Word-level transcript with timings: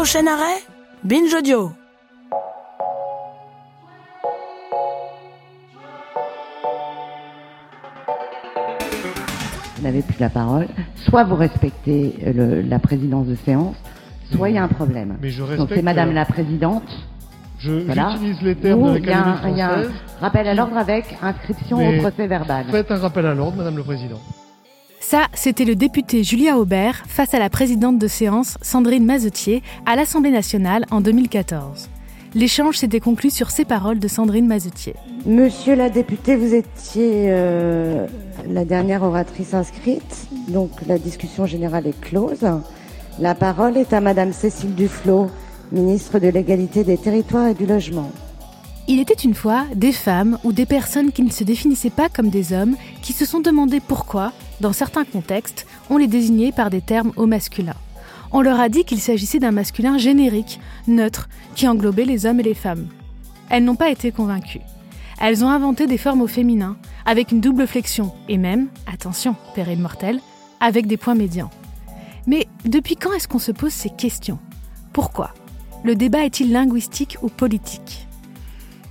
Prochain 0.00 0.26
arrêt, 0.28 0.62
Binge 1.04 1.34
Audio. 1.34 1.72
Vous 9.76 9.82
n'avez 9.82 10.02
plus 10.02 10.16
la 10.20 10.28
parole. 10.28 10.66
Soit 11.08 11.24
vous 11.24 11.36
respectez 11.36 12.14
le- 12.34 12.60
la 12.62 12.78
présidence 12.78 13.26
de 13.26 13.34
séance, 13.34 13.76
soit 14.34 14.50
il 14.50 14.56
y 14.56 14.58
a 14.58 14.64
un 14.64 14.68
problème. 14.68 15.16
Mais 15.22 15.30
je 15.30 15.40
Donc 15.42 15.50
respecte. 15.50 15.74
c'est 15.74 15.82
Madame 15.82 16.10
euh, 16.10 16.14
la 16.14 16.24
Présidente. 16.26 16.88
Je 17.58 17.72
Voilà. 17.72 18.10
j'utilise 18.12 18.40
les 18.42 18.54
termes 18.56 18.82
Ou 18.82 18.90
de 18.92 18.98
il 18.98 19.06
y 19.06 19.10
a 19.12 19.16
l'Académie 19.18 19.38
un, 19.44 19.48
il 19.50 19.56
y 19.58 19.60
a 19.60 19.66
un 19.66 19.70
française. 19.82 19.92
rappel 20.20 20.48
à 20.48 20.54
l'ordre 20.54 20.76
avec 20.78 21.16
inscription 21.22 21.78
Mais 21.78 21.98
au 21.98 22.00
procès 22.00 22.26
verbal. 22.26 22.64
Faites 22.70 22.90
un 22.90 22.96
rappel 22.96 23.26
à 23.26 23.34
l'ordre, 23.34 23.56
Madame 23.58 23.76
le 23.76 23.82
Président. 23.82 24.18
Ça, 25.02 25.28
c'était 25.32 25.64
le 25.64 25.76
député 25.76 26.22
Julia 26.22 26.58
Aubert 26.58 27.04
face 27.08 27.32
à 27.32 27.38
la 27.38 27.48
présidente 27.48 27.98
de 27.98 28.06
séance 28.06 28.58
Sandrine 28.60 29.06
Mazetier 29.06 29.62
à 29.86 29.96
l'Assemblée 29.96 30.30
nationale 30.30 30.84
en 30.90 31.00
2014. 31.00 31.88
L'échange 32.34 32.76
s'était 32.76 33.00
conclu 33.00 33.30
sur 33.30 33.50
ces 33.50 33.64
paroles 33.64 33.98
de 33.98 34.06
Sandrine 34.08 34.46
Mazetier. 34.46 34.94
Monsieur 35.24 35.74
la 35.74 35.88
députée, 35.88 36.36
vous 36.36 36.54
étiez 36.54 37.28
euh, 37.28 38.06
la 38.46 38.66
dernière 38.66 39.02
oratrice 39.02 39.54
inscrite, 39.54 40.28
donc 40.48 40.70
la 40.86 40.98
discussion 40.98 41.46
générale 41.46 41.86
est 41.86 41.98
close. 41.98 42.46
La 43.18 43.34
parole 43.34 43.78
est 43.78 43.94
à 43.94 44.02
Madame 44.02 44.34
Cécile 44.34 44.74
Duflot, 44.74 45.30
ministre 45.72 46.18
de 46.18 46.28
l'égalité 46.28 46.84
des 46.84 46.98
territoires 46.98 47.48
et 47.48 47.54
du 47.54 47.64
logement. 47.64 48.12
Il 48.92 48.98
était 48.98 49.14
une 49.14 49.34
fois 49.34 49.66
des 49.72 49.92
femmes 49.92 50.36
ou 50.42 50.50
des 50.50 50.66
personnes 50.66 51.12
qui 51.12 51.22
ne 51.22 51.30
se 51.30 51.44
définissaient 51.44 51.90
pas 51.90 52.08
comme 52.08 52.28
des 52.28 52.52
hommes 52.52 52.74
qui 53.02 53.12
se 53.12 53.24
sont 53.24 53.38
demandé 53.38 53.78
pourquoi, 53.78 54.32
dans 54.60 54.72
certains 54.72 55.04
contextes, 55.04 55.64
on 55.90 55.96
les 55.96 56.08
désignait 56.08 56.50
par 56.50 56.70
des 56.70 56.80
termes 56.80 57.12
au 57.14 57.26
masculin. 57.26 57.76
On 58.32 58.40
leur 58.40 58.58
a 58.58 58.68
dit 58.68 58.82
qu'il 58.82 59.00
s'agissait 59.00 59.38
d'un 59.38 59.52
masculin 59.52 59.96
générique, 59.96 60.58
neutre, 60.88 61.28
qui 61.54 61.68
englobait 61.68 62.04
les 62.04 62.26
hommes 62.26 62.40
et 62.40 62.42
les 62.42 62.54
femmes. 62.54 62.88
Elles 63.48 63.62
n'ont 63.62 63.76
pas 63.76 63.92
été 63.92 64.10
convaincues. 64.10 64.62
Elles 65.20 65.44
ont 65.44 65.50
inventé 65.50 65.86
des 65.86 65.96
formes 65.96 66.22
au 66.22 66.26
féminin, 66.26 66.76
avec 67.06 67.30
une 67.30 67.40
double 67.40 67.68
flexion, 67.68 68.12
et 68.28 68.38
même, 68.38 68.66
attention, 68.92 69.36
péril 69.54 69.78
mortel, 69.78 70.18
avec 70.58 70.88
des 70.88 70.96
points 70.96 71.14
médians. 71.14 71.50
Mais 72.26 72.48
depuis 72.64 72.96
quand 72.96 73.12
est-ce 73.12 73.28
qu'on 73.28 73.38
se 73.38 73.52
pose 73.52 73.72
ces 73.72 73.90
questions? 73.90 74.40
Pourquoi? 74.92 75.32
Le 75.84 75.94
débat 75.94 76.24
est-il 76.24 76.50
linguistique 76.50 77.18
ou 77.22 77.28
politique? 77.28 78.08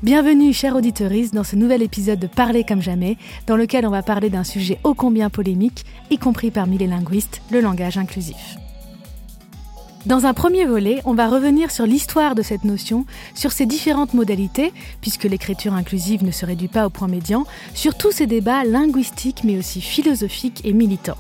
Bienvenue, 0.02 0.54
chers 0.54 0.78
auditeurs, 0.78 1.12
dans 1.34 1.44
ce 1.44 1.58
nouvel 1.58 1.82
épisode 1.82 2.20
de 2.20 2.28
Parler 2.28 2.64
comme 2.64 2.82
jamais, 2.82 3.18
dans 3.48 3.58
lequel 3.58 3.86
on 3.86 3.90
va 3.90 4.02
parler 4.02 4.30
d'un 4.30 4.46
sujet 4.46 4.80
ô 4.86 4.94
combien 4.94 5.30
polémique, 5.30 5.84
y 6.10 6.18
compris 6.18 6.52
parmi 6.52 6.78
les 6.78 6.88
linguistes, 6.88 7.42
le 7.52 7.60
langage 7.60 7.98
inclusif. 7.98 8.56
Dans 10.06 10.26
un 10.26 10.34
premier 10.34 10.64
volet, 10.64 11.02
on 11.04 11.14
va 11.14 11.28
revenir 11.28 11.70
sur 11.70 11.86
l'histoire 11.86 12.34
de 12.34 12.44
cette 12.44 12.64
notion, 12.64 13.06
sur 13.36 13.52
ses 13.52 13.66
différentes 13.66 14.14
modalités, 14.14 14.72
puisque 15.02 15.26
l'écriture 15.26 15.74
inclusive 15.74 16.24
ne 16.24 16.32
se 16.32 16.46
réduit 16.46 16.70
pas 16.70 16.86
au 16.86 16.90
point 16.90 17.10
médian, 17.10 17.46
sur 17.74 17.98
tous 17.98 18.14
ces 18.14 18.26
débats 18.26 18.64
linguistiques 18.64 19.44
mais 19.44 19.58
aussi 19.58 19.82
philosophiques 19.82 20.62
et 20.64 20.72
militants. 20.72 21.18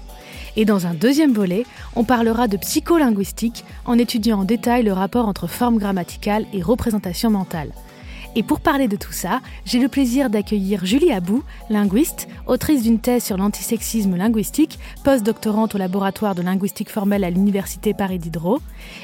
Et 0.55 0.63
dans 0.63 0.87
un 0.87 0.93
deuxième 0.93 1.33
volet, 1.33 1.65
on 1.97 2.05
parlera 2.05 2.47
de 2.47 2.55
psycholinguistique 2.55 3.65
en 3.83 3.97
étudiant 3.97 4.39
en 4.39 4.45
détail 4.45 4.83
le 4.83 4.93
rapport 4.93 5.27
entre 5.27 5.47
forme 5.47 5.79
grammaticale 5.79 6.45
et 6.53 6.61
représentation 6.61 7.29
mentale. 7.29 7.73
Et 8.39 8.43
pour 8.43 8.61
parler 8.61 8.87
de 8.87 8.95
tout 8.95 9.11
ça, 9.11 9.41
j'ai 9.65 9.79
le 9.79 9.89
plaisir 9.89 10.29
d'accueillir 10.29 10.85
Julie 10.85 11.11
Abou, 11.11 11.43
linguiste, 11.69 12.29
autrice 12.47 12.83
d'une 12.83 12.99
thèse 12.99 13.25
sur 13.25 13.35
l'antisexisme 13.35 14.15
linguistique, 14.15 14.79
post-doctorante 15.03 15.75
au 15.75 15.77
laboratoire 15.77 16.35
de 16.35 16.41
linguistique 16.41 16.89
formelle 16.89 17.25
à 17.25 17.31
l'Université 17.31 17.93
Paris 17.93 18.17
Diderot, 18.17 18.61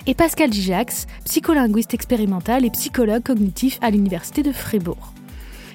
et 0.08 0.14
Pascal 0.14 0.54
Gijax, 0.54 1.06
psycholinguiste 1.26 1.94
expérimental 1.94 2.64
et 2.64 2.70
psychologue 2.70 3.24
cognitif 3.24 3.78
à 3.82 3.90
l'Université 3.90 4.42
de 4.42 4.54
Fribourg. 4.54 5.12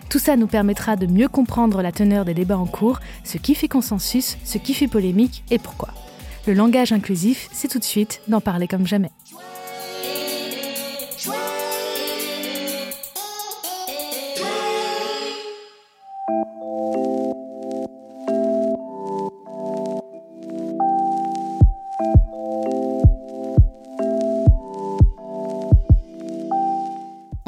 Tout 0.09 0.19
ça 0.19 0.37
nous 0.37 0.47
permettra 0.47 0.97
de 0.97 1.05
mieux 1.05 1.29
comprendre 1.29 1.83
la 1.83 1.93
teneur 1.93 2.25
des 2.25 2.33
débats 2.33 2.57
en 2.57 2.65
cours, 2.65 2.99
ce 3.25 3.37
qui 3.37 3.55
fait 3.55 3.69
consensus, 3.69 4.39
ce 4.43 4.57
qui 4.57 4.73
fait 4.73 4.89
polémique 4.89 5.45
et 5.51 5.59
pourquoi. 5.59 5.91
Le 6.47 6.55
langage 6.55 6.93
inclusif, 6.93 7.51
c'est 7.53 7.69
tout 7.69 7.79
de 7.79 7.85
suite 7.85 8.23
d'en 8.27 8.41
parler 8.41 8.69
comme 8.69 8.87
jamais. 8.87 9.11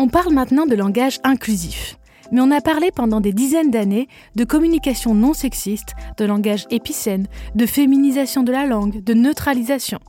On 0.03 0.09
parle 0.09 0.35
maintenant 0.35 0.67
de 0.67 0.75
langage 0.75 1.21
inclusif. 1.23 1.97
Mais 2.33 2.41
on 2.41 2.51
a 2.51 2.61
parlé 2.61 2.91
pendant 2.91 3.21
des 3.21 3.33
dizaines 3.33 3.71
d'années 3.71 4.09
de 4.35 4.43
communication 4.43 5.15
non 5.15 5.33
sexiste, 5.33 5.93
de 6.17 6.25
langage 6.25 6.67
épicène, 6.71 7.29
de 7.55 7.67
féminisation 7.67 8.43
de 8.43 8.51
la 8.51 8.67
langue, 8.67 9.05
de 9.05 9.15
neutralisation. 9.15 10.01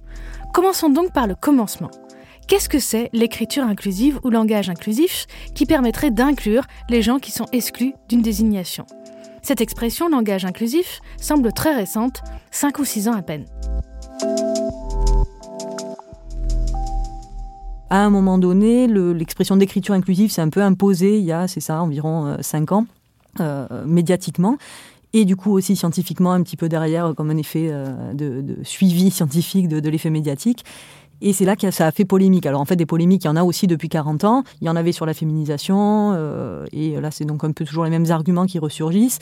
Commençons 0.52 0.90
donc 0.90 1.14
par 1.14 1.28
le 1.28 1.36
commencement. 1.36 1.92
Qu'est-ce 2.48 2.70
que 2.70 2.80
c'est 2.80 3.10
l'écriture 3.14 3.64
inclusive 3.64 4.20
ou 4.24 4.30
langage 4.30 4.70
inclusif 4.70 5.26
qui 5.56 5.66
permettrait 5.66 6.12
d'inclure 6.12 6.64
les 6.90 7.02
gens 7.02 7.20
qui 7.20 7.32
sont 7.32 7.46
exclus 7.52 7.94
d'une 8.10 8.22
désignation? 8.22 8.86
Cette 9.42 9.62
expression 9.62 10.10
langage 10.10 10.46
inclusif 10.46 11.00
semble 11.18 11.52
très 11.54 11.76
récente, 11.76 12.22
5 12.52 12.80
ou 12.80 12.86
6 12.86 13.08
ans 13.08 13.14
à 13.14 13.22
peine. 13.22 13.46
à 17.90 17.98
un 17.98 18.10
moment 18.10 18.40
donné, 18.40 18.88
le- 18.88 19.14
l'expression 19.14 19.56
d'écriture 19.56 19.94
inclusive 19.94 20.32
s'est 20.32 20.42
un 20.42 20.50
peu 20.50 20.64
imposée 20.64 21.20
il 21.20 21.24
y 21.26 21.32
a, 21.32 21.48
c'est 21.48 21.60
ça, 21.60 21.80
environ 21.80 22.26
euh, 22.26 22.38
cinq 22.42 22.72
ans, 22.72 22.88
euh, 23.40 23.68
médiatiquement. 23.86 24.58
Et 25.14 25.26
du 25.26 25.36
coup 25.36 25.52
aussi 25.52 25.76
scientifiquement, 25.76 26.32
un 26.32 26.42
petit 26.42 26.58
peu 26.58 26.70
derrière, 26.70 27.14
comme 27.16 27.30
un 27.30 27.38
effet 27.38 27.68
euh, 27.70 28.14
de, 28.14 28.56
suivi 28.64 29.12
scientifique 29.12 29.68
de 29.68 29.90
l'effet 29.90 30.10
médiatique. 30.10 30.66
Et 31.22 31.34
c'est 31.34 31.46
là 31.46 31.56
que 31.56 31.72
ça 31.72 31.88
a 31.88 31.92
fait 31.92 32.06
polémique. 32.06 32.46
Alors 32.46 32.62
en 32.62 32.66
fait, 32.66 32.76
des 32.76 32.86
polémiques, 32.86 33.24
il 33.24 33.28
y 33.28 33.30
en 33.30 33.36
a 33.36 33.44
aussi 33.44 33.68
depuis 33.68 33.90
40 33.90 34.24
ans. 34.24 34.44
Il 34.62 34.68
y 34.68 34.70
en 34.70 34.76
avait 34.76 34.92
sur 34.92 35.06
la 35.06 35.14
féminisation. 35.14 36.14
euh, 36.16 36.66
et 36.72 37.00
là, 37.00 37.12
c'est 37.12 37.26
donc 37.26 37.44
un 37.44 37.52
peu 37.52 37.66
toujours 37.66 37.86
les 37.86 37.90
mêmes 37.90 38.10
arguments 38.12 38.46
qui 38.46 38.60
ressurgissent. 38.60 39.20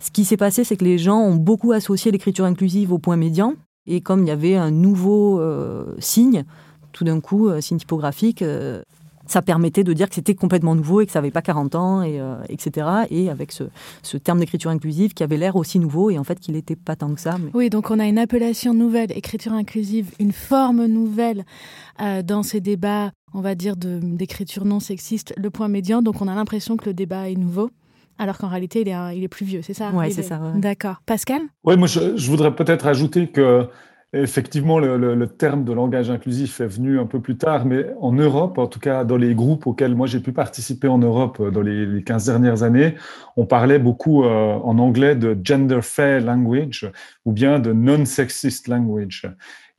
Ce 0.00 0.10
qui 0.10 0.24
s'est 0.24 0.36
passé, 0.36 0.64
c'est 0.64 0.76
que 0.76 0.84
les 0.84 0.98
gens 0.98 1.18
ont 1.18 1.36
beaucoup 1.36 1.72
associé 1.72 2.10
l'écriture 2.10 2.46
inclusive 2.46 2.92
au 2.92 2.98
point 2.98 3.16
médian. 3.16 3.54
Et 3.86 4.00
comme 4.00 4.22
il 4.22 4.28
y 4.28 4.32
avait 4.32 4.56
un 4.56 4.70
nouveau 4.70 5.40
euh, 5.40 5.94
signe, 5.98 6.44
tout 6.92 7.04
d'un 7.04 7.20
coup, 7.20 7.48
euh, 7.48 7.60
signe 7.60 7.78
typographique, 7.78 8.42
ça 9.32 9.42
permettait 9.42 9.84
de 9.84 9.92
dire 9.92 10.08
que 10.08 10.14
c'était 10.14 10.34
complètement 10.34 10.74
nouveau 10.74 11.00
et 11.00 11.06
que 11.06 11.12
ça 11.12 11.20
n'avait 11.20 11.30
pas 11.30 11.42
40 11.42 11.74
ans, 11.74 12.02
et, 12.02 12.20
euh, 12.20 12.36
etc. 12.48 12.86
Et 13.10 13.30
avec 13.30 13.52
ce, 13.52 13.64
ce 14.02 14.16
terme 14.16 14.40
d'écriture 14.40 14.70
inclusive 14.70 15.14
qui 15.14 15.22
avait 15.22 15.36
l'air 15.36 15.56
aussi 15.56 15.78
nouveau, 15.78 16.10
et 16.10 16.18
en 16.18 16.24
fait 16.24 16.40
qu'il 16.40 16.54
n'était 16.54 16.76
pas 16.76 16.96
tant 16.96 17.14
que 17.14 17.20
ça. 17.20 17.36
Mais... 17.38 17.50
Oui, 17.54 17.70
donc 17.70 17.90
on 17.90 17.98
a 17.98 18.06
une 18.06 18.18
appellation 18.18 18.74
nouvelle, 18.74 19.12
écriture 19.16 19.52
inclusive, 19.52 20.10
une 20.18 20.32
forme 20.32 20.86
nouvelle 20.86 21.44
euh, 22.00 22.22
dans 22.22 22.42
ces 22.42 22.60
débats, 22.60 23.12
on 23.34 23.40
va 23.40 23.54
dire, 23.54 23.76
d'écriture 23.76 24.64
non 24.64 24.80
sexiste, 24.80 25.32
le 25.36 25.50
point 25.50 25.68
médian. 25.68 26.02
Donc 26.02 26.20
on 26.22 26.28
a 26.28 26.34
l'impression 26.34 26.76
que 26.76 26.86
le 26.86 26.94
débat 26.94 27.28
est 27.30 27.36
nouveau, 27.36 27.70
alors 28.18 28.36
qu'en 28.38 28.48
réalité, 28.48 28.80
il 28.82 28.88
est, 28.88 28.92
un- 28.92 29.12
il 29.12 29.22
est 29.22 29.28
plus 29.28 29.46
vieux, 29.46 29.62
c'est 29.62 29.74
ça? 29.74 29.92
Il 30.06 30.12
c'est 30.12 30.20
est- 30.20 30.24
ça, 30.24 30.38
ouais. 30.40 30.58
D'accord. 30.60 30.96
Pascal? 31.06 31.40
Oui, 31.64 31.76
moi 31.76 31.86
je, 31.88 32.16
je 32.16 32.30
voudrais 32.30 32.54
peut-être 32.54 32.86
ajouter 32.86 33.28
que 33.28 33.66
effectivement 34.12 34.78
le, 34.80 34.96
le- 34.96 35.14
le 35.14 35.26
terme 35.28 35.64
de 35.64 35.72
langage 35.72 36.10
inclusif 36.10 36.60
est 36.60 36.66
venu 36.66 36.98
un 36.98 37.06
peu 37.06 37.20
plus 37.20 37.36
tard, 37.36 37.64
mais 37.64 37.86
en 38.00 38.12
Europe, 38.12 38.58
en 38.58 38.66
tout 38.66 38.80
cas 38.80 39.04
dans 39.04 39.16
les 39.16 39.34
groupes 39.34 39.66
auxquels 39.66 39.94
moi 39.94 40.06
j'ai 40.08 40.20
pu 40.20 40.32
participer 40.32 40.88
en 40.88 40.98
Europe 40.98 41.38
euh, 41.40 41.50
dans 41.50 41.62
les, 41.62 41.86
les 41.86 42.02
15 42.02 42.26
dernières 42.26 42.62
années, 42.64 42.94
on 43.36 43.46
parlait 43.46 43.78
beaucoup 43.78 44.24
euh, 44.24 44.54
en 44.54 44.78
anglais 44.78 45.14
de 45.16 45.38
gender 45.44 45.80
fair 45.82 46.20
language 46.22 46.90
ou 47.24 47.32
bien 47.32 47.58
de 47.60 47.72
non-sexist 47.72 48.68
language. 48.68 49.26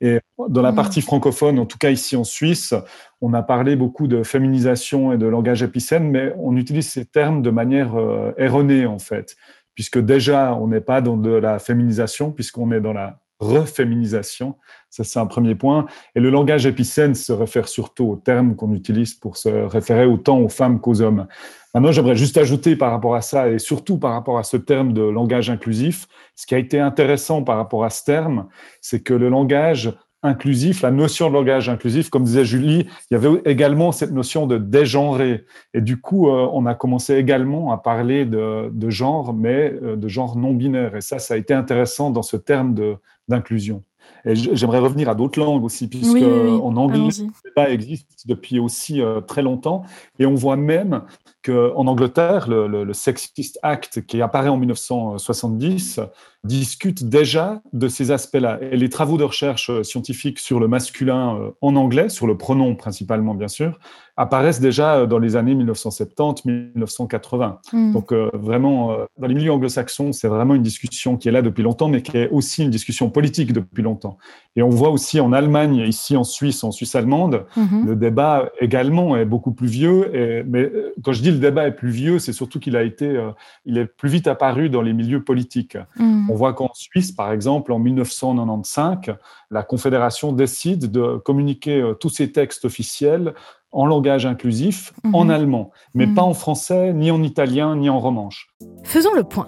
Et 0.03 0.19
dans 0.49 0.61
la 0.63 0.71
Mm. 0.71 0.75
partie 0.75 1.01
francophone, 1.01 1.59
en 1.59 1.65
tout 1.67 1.77
cas 1.77 1.91
ici 1.91 2.15
en 2.15 2.23
Suisse, 2.23 2.73
on 3.21 3.33
a 3.33 3.43
parlé 3.43 3.75
beaucoup 3.75 4.07
de 4.07 4.23
féminisation 4.23 5.11
et 5.13 5.17
de 5.17 5.27
langage 5.27 5.61
épicène, 5.61 6.09
mais 6.09 6.33
on 6.39 6.55
utilise 6.57 6.89
ces 6.89 7.05
termes 7.05 7.41
de 7.43 7.51
manière 7.51 7.95
euh, 7.99 8.31
erronée 8.37 8.85
en 8.87 8.97
fait, 8.99 9.35
puisque 9.75 9.99
déjà 9.99 10.55
on 10.55 10.67
n'est 10.69 10.81
pas 10.81 11.01
dans 11.01 11.17
de 11.17 11.29
la 11.31 11.59
féminisation, 11.59 12.31
puisqu'on 12.31 12.71
est 12.71 12.81
dans 12.81 12.93
la 12.93 13.20
reféminisation. 13.41 14.55
Ça, 14.89 15.03
c'est 15.03 15.19
un 15.19 15.25
premier 15.25 15.55
point. 15.55 15.85
Et 16.15 16.19
le 16.19 16.29
langage 16.29 16.65
épicène 16.65 17.15
se 17.15 17.33
réfère 17.33 17.67
surtout 17.67 18.05
aux 18.05 18.15
termes 18.15 18.55
qu'on 18.55 18.73
utilise 18.73 19.15
pour 19.15 19.35
se 19.35 19.49
référer 19.49 20.05
autant 20.05 20.39
aux 20.39 20.49
femmes 20.49 20.79
qu'aux 20.79 21.01
hommes. 21.01 21.27
Maintenant, 21.73 21.91
j'aimerais 21.91 22.15
juste 22.15 22.37
ajouter 22.37 22.75
par 22.75 22.91
rapport 22.91 23.15
à 23.15 23.21
ça, 23.21 23.49
et 23.49 23.57
surtout 23.57 23.97
par 23.97 24.11
rapport 24.11 24.37
à 24.37 24.43
ce 24.43 24.57
terme 24.57 24.93
de 24.93 25.01
langage 25.01 25.49
inclusif, 25.49 26.07
ce 26.35 26.45
qui 26.45 26.55
a 26.55 26.57
été 26.57 26.79
intéressant 26.79 27.43
par 27.43 27.57
rapport 27.57 27.83
à 27.83 27.89
ce 27.89 28.03
terme, 28.03 28.47
c'est 28.81 29.01
que 29.01 29.13
le 29.13 29.29
langage 29.29 29.93
inclusif, 30.23 30.81
la 30.81 30.91
notion 30.91 31.29
de 31.29 31.33
langage 31.33 31.67
inclusif, 31.69 32.09
comme 32.09 32.25
disait 32.25 32.45
Julie, 32.45 32.87
il 33.09 33.13
y 33.13 33.15
avait 33.15 33.41
également 33.45 33.91
cette 33.91 34.11
notion 34.11 34.45
de 34.45 34.57
dégenrer. 34.57 35.45
Et 35.73 35.81
du 35.81 35.99
coup, 35.99 36.29
euh, 36.29 36.47
on 36.53 36.65
a 36.67 36.75
commencé 36.75 37.15
également 37.15 37.71
à 37.71 37.77
parler 37.77 38.25
de, 38.25 38.69
de 38.71 38.89
genre, 38.91 39.33
mais 39.33 39.73
euh, 39.81 39.95
de 39.95 40.07
genre 40.07 40.37
non 40.37 40.53
binaire. 40.53 40.95
Et 40.95 41.01
ça, 41.01 41.17
ça 41.17 41.33
a 41.33 41.37
été 41.37 41.53
intéressant 41.53 42.11
dans 42.11 42.21
ce 42.21 42.37
terme 42.37 42.75
de- 42.75 42.97
d'inclusion. 43.31 43.83
Et 44.25 44.35
j'aimerais 44.35 44.79
revenir 44.79 45.09
à 45.09 45.15
d'autres 45.15 45.39
langues 45.39 45.63
aussi, 45.63 45.87
puisque 45.87 46.21
en 46.21 46.75
anglais, 46.75 47.07
débat 47.43 47.69
existe 47.69 48.27
depuis 48.27 48.59
aussi 48.59 49.01
euh, 49.01 49.21
très 49.21 49.41
longtemps. 49.41 49.83
Et 50.19 50.25
on 50.25 50.35
voit 50.35 50.57
même 50.57 51.03
qu'en 51.43 51.87
Angleterre, 51.87 52.47
le, 52.47 52.67
le, 52.67 52.93
Sexist 52.93 53.59
Act, 53.63 54.05
qui 54.05 54.21
apparaît 54.21 54.49
en 54.49 54.57
1970, 54.57 55.99
discute 56.43 57.07
déjà 57.07 57.61
de 57.73 57.87
ces 57.87 58.11
aspects-là. 58.11 58.59
Et 58.61 58.77
les 58.77 58.89
travaux 58.89 59.17
de 59.17 59.23
recherche 59.23 59.81
scientifique 59.83 60.39
sur 60.39 60.59
le 60.59 60.67
masculin 60.67 61.35
euh, 61.35 61.51
en 61.61 61.75
anglais, 61.75 62.09
sur 62.09 62.27
le 62.27 62.37
pronom 62.37 62.75
principalement, 62.75 63.35
bien 63.35 63.47
sûr, 63.47 63.79
apparaissent 64.17 64.59
déjà 64.59 65.05
dans 65.05 65.19
les 65.19 65.35
années 65.35 65.55
1970-1980. 65.55 67.57
Hmm. 67.73 67.91
Donc 67.91 68.11
euh, 68.11 68.29
vraiment, 68.33 68.91
euh, 68.91 69.05
dans 69.17 69.27
les 69.27 69.33
milieux 69.33 69.51
anglo-saxons, 69.51 70.13
c'est 70.13 70.27
vraiment 70.27 70.53
une 70.53 70.61
discussion 70.61 71.17
qui 71.17 71.27
est 71.27 71.31
là 71.31 71.41
depuis 71.41 71.63
longtemps, 71.63 71.87
mais 71.87 72.01
qui 72.01 72.17
est 72.17 72.29
aussi 72.29 72.63
une 72.63 72.69
discussion 72.69 73.09
politique 73.09 73.53
depuis 73.53 73.81
longtemps. 73.81 74.17
Et 74.55 74.61
on 74.61 74.69
voit 74.69 74.89
aussi 74.89 75.19
en 75.19 75.33
Allemagne, 75.33 75.77
ici 75.87 76.15
en 76.15 76.23
Suisse, 76.23 76.63
en 76.63 76.71
Suisse 76.71 76.95
allemande, 76.95 77.45
hmm. 77.55 77.87
le 77.87 77.95
débat 77.95 78.49
également 78.59 79.17
est 79.17 79.25
beaucoup 79.25 79.53
plus 79.53 79.67
vieux. 79.67 80.15
Et, 80.15 80.43
mais 80.43 80.63
euh, 80.63 80.93
quand 81.03 81.13
je 81.13 81.21
dis 81.21 81.30
le 81.31 81.39
débat 81.39 81.67
est 81.67 81.75
plus 81.75 81.89
vieux, 81.89 82.19
c'est 82.19 82.33
surtout 82.33 82.59
qu'il 82.59 82.75
a 82.75 82.83
été, 82.83 83.19
il 83.65 83.77
est 83.77 83.85
plus 83.85 84.09
vite 84.09 84.27
apparu 84.27 84.69
dans 84.69 84.81
les 84.81 84.93
milieux 84.93 85.23
politiques. 85.23 85.77
Hmm. 85.97 86.29
On 86.29 86.35
voit 86.35 86.53
qu'en 86.53 86.71
Suisse, 86.73 87.11
par 87.11 87.31
exemple, 87.31 87.71
en 87.71 87.79
1995, 87.79 89.15
la 89.49 89.63
Confédération 89.63 90.31
décide 90.33 90.91
de 90.91 91.17
communiquer 91.17 91.93
tous 91.99 92.09
ses 92.09 92.31
textes 92.31 92.65
officiels 92.65 93.33
en 93.71 93.85
langage 93.85 94.25
inclusif, 94.25 94.93
en 95.13 95.25
mhm. 95.25 95.31
allemand, 95.31 95.71
mais 95.93 96.05
mhm. 96.05 96.15
pas 96.15 96.23
en 96.23 96.33
français, 96.33 96.93
ni 96.93 97.11
en 97.11 97.23
italien, 97.23 97.75
ni 97.75 97.89
en 97.89 97.99
romanche. 97.99 98.49
Faisons 98.83 99.13
le 99.13 99.23
point. 99.23 99.47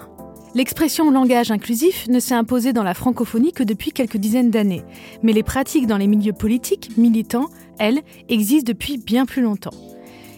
L'expression 0.55 1.09
langage 1.09 1.49
inclusif 1.49 2.07
ne 2.09 2.19
s'est 2.19 2.35
imposée 2.35 2.73
dans 2.73 2.83
la 2.83 2.93
francophonie 2.93 3.53
que 3.53 3.63
depuis 3.63 3.91
quelques 3.91 4.17
dizaines 4.17 4.51
d'années, 4.51 4.83
mais 5.23 5.33
les 5.33 5.41
pratiques 5.41 5.87
dans 5.87 5.97
les 5.97 6.07
milieux 6.07 6.33
politiques, 6.33 6.95
militants, 6.95 7.47
elles, 7.79 8.01
existent 8.29 8.71
depuis 8.71 8.99
bien 8.99 9.25
plus 9.25 9.41
longtemps. 9.41 9.73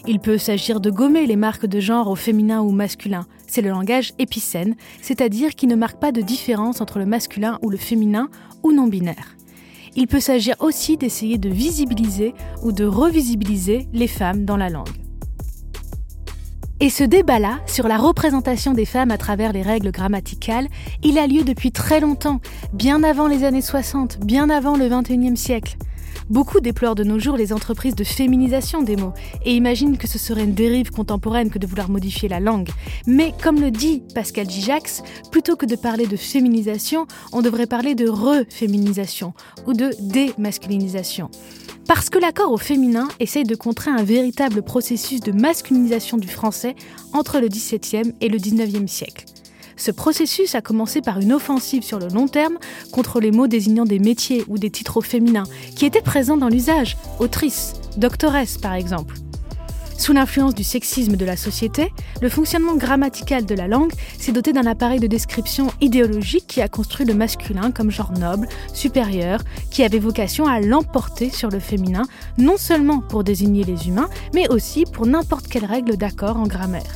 Il 0.07 0.19
peut 0.19 0.37
s'agir 0.37 0.79
de 0.79 0.89
gommer 0.89 1.25
les 1.25 1.35
marques 1.35 1.65
de 1.65 1.79
genre 1.79 2.09
au 2.09 2.15
féminin 2.15 2.61
ou 2.61 2.71
masculin. 2.71 3.25
C'est 3.47 3.61
le 3.61 3.69
langage 3.69 4.13
épicène, 4.19 4.75
c'est-à-dire 5.01 5.55
qui 5.55 5.67
ne 5.67 5.75
marque 5.75 5.99
pas 5.99 6.11
de 6.11 6.21
différence 6.21 6.81
entre 6.81 6.99
le 6.99 7.05
masculin 7.05 7.59
ou 7.61 7.69
le 7.69 7.77
féminin 7.77 8.29
ou 8.63 8.71
non 8.71 8.87
binaire 8.87 9.35
il 9.95 10.07
peut 10.07 10.19
s'agir 10.19 10.55
aussi 10.59 10.97
d'essayer 10.97 11.37
de 11.37 11.49
visibiliser 11.49 12.33
ou 12.61 12.71
de 12.71 12.85
revisibiliser 12.85 13.87
les 13.93 14.07
femmes 14.07 14.45
dans 14.45 14.57
la 14.57 14.69
langue. 14.69 14.89
Et 16.81 16.89
ce 16.89 17.05
débat-là, 17.05 17.59
sur 17.67 17.87
la 17.87 17.97
représentation 17.97 18.73
des 18.73 18.83
femmes 18.83 19.11
à 19.11 19.17
travers 19.17 19.53
les 19.53 19.61
règles 19.61 19.91
grammaticales, 19.91 20.67
il 21.03 21.17
a 21.17 21.25
lieu 21.25 21.43
depuis 21.43 21.71
très 21.71 22.01
longtemps, 22.01 22.41
bien 22.73 23.01
avant 23.03 23.27
les 23.27 23.45
années 23.45 23.61
60, 23.61 24.19
bien 24.19 24.49
avant 24.49 24.75
le 24.75 24.89
XXIe 24.89 25.37
siècle. 25.37 25.77
Beaucoup 26.29 26.59
déplorent 26.59 26.95
de 26.95 27.03
nos 27.03 27.19
jours 27.19 27.37
les 27.37 27.53
entreprises 27.53 27.93
de 27.93 28.03
féminisation 28.03 28.81
des 28.81 28.95
mots 28.95 29.13
et 29.43 29.53
imaginent 29.53 29.97
que 29.97 30.07
ce 30.07 30.17
serait 30.17 30.43
une 30.43 30.55
dérive 30.55 30.89
contemporaine 30.89 31.51
que 31.51 31.59
de 31.59 31.67
vouloir 31.67 31.89
modifier 31.89 32.27
la 32.27 32.39
langue. 32.39 32.69
Mais 33.05 33.31
comme 33.43 33.61
le 33.61 33.69
dit 33.69 34.01
Pascal 34.15 34.49
Gijax, 34.49 35.03
plutôt 35.31 35.55
que 35.55 35.67
de 35.67 35.75
parler 35.75 36.07
de 36.07 36.17
féminisation, 36.17 37.05
on 37.31 37.43
devrait 37.43 37.67
parler 37.67 37.93
de 37.93 38.09
reféminisation 38.09 39.33
ou 39.67 39.73
de 39.73 39.91
démasculinisation. 40.01 41.29
Parce 41.87 42.09
que 42.09 42.17
l'accord 42.17 42.51
au 42.51 42.57
féminin 42.57 43.07
essaye 43.19 43.43
de 43.43 43.55
contrer 43.55 43.91
un 43.91 44.03
véritable 44.03 44.63
processus 44.63 45.19
de 45.19 45.31
masculinisation 45.31 46.17
du 46.17 46.27
français 46.27 46.75
entre 47.13 47.39
le 47.39 47.47
XVIIe 47.47 48.13
et 48.21 48.29
le 48.29 48.39
XIXe 48.39 48.91
siècle. 48.91 49.25
Ce 49.77 49.91
processus 49.91 50.55
a 50.55 50.61
commencé 50.61 51.01
par 51.01 51.19
une 51.19 51.33
offensive 51.33 51.83
sur 51.83 51.99
le 51.99 52.07
long 52.07 52.27
terme 52.27 52.57
contre 52.91 53.19
les 53.19 53.31
mots 53.31 53.47
désignant 53.47 53.85
des 53.85 53.99
métiers 53.99 54.43
ou 54.47 54.57
des 54.57 54.69
titres 54.69 55.01
féminins 55.01 55.45
qui 55.75 55.85
étaient 55.85 56.01
présents 56.01 56.37
dans 56.37 56.49
l'usage, 56.49 56.97
autrice, 57.19 57.73
doctoresse 57.97 58.57
par 58.57 58.73
exemple. 58.73 59.15
Sous 59.97 60.11
l'influence 60.11 60.53
du 60.53 60.63
sexisme 60.63 61.15
de 61.15 61.25
la 61.25 61.37
société, 61.37 61.91
le 62.21 62.29
fonctionnement 62.29 62.75
grammatical 62.75 63.45
de 63.45 63.55
la 63.55 63.67
langue 63.67 63.93
s'est 64.19 64.33
doté 64.33 64.51
d'un 64.51 64.65
appareil 64.65 64.99
de 64.99 65.07
description 65.07 65.71
idéologique 65.79 66.47
qui 66.47 66.61
a 66.61 66.67
construit 66.67 67.05
le 67.05 67.13
masculin 67.13 67.71
comme 67.71 67.91
genre 67.91 68.11
noble, 68.11 68.47
supérieur, 68.73 69.41
qui 69.71 69.83
avait 69.83 69.99
vocation 69.99 70.47
à 70.47 70.59
l'emporter 70.59 71.29
sur 71.29 71.49
le 71.49 71.59
féminin, 71.59 72.03
non 72.37 72.57
seulement 72.57 72.99
pour 72.99 73.23
désigner 73.23 73.63
les 73.63 73.87
humains, 73.87 74.09
mais 74.33 74.49
aussi 74.49 74.83
pour 74.83 75.05
n'importe 75.05 75.47
quelle 75.47 75.65
règle 75.65 75.95
d'accord 75.95 76.37
en 76.37 76.47
grammaire. 76.47 76.95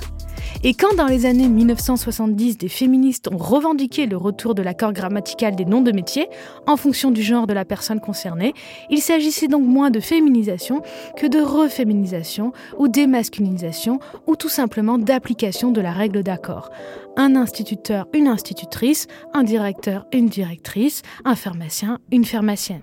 Et 0.61 0.73
quand 0.73 0.93
dans 0.97 1.05
les 1.05 1.25
années 1.25 1.47
1970, 1.47 2.57
des 2.57 2.67
féministes 2.67 3.29
ont 3.31 3.37
revendiqué 3.37 4.07
le 4.07 4.17
retour 4.17 4.55
de 4.55 4.61
l'accord 4.61 4.91
grammatical 4.91 5.55
des 5.55 5.63
noms 5.63 5.79
de 5.79 5.93
métiers 5.93 6.27
en 6.67 6.75
fonction 6.75 7.11
du 7.11 7.23
genre 7.23 7.47
de 7.47 7.53
la 7.53 7.63
personne 7.63 8.01
concernée, 8.01 8.53
il 8.89 8.99
s'agissait 8.99 9.47
donc 9.47 9.65
moins 9.65 9.89
de 9.89 10.01
féminisation 10.01 10.81
que 11.15 11.27
de 11.27 11.39
reféminisation 11.39 12.51
ou 12.77 12.89
démasculinisation 12.89 14.01
ou 14.27 14.35
tout 14.35 14.49
simplement 14.49 14.97
d'application 14.97 15.71
de 15.71 15.79
la 15.79 15.93
règle 15.93 16.23
d'accord. 16.23 16.71
Un 17.15 17.37
instituteur, 17.37 18.07
une 18.13 18.27
institutrice, 18.27 19.07
un 19.33 19.43
directeur, 19.43 20.07
une 20.11 20.27
directrice, 20.27 21.03
un 21.23 21.35
pharmacien, 21.35 21.99
une 22.11 22.25
pharmacienne. 22.25 22.81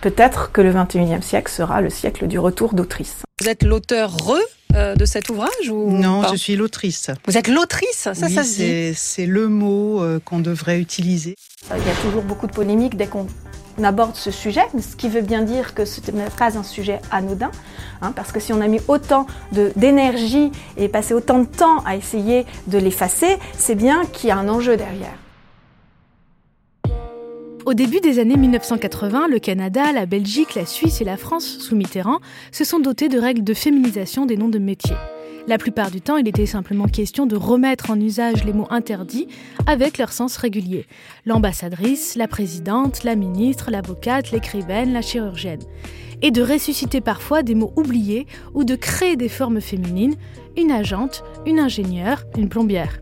Peut-être 0.00 0.52
que 0.52 0.60
le 0.60 0.72
21e 0.72 1.22
siècle 1.22 1.50
sera 1.50 1.80
le 1.80 1.90
siècle 1.90 2.28
du 2.28 2.38
retour 2.38 2.74
d'autrice. 2.74 3.24
Vous 3.40 3.48
êtes 3.48 3.64
l'auteur 3.64 4.12
re 4.16 4.38
euh, 4.74 4.94
de 4.94 5.04
cet 5.04 5.28
ouvrage 5.30 5.70
ou 5.70 5.90
Non, 5.90 6.22
je 6.30 6.36
suis 6.36 6.56
l'autrice. 6.56 7.10
Vous 7.26 7.36
êtes 7.38 7.48
l'autrice 7.48 7.88
Ça, 7.92 8.14
ça 8.14 8.28
se 8.28 8.56
dit 8.56 8.94
C'est 8.94 9.26
le 9.26 9.48
mot 9.48 10.02
euh, 10.02 10.20
qu'on 10.24 10.40
devrait 10.40 10.80
utiliser. 10.80 11.36
Il 11.70 11.86
y 11.86 11.90
a 11.90 11.94
toujours 12.02 12.22
beaucoup 12.22 12.46
de 12.46 12.52
polémiques 12.52 12.96
dès 12.96 13.06
qu'on 13.06 13.26
aborde 13.82 14.16
ce 14.16 14.30
sujet, 14.30 14.62
ce 14.78 14.96
qui 14.96 15.08
veut 15.08 15.22
bien 15.22 15.42
dire 15.42 15.74
que 15.74 15.84
ce 15.84 16.00
n'est 16.10 16.30
pas 16.30 16.56
un 16.56 16.62
sujet 16.62 17.00
anodin, 17.10 17.50
hein, 18.00 18.12
parce 18.14 18.32
que 18.32 18.40
si 18.40 18.52
on 18.52 18.60
a 18.60 18.68
mis 18.68 18.80
autant 18.88 19.26
d'énergie 19.52 20.50
et 20.76 20.88
passé 20.88 21.14
autant 21.14 21.40
de 21.40 21.46
temps 21.46 21.82
à 21.84 21.96
essayer 21.96 22.46
de 22.68 22.78
l'effacer, 22.78 23.38
c'est 23.58 23.74
bien 23.74 24.04
qu'il 24.06 24.28
y 24.28 24.32
a 24.32 24.36
un 24.36 24.48
enjeu 24.48 24.76
derrière. 24.76 25.14
Au 27.66 27.74
début 27.74 27.98
des 27.98 28.20
années 28.20 28.36
1980, 28.36 29.26
le 29.26 29.40
Canada, 29.40 29.90
la 29.90 30.06
Belgique, 30.06 30.54
la 30.54 30.66
Suisse 30.66 31.00
et 31.00 31.04
la 31.04 31.16
France, 31.16 31.58
sous 31.58 31.74
Mitterrand, 31.74 32.20
se 32.52 32.62
sont 32.62 32.78
dotés 32.78 33.08
de 33.08 33.18
règles 33.18 33.42
de 33.42 33.54
féminisation 33.54 34.24
des 34.24 34.36
noms 34.36 34.48
de 34.48 34.60
métiers. 34.60 34.94
La 35.48 35.58
plupart 35.58 35.90
du 35.90 36.00
temps, 36.00 36.16
il 36.16 36.28
était 36.28 36.46
simplement 36.46 36.86
question 36.86 37.26
de 37.26 37.34
remettre 37.34 37.90
en 37.90 38.00
usage 38.00 38.44
les 38.44 38.52
mots 38.52 38.68
interdits 38.70 39.26
avec 39.66 39.98
leur 39.98 40.12
sens 40.12 40.36
régulier. 40.36 40.86
L'ambassadrice, 41.24 42.14
la 42.14 42.28
présidente, 42.28 43.02
la 43.02 43.16
ministre, 43.16 43.72
l'avocate, 43.72 44.30
l'écrivaine, 44.30 44.92
la 44.92 45.02
chirurgienne. 45.02 45.62
Et 46.22 46.30
de 46.30 46.42
ressusciter 46.42 47.00
parfois 47.00 47.42
des 47.42 47.56
mots 47.56 47.72
oubliés 47.74 48.28
ou 48.54 48.62
de 48.62 48.76
créer 48.76 49.16
des 49.16 49.28
formes 49.28 49.60
féminines, 49.60 50.14
une 50.56 50.70
agente, 50.70 51.24
une 51.46 51.58
ingénieure, 51.58 52.22
une 52.36 52.48
plombière 52.48 53.00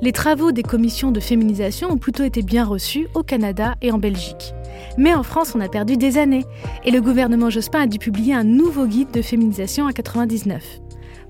les 0.00 0.12
travaux 0.12 0.52
des 0.52 0.62
commissions 0.62 1.10
de 1.10 1.20
féminisation 1.20 1.90
ont 1.90 1.98
plutôt 1.98 2.24
été 2.24 2.42
bien 2.42 2.64
reçus 2.64 3.08
au 3.14 3.22
Canada 3.22 3.74
et 3.82 3.92
en 3.92 3.98
Belgique. 3.98 4.54
Mais 4.98 5.14
en 5.14 5.22
France, 5.22 5.54
on 5.54 5.60
a 5.60 5.68
perdu 5.68 5.96
des 5.96 6.18
années 6.18 6.44
et 6.84 6.90
le 6.90 7.00
gouvernement 7.00 7.50
Jospin 7.50 7.82
a 7.82 7.86
dû 7.86 7.98
publier 7.98 8.34
un 8.34 8.44
nouveau 8.44 8.86
guide 8.86 9.10
de 9.10 9.22
féminisation 9.22 9.84
en 9.84 9.88
1999. 9.88 10.80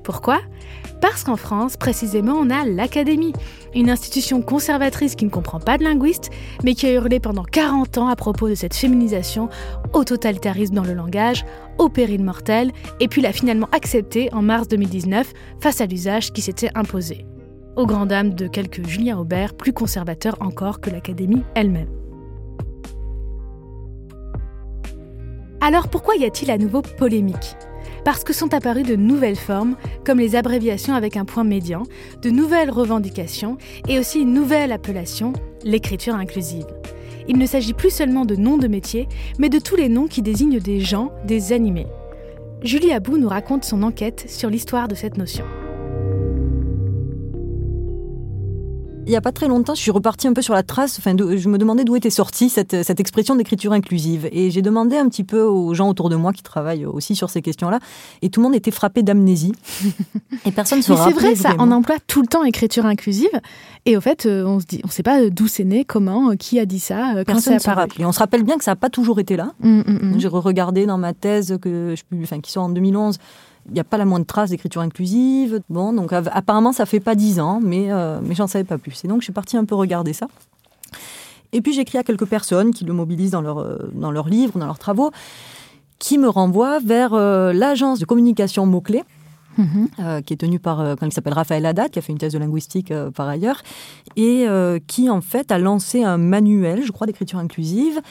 Pourquoi? 0.03 0.39
Parce 1.01 1.25
qu'en 1.25 1.37
France, 1.37 1.77
précisément, 1.77 2.35
on 2.35 2.49
a 2.49 2.65
l'Académie, 2.65 3.33
une 3.75 3.91
institution 3.91 4.41
conservatrice 4.41 5.17
qui 5.17 5.25
ne 5.25 5.31
comprend 5.31 5.59
pas 5.59 5.79
de 5.79 5.85
linguiste, 5.85 6.31
mais 6.63 6.75
qui 6.75 6.87
a 6.87 6.93
hurlé 6.93 7.19
pendant 7.19 7.43
40 7.43 7.99
ans 7.99 8.07
à 8.07 8.15
propos 8.15 8.49
de 8.49 8.55
cette 8.55 8.75
féminisation, 8.75 9.49
au 9.93 10.05
totalitarisme 10.05 10.75
dans 10.75 10.85
le 10.85 10.95
langage, 10.95 11.45
au 11.79 11.89
péril 11.89 12.23
mortel, 12.23 12.71
et 13.01 13.09
puis 13.09 13.21
l'a 13.21 13.33
finalement 13.33 13.69
accepté 13.73 14.33
en 14.33 14.43
mars 14.43 14.69
2019 14.69 15.33
face 15.61 15.81
à 15.81 15.87
l'usage 15.87 16.33
qui 16.33 16.41
s'était 16.41 16.71
imposé 16.77 17.27
aux 17.77 17.87
grandes 17.87 18.09
dames 18.09 18.35
de 18.35 18.49
quelques 18.49 18.87
Julien 18.87 19.19
Aubert, 19.19 19.55
plus 19.55 19.73
conservateurs 19.73 20.37
encore 20.41 20.81
que 20.81 20.91
l'Académie 20.91 21.43
elle-même. 21.55 21.89
Alors 25.61 25.89
pourquoi 25.89 26.17
y 26.17 26.25
a-t-il 26.25 26.51
à 26.51 26.59
nouveau 26.59 26.83
polémique? 26.83 27.57
Parce 28.05 28.23
que 28.23 28.33
sont 28.33 28.55
apparues 28.55 28.85
de 28.85 28.95
nouvelles 28.95 29.37
formes, 29.37 29.77
comme 30.05 30.19
les 30.19 30.37
abréviations 30.37 30.95
avec 30.95 31.17
un 31.17 31.25
point 31.25 31.45
médian, 31.45 31.83
de 32.23 32.31
nouvelles 32.31 32.71
revendications 32.71 33.59
et 33.89 33.99
aussi 33.99 34.21
une 34.21 34.33
nouvelle 34.33 34.71
appellation, 34.71 35.33
l'écriture 35.65 36.15
inclusive. 36.15 36.67
Il 37.29 37.39
ne 37.39 37.47
s'agit 37.47 37.75
plus 37.75 37.91
seulement 37.91 38.25
de 38.25 38.37
noms 38.37 38.59
de 38.59 38.69
métiers, 38.69 39.09
mais 39.41 39.49
de 39.49 39.59
tous 39.59 39.75
les 39.75 39.89
noms 39.89 40.07
qui 40.07 40.23
désignent 40.23 40.61
des 40.61 40.81
gens, 40.81 41.11
des 41.25 41.53
animés. 41.53 41.89
Julie 42.63 42.93
Abou 42.93 43.19
nous 43.19 43.29
raconte 43.29 43.65
son 43.65 43.83
enquête 43.83 44.25
sur 44.29 44.49
l'histoire 44.49 44.87
de 44.87 44.95
cette 44.95 45.19
notion. 45.19 45.45
Il 49.07 49.11
n'y 49.11 49.17
a 49.17 49.21
pas 49.21 49.31
très 49.31 49.47
longtemps, 49.47 49.75
je 49.75 49.81
suis 49.81 49.93
repartie 49.93 50.27
un 50.27 50.33
peu 50.33 50.43
sur 50.43 50.53
la 50.53 50.65
trace. 50.65 50.99
Enfin, 50.99 51.15
je 51.17 51.49
me 51.49 51.59
demandais 51.59 51.85
d'où 51.85 51.95
était 51.95 52.11
sortie 52.11 52.49
cette, 52.49 52.83
cette 52.83 52.99
expression 52.99 53.37
d'écriture 53.37 53.73
inclusive. 53.73 54.29
Et 54.33 54.51
j'ai 54.51 54.63
demandé 54.63 54.97
un 54.97 55.09
petit 55.09 55.23
peu 55.23 55.43
aux 55.43 55.75
gens 55.75 55.89
autour 55.89 56.11
de 56.11 56.17
moi 56.17 56.33
qui 56.33 56.43
travaillent 56.43 56.85
aussi 56.85 57.15
sur 57.15 57.31
ces 57.31 57.41
questions-là. 57.41 57.79
Et 58.23 58.31
tout 58.31 58.41
le 58.41 58.45
monde 58.45 58.57
était 58.57 58.73
frappé 58.73 59.05
d'amnésie. 59.05 59.53
et 60.45 60.51
personne 60.51 60.79
ne 60.79 60.83
se 60.83 60.93
Mais 60.93 60.99
c'est 60.99 61.13
vrai, 61.13 61.35
ça, 61.37 61.55
on 61.61 61.71
emploie 61.71 61.97
tout 62.09 62.21
le 62.21 62.27
temps 62.27 62.43
écriture 62.43 62.85
inclusive. 62.85 63.31
Et 63.85 63.97
au 63.97 64.01
fait, 64.01 64.27
euh, 64.27 64.45
on 64.45 64.59
se 64.59 64.67
dit, 64.67 64.81
on 64.83 64.89
ne 64.89 64.93
sait 64.93 65.05
pas 65.05 65.31
d'où 65.31 65.47
c'est 65.47 65.65
né, 65.65 65.85
comment, 65.85 66.31
euh, 66.31 66.35
qui 66.35 66.59
a 66.59 66.67
dit 66.67 66.81
ça, 66.81 67.15
euh, 67.17 67.25
quand 67.25 67.39
c'est 67.39 67.65
apparu. 67.65 67.89
Et 68.01 68.05
on 68.05 68.13
se 68.13 68.19
rappelle 68.19 68.43
bien 68.43 68.59
que 68.59 68.65
ça 68.65 68.73
n'a 68.73 68.77
pas 68.77 68.91
toujours 68.91 69.21
été 69.21 69.37
là. 69.37 69.53
Mm, 69.61 69.79
mm, 69.79 69.99
mm. 70.03 70.15
J'ai 70.19 70.29
regardé 70.29 70.85
dans 70.85 70.99
ma 70.99 71.15
thèse 71.15 71.59
que 71.63 71.95
je, 71.97 72.03
enfin, 72.23 72.41
qui 72.41 72.51
sort 72.51 72.65
en 72.65 72.71
2011 72.71 73.19
il 73.69 73.75
n'y 73.75 73.81
a 73.81 73.85
pas 73.85 73.99
la 73.99 74.05
moindre 74.05 74.27
trace 74.27 74.51
d'écriture 74.51 74.81
inclusive. 74.81 75.61
Bon, 75.69 75.93
donc 75.93 76.13
apparemment, 76.13 76.73
ça 76.73 76.87
fait 76.87 77.01
pas 77.01 77.15
dix 77.15 77.41
ans, 77.41 77.61
mais, 77.63 77.91
euh, 77.91 78.21
mais 78.23 78.35
j'en 78.35 78.47
savais 78.47 78.65
pas 78.65 78.79
plus. 78.79 79.05
Et 79.05 79.09
donc, 79.09 79.21
je 79.21 79.25
suis 79.25 79.33
partie 79.33 79.57
un 79.57 79.65
peu 79.65 79.75
regarder 79.75 80.13
ça. 80.13 80.29
Et 81.53 81.61
puis, 81.61 81.73
j'écris 81.73 81.99
à 81.99 82.03
quelques 82.03 82.27
personnes 82.27 82.73
qui 82.73 82.85
le 82.85 82.93
mobilisent 82.93 83.31
dans, 83.31 83.41
leur, 83.41 83.59
euh, 83.59 83.91
dans 83.93 84.11
leurs 84.11 84.29
livres, 84.29 84.59
dans 84.59 84.67
leurs 84.67 84.79
travaux, 84.79 85.11
qui 85.99 86.19
me 86.19 86.29
renvoient 86.29 86.79
vers 86.81 87.15
euh, 87.15 87.53
l'agence 87.53 87.99
de 87.99 88.05
communication 88.05 88.67
mots-clés, 88.67 89.05
Mhm. 89.59 90.21
qui 90.27 90.35
est 90.35 90.37
tenue 90.37 90.59
par, 90.59 90.97
quand 90.99 91.07
il 91.07 91.13
s'appelle 91.13 91.33
Raphaël 91.33 91.65
Haddad, 91.65 91.91
qui 91.91 91.99
a 91.99 92.03
fait 92.03 92.13
une 92.13 92.19
thèse 92.19 92.35
de 92.35 92.39
linguistique 92.39 92.93
par 93.15 93.27
ailleurs, 93.27 93.63
et 94.15 94.45
qui 94.87 95.09
en 95.09 95.23
fait 95.23 95.51
a 95.51 95.57
lancé 95.59 96.05
un 96.05 96.19
manuel, 96.19 96.85
je 96.85 96.93
crois, 96.93 97.07
d'écriture 97.07 97.39
inclusive 97.39 98.03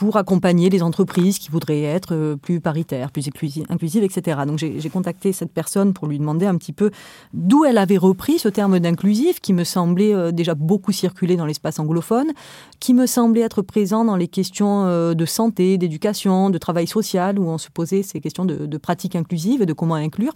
pour 0.00 0.16
accompagner 0.16 0.70
les 0.70 0.82
entreprises 0.82 1.38
qui 1.38 1.50
voudraient 1.50 1.82
être 1.82 2.14
euh, 2.14 2.34
plus 2.34 2.58
paritaires, 2.58 3.10
plus 3.10 3.28
inclusives, 3.68 4.02
etc. 4.02 4.40
Donc 4.46 4.56
j'ai 4.56 4.88
contacté 4.88 5.34
cette 5.34 5.52
personne 5.52 5.92
pour 5.92 6.08
lui 6.08 6.18
demander 6.18 6.46
un 6.46 6.56
petit 6.56 6.72
peu 6.72 6.90
d'où 7.34 7.66
elle 7.66 7.76
avait 7.76 7.98
repris 7.98 8.38
ce 8.38 8.48
terme 8.48 8.80
d'inclusif 8.80 9.40
qui 9.40 9.52
me 9.52 9.62
semblait 9.62 10.14
euh, 10.14 10.32
déjà 10.32 10.54
beaucoup 10.54 10.90
circuler 10.90 11.36
dans 11.36 11.44
l'espace 11.44 11.78
anglophone, 11.78 12.32
qui 12.80 12.94
me 12.94 13.04
semblait 13.04 13.42
être 13.42 13.60
présent 13.60 14.06
dans 14.06 14.16
les 14.16 14.28
questions 14.28 14.86
euh, 14.86 15.12
de 15.12 15.26
santé, 15.26 15.76
d'éducation, 15.76 16.48
de 16.48 16.56
travail 16.56 16.86
social, 16.86 17.38
où 17.38 17.46
on 17.46 17.58
se 17.58 17.68
posait 17.68 18.02
ces 18.02 18.20
questions 18.20 18.46
de, 18.46 18.64
de 18.64 18.78
pratiques 18.78 19.16
inclusives 19.16 19.60
et 19.60 19.66
de 19.66 19.74
comment 19.74 19.96
inclure. 19.96 20.32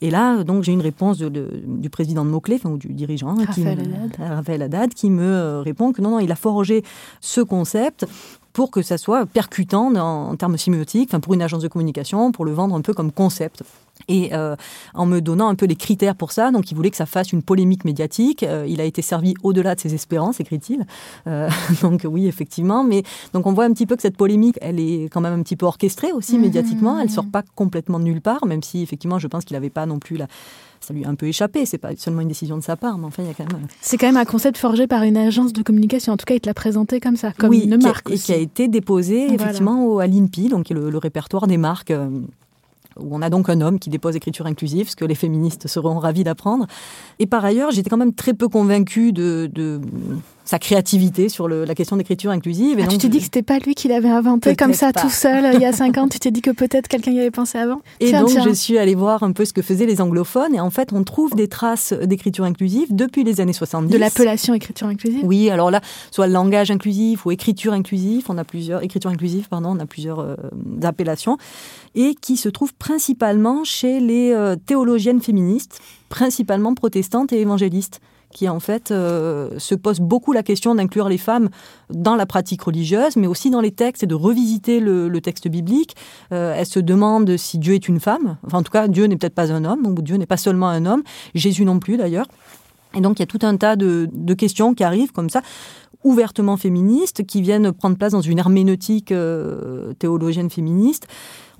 Et 0.00 0.10
là, 0.10 0.44
donc, 0.44 0.62
j'ai 0.62 0.72
une 0.72 0.82
réponse 0.82 1.18
du 1.18 1.90
président 1.90 2.24
de 2.24 2.30
Moclé, 2.30 2.56
enfin, 2.56 2.70
ou 2.70 2.76
du 2.76 2.88
dirigeant, 2.88 3.34
Raphaël, 3.34 3.54
qui 3.54 3.60
me, 3.62 3.70
Haddad. 3.70 4.16
Raphaël 4.18 4.62
Haddad, 4.62 4.94
qui 4.94 5.10
me 5.10 5.22
euh, 5.22 5.60
répond 5.62 5.92
que 5.92 6.02
non, 6.02 6.10
non, 6.10 6.20
il 6.20 6.30
a 6.30 6.36
forgé 6.36 6.82
ce 7.20 7.40
concept 7.40 8.06
pour 8.52 8.70
que 8.70 8.82
ça 8.82 8.98
soit 8.98 9.26
percutant 9.26 9.94
en 9.94 10.34
termes 10.36 10.56
sémiotiques, 10.56 11.10
enfin, 11.10 11.20
pour 11.20 11.34
une 11.34 11.42
agence 11.42 11.62
de 11.62 11.68
communication, 11.68 12.32
pour 12.32 12.44
le 12.44 12.52
vendre 12.52 12.74
un 12.74 12.80
peu 12.80 12.94
comme 12.94 13.12
concept. 13.12 13.62
Et 14.08 14.32
euh, 14.34 14.54
en 14.94 15.04
me 15.06 15.20
donnant 15.20 15.48
un 15.48 15.54
peu 15.56 15.66
les 15.66 15.74
critères 15.74 16.14
pour 16.14 16.30
ça, 16.32 16.50
donc 16.52 16.70
il 16.70 16.74
voulait 16.76 16.90
que 16.90 16.96
ça 16.96 17.06
fasse 17.06 17.32
une 17.32 17.42
polémique 17.42 17.84
médiatique. 17.84 18.42
Euh, 18.44 18.64
il 18.68 18.80
a 18.80 18.84
été 18.84 19.02
servi 19.02 19.34
au-delà 19.42 19.74
de 19.74 19.80
ses 19.80 19.94
espérances, 19.94 20.38
écrit-il. 20.40 20.86
Euh, 21.26 21.48
donc 21.82 22.02
oui, 22.08 22.26
effectivement. 22.26 22.84
Mais 22.84 23.02
donc 23.32 23.46
on 23.46 23.52
voit 23.52 23.64
un 23.64 23.72
petit 23.72 23.86
peu 23.86 23.96
que 23.96 24.02
cette 24.02 24.16
polémique, 24.16 24.56
elle 24.60 24.78
est 24.78 25.08
quand 25.10 25.20
même 25.20 25.32
un 25.38 25.42
petit 25.42 25.56
peu 25.56 25.66
orchestrée 25.66 26.12
aussi 26.12 26.36
Mhm. 26.36 26.42
médiatiquement. 26.42 27.00
Elle 27.00 27.10
sort 27.10 27.26
pas 27.26 27.42
complètement 27.56 27.98
de 27.98 28.04
nulle 28.04 28.20
part, 28.20 28.46
même 28.46 28.62
si 28.62 28.82
effectivement, 28.82 29.18
je 29.18 29.26
pense 29.26 29.44
qu'il 29.44 29.54
n'avait 29.56 29.70
pas 29.70 29.86
non 29.86 29.98
plus 29.98 30.16
la. 30.16 30.26
Ça 30.80 30.92
lui 30.94 31.04
a 31.04 31.08
un 31.08 31.14
peu 31.16 31.26
échappé. 31.26 31.66
C'est 31.66 31.78
pas 31.78 31.96
seulement 31.96 32.20
une 32.20 32.28
décision 32.28 32.56
de 32.58 32.62
sa 32.62 32.76
part, 32.76 32.98
mais 32.98 33.06
enfin, 33.06 33.22
il 33.24 33.26
y 33.28 33.30
a 33.30 33.34
quand 33.34 33.50
même. 33.52 33.66
C'est 33.80 33.96
quand 33.96 34.06
même 34.06 34.16
un 34.18 34.24
concept 34.26 34.56
forgé 34.58 34.86
par 34.86 35.02
une 35.02 35.16
agence 35.16 35.52
de 35.52 35.62
communication. 35.62 36.12
En 36.12 36.16
tout 36.16 36.26
cas, 36.26 36.34
il 36.34 36.40
te 36.40 36.46
l'a 36.48 36.54
présenté 36.54 37.00
comme 37.00 37.16
ça, 37.16 37.32
comme 37.32 37.50
oui, 37.50 37.62
une 37.64 37.78
qui 37.78 37.86
a- 37.86 37.88
marque 37.88 38.10
et 38.10 38.14
aussi. 38.14 38.26
qui 38.26 38.32
a 38.32 38.36
été 38.36 38.68
déposé 38.68 39.26
Voilà. 39.26 39.34
effectivement 39.34 39.84
au, 39.86 39.98
à 39.98 40.06
l'INPI, 40.06 40.48
donc 40.50 40.64
qui 40.66 40.74
le, 40.74 40.90
le 40.90 40.98
répertoire 40.98 41.46
des 41.48 41.56
marques. 41.56 41.90
euh, 41.90 42.08
où 42.98 43.14
on 43.14 43.22
a 43.22 43.30
donc 43.30 43.48
un 43.48 43.60
homme 43.60 43.78
qui 43.78 43.90
dépose 43.90 44.16
écriture 44.16 44.46
inclusive, 44.46 44.88
ce 44.88 44.96
que 44.96 45.04
les 45.04 45.14
féministes 45.14 45.66
seront 45.66 45.98
ravis 45.98 46.24
d'apprendre. 46.24 46.66
Et 47.18 47.26
par 47.26 47.44
ailleurs, 47.44 47.70
j'étais 47.70 47.90
quand 47.90 47.96
même 47.96 48.14
très 48.14 48.34
peu 48.34 48.48
convaincue 48.48 49.12
de, 49.12 49.50
de 49.52 49.80
sa 50.46 50.58
créativité 50.58 51.28
sur 51.28 51.48
le- 51.48 51.64
la 51.64 51.74
question 51.74 51.96
d'écriture 51.96 52.30
inclusive. 52.30 52.78
Et 52.78 52.82
Ah, 52.82 52.86
tu 52.86 52.92
donc, 52.92 53.00
t'es 53.02 53.08
dit 53.08 53.18
que 53.18 53.24
c'était 53.24 53.42
pas 53.42 53.58
lui 53.58 53.74
qui 53.74 53.88
l'avait 53.88 54.08
inventé 54.08 54.56
comme 54.56 54.72
ça 54.72 54.92
pas. 54.92 55.02
tout 55.02 55.10
seul 55.10 55.50
il 55.54 55.60
y 55.60 55.64
a 55.66 55.72
5 55.72 55.98
ans. 55.98 56.08
Tu 56.08 56.18
t'es 56.18 56.30
dit 56.30 56.40
que 56.40 56.52
peut-être 56.52 56.88
quelqu'un 56.88 57.10
y 57.10 57.20
avait 57.20 57.30
pensé 57.30 57.58
avant. 57.58 57.80
Et 58.00 58.06
Tiens, 58.10 58.20
donc, 58.20 58.30
tiens. 58.30 58.44
je 58.44 58.50
suis 58.54 58.78
allée 58.78 58.94
voir 58.94 59.22
un 59.24 59.32
peu 59.32 59.44
ce 59.44 59.52
que 59.52 59.60
faisaient 59.60 59.86
les 59.86 60.00
anglophones. 60.00 60.54
Et 60.54 60.60
en 60.60 60.70
fait, 60.70 60.92
on 60.92 61.02
trouve 61.04 61.34
des 61.34 61.48
traces 61.48 61.92
d'écriture 61.92 62.44
inclusive 62.44 62.86
depuis 62.94 63.24
les 63.24 63.40
années 63.40 63.52
70. 63.52 63.92
De 63.92 63.98
l'appellation 63.98 64.54
écriture 64.54 64.86
inclusive? 64.86 65.20
Oui, 65.24 65.50
alors 65.50 65.70
là, 65.70 65.80
soit 66.10 66.28
langage 66.28 66.70
inclusif 66.70 67.26
ou 67.26 67.32
écriture 67.32 67.72
inclusive, 67.72 68.24
on 68.28 68.38
a 68.38 68.44
plusieurs 68.44 68.82
écriture 68.84 69.10
inclusive, 69.10 69.48
pardon, 69.48 69.70
on 69.76 69.80
a 69.80 69.86
plusieurs 69.86 70.20
euh, 70.20 70.36
appellations 70.84 71.38
et 71.96 72.14
qui 72.20 72.36
se 72.36 72.48
trouvent 72.48 72.74
principalement 72.74 73.64
chez 73.64 73.98
les 74.00 74.30
euh, 74.32 74.54
théologiennes 74.54 75.20
féministes, 75.20 75.80
principalement 76.08 76.74
protestantes 76.74 77.32
et 77.32 77.40
évangélistes 77.40 78.00
qui 78.36 78.50
en 78.50 78.60
fait 78.60 78.90
euh, 78.90 79.58
se 79.58 79.74
posent 79.74 80.00
beaucoup 80.00 80.34
la 80.34 80.42
question 80.42 80.74
d'inclure 80.74 81.08
les 81.08 81.16
femmes 81.16 81.48
dans 81.88 82.16
la 82.16 82.26
pratique 82.26 82.60
religieuse, 82.60 83.16
mais 83.16 83.26
aussi 83.26 83.48
dans 83.48 83.62
les 83.62 83.70
textes 83.70 84.02
et 84.02 84.06
de 84.06 84.14
revisiter 84.14 84.78
le, 84.78 85.20
texte 85.22 85.48
biblique. 85.48 85.96
Euh, 86.32 86.52
elles 86.54 86.66
se 86.66 86.78
demandent 86.78 87.38
si 87.38 87.56
Dieu 87.56 87.72
est 87.72 87.88
une 87.88 87.98
femme. 87.98 88.36
Enfin, 88.46 88.58
en 88.58 88.62
tout 88.62 88.70
cas, 88.70 88.88
Dieu 88.88 89.06
n'est 89.06 89.16
peut-être 89.16 89.34
pas 89.34 89.52
un 89.52 89.64
homme, 89.64 89.86
ou 89.86 90.02
Dieu 90.02 90.16
n'est 90.16 90.26
pas 90.26 90.36
seulement 90.36 90.68
un 90.68 90.84
homme. 90.84 91.02
Jésus 91.34 91.64
non 91.64 91.78
plus, 91.78 91.96
d'ailleurs. 91.96 92.26
Et 92.94 93.00
donc, 93.00 93.18
il 93.18 93.20
y 93.20 93.22
a 93.22 93.26
tout 93.26 93.38
un 93.40 93.56
tas 93.56 93.74
de, 93.74 94.34
questions 94.34 94.74
qui 94.74 94.84
arrivent 94.84 95.12
comme 95.12 95.30
ça, 95.30 95.40
ouvertement 96.04 96.58
féministes, 96.58 97.24
qui 97.24 97.40
viennent 97.40 97.72
prendre 97.72 97.96
place 97.96 98.12
dans 98.12 98.20
une 98.20 98.38
herméneutique 98.38 99.12
euh, 99.12 99.94
théologienne 99.94 100.50
féministe. 100.50 101.08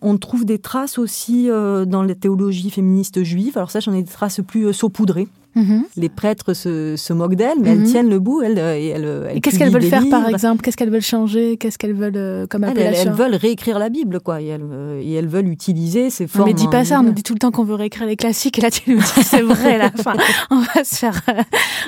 On 0.02 0.18
trouve 0.18 0.44
des 0.44 0.58
traces 0.58 0.98
aussi 0.98 1.48
euh, 1.48 1.86
dans 1.86 2.02
la 2.02 2.14
théologie 2.14 2.68
féministe 2.68 3.22
juive. 3.22 3.56
Alors 3.56 3.70
ça, 3.70 3.80
j'en 3.80 3.94
ai 3.94 4.02
des 4.02 4.12
traces 4.12 4.42
plus 4.46 4.74
saupoudrées. 4.74 5.28
Mhm. 5.56 5.84
Les 5.96 6.08
prêtres 6.08 6.52
se, 6.54 6.94
se 6.96 7.12
moquent 7.12 7.34
d'elles, 7.34 7.58
mais 7.60 7.74
Mhm. 7.74 7.82
elles 7.82 7.90
tiennent 7.90 8.08
le 8.10 8.18
bout. 8.20 8.42
Elles, 8.42 8.58
euh, 8.58 8.76
et 8.76 8.88
elles, 8.88 9.04
elles 9.30 9.36
Et 9.38 9.40
qu'est-ce 9.40 9.58
qu'elles 9.58 9.72
veulent 9.72 9.82
faire 9.82 10.08
par 10.10 10.28
exemple? 10.28 10.62
Qu'est-ce 10.62 10.76
qu'elles 10.76 10.90
veulent 10.90 11.00
changer? 11.00 11.56
Qu'est-ce 11.56 11.78
qu'elles 11.78 11.94
veulent 11.94 12.12
euh, 12.16 12.46
comme 12.46 12.62
elles- 12.64 12.70
appellation 12.70 13.10
elles 13.10 13.16
veulent 13.16 13.34
réécrire 13.34 13.78
la 13.78 13.88
Bible, 13.88 14.20
quoi. 14.20 14.40
Et 14.42 14.46
elles, 14.46 14.60
euh, 14.70 15.00
et 15.02 15.12
elles 15.14 15.26
veulent 15.28 15.48
utiliser 15.48 16.10
ces 16.10 16.26
formes. 16.26 16.46
mais 16.48 16.54
dis 16.54 16.68
pas 16.68 16.84
ça, 16.84 17.00
on 17.00 17.04
nous 17.04 17.12
dit 17.12 17.22
tout 17.22 17.32
le 17.32 17.38
temps 17.38 17.50
qu'on 17.50 17.64
veut 17.64 17.74
réécrire 17.74 18.06
les 18.06 18.16
classiques 18.16 18.58
et 18.58 18.62
là 18.62 18.70
tu 18.70 18.90
nous 18.90 18.98
dis 18.98 19.22
c'est 19.24 19.42
vrai 19.42 19.78
là. 19.78 19.90
Enfin, 19.98 20.12
on 20.50 20.60
va 20.60 20.84
se 20.84 20.94
faire, 20.96 21.20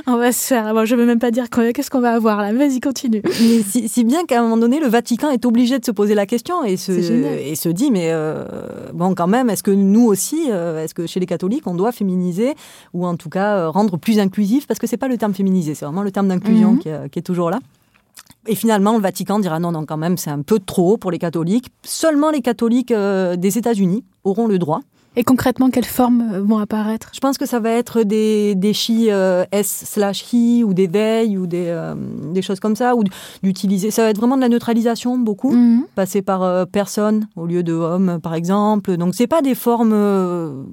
on 0.07 0.17
va 0.17 0.33
se 0.33 0.47
faire. 0.47 0.73
Bon, 0.75 0.85
je 0.85 0.95
veux 0.97 1.05
même 1.07 1.19
pas 1.19 1.31
dire 1.31 1.51
qu'on- 1.51 1.71
qu'est-ce 1.73 1.91
qu'on 1.91 2.01
va 2.01 2.13
avoir 2.15 2.39
là. 2.41 2.53
Vas-y, 2.53 2.81
continue. 2.81 3.23
Mais 3.25 3.63
si, 3.69 3.89
si 3.89 4.05
bien 4.05 4.25
qu'à 4.25 4.41
un 4.41 4.43
moment 4.43 4.57
donné, 4.57 4.81
le 4.81 4.89
Vatican 4.89 5.31
est 5.31 5.45
obligé 5.45 5.79
de 5.79 5.85
se 5.85 5.91
poser 5.91 6.15
la 6.15 6.25
question 6.27 6.65
et 6.65 6.77
se, 6.79 6.93
et 6.93 7.55
se 7.55 7.69
dit, 7.69 7.91
mais 7.91 8.09
euh, 8.13 8.45
bon, 8.95 9.15
quand 9.15 9.27
même, 9.27 9.51
est-ce 9.51 9.63
que 9.63 9.71
nous 9.71 10.07
aussi, 10.07 10.49
euh, 10.51 10.83
est-ce 10.83 10.95
que 10.95 11.07
chez 11.07 11.21
les 11.21 11.27
catholiques, 11.27 11.67
on 11.67 11.75
doit 11.75 11.93
féminiser 11.93 12.55
ou 12.95 13.07
en 13.07 13.17
tout 13.17 13.29
cas 13.29 13.58
euh, 13.59 13.71
rendre 13.71 13.97
plus 13.99 14.19
inclusif 14.19 14.67
Parce 14.67 14.79
que 14.81 14.87
c'est 14.87 14.97
pas 14.97 15.09
le 15.09 15.19
terme 15.19 15.35
féminiser, 15.35 15.75
c'est 15.75 15.85
vraiment 15.85 16.03
le 16.03 16.11
terme 16.13 16.29
d'inclusion 16.29 16.73
Mhm. 16.73 16.79
qui, 16.79 16.89
est- 16.89 17.09
qui 17.11 17.19
est 17.19 17.23
toujours 17.23 17.51
là. 17.51 17.59
Et 18.47 18.55
finalement, 18.55 18.95
le 18.97 19.03
Vatican 19.03 19.39
dira 19.39 19.59
non, 19.61 19.73
non, 19.73 19.85
quand 19.85 19.97
même, 19.99 20.17
c'est 20.17 20.31
un 20.31 20.43
peu 20.43 20.59
trop 20.59 20.97
pour 20.97 21.11
les 21.11 21.19
catholiques. 21.19 21.71
Seulement 21.83 22.31
les 22.31 22.41
catholiques 22.41 22.93
euh, 22.93 23.37
des 23.37 23.59
États-Unis 23.59 24.05
auront 24.25 24.47
le 24.47 24.59
droit. 24.59 24.81
Et 25.19 25.25
concrètement, 25.25 25.69
quelles 25.69 25.85
formes 25.85 26.31
euh, 26.33 26.43
vont 26.43 26.59
apparaître? 26.59 27.11
Je 27.13 27.19
pense 27.19 27.39
que 27.39 27.45
ça 27.45 27.59
va 27.59 27.71
être 27.71 28.05
des, 28.05 28.55
des 28.55 28.73
chi 28.73 29.09
euh, 29.11 29.45
S 29.51 29.83
slash 29.85 30.33
hi 30.33 30.63
ou 30.63 30.73
des 30.75 30.87
veilles 30.87 31.37
ou 31.37 31.49
des, 31.49 31.65
euh, 31.67 31.97
des 32.33 32.41
choses 32.41 32.61
comme 32.61 32.77
ça, 32.77 32.95
ou 32.95 33.03
d'utiliser. 33.43 33.91
Ça 33.91 34.05
va 34.05 34.11
être 34.11 34.19
vraiment 34.19 34.37
de 34.37 34.43
la 34.43 34.49
neutralisation 34.49 35.19
beaucoup, 35.19 35.51
Mhm. 35.53 35.87
passer 35.97 36.23
par 36.23 36.45
euh, 36.45 36.67
personne 36.67 37.27
au 37.35 37.47
lieu 37.47 37.65
de 37.65 37.73
homme 37.73 38.21
par 38.23 38.35
exemple. 38.35 38.97
Donc 38.97 39.17
c'est 39.17 39.27
pas 39.27 39.43
des 39.43 39.57
formes 39.57 40.67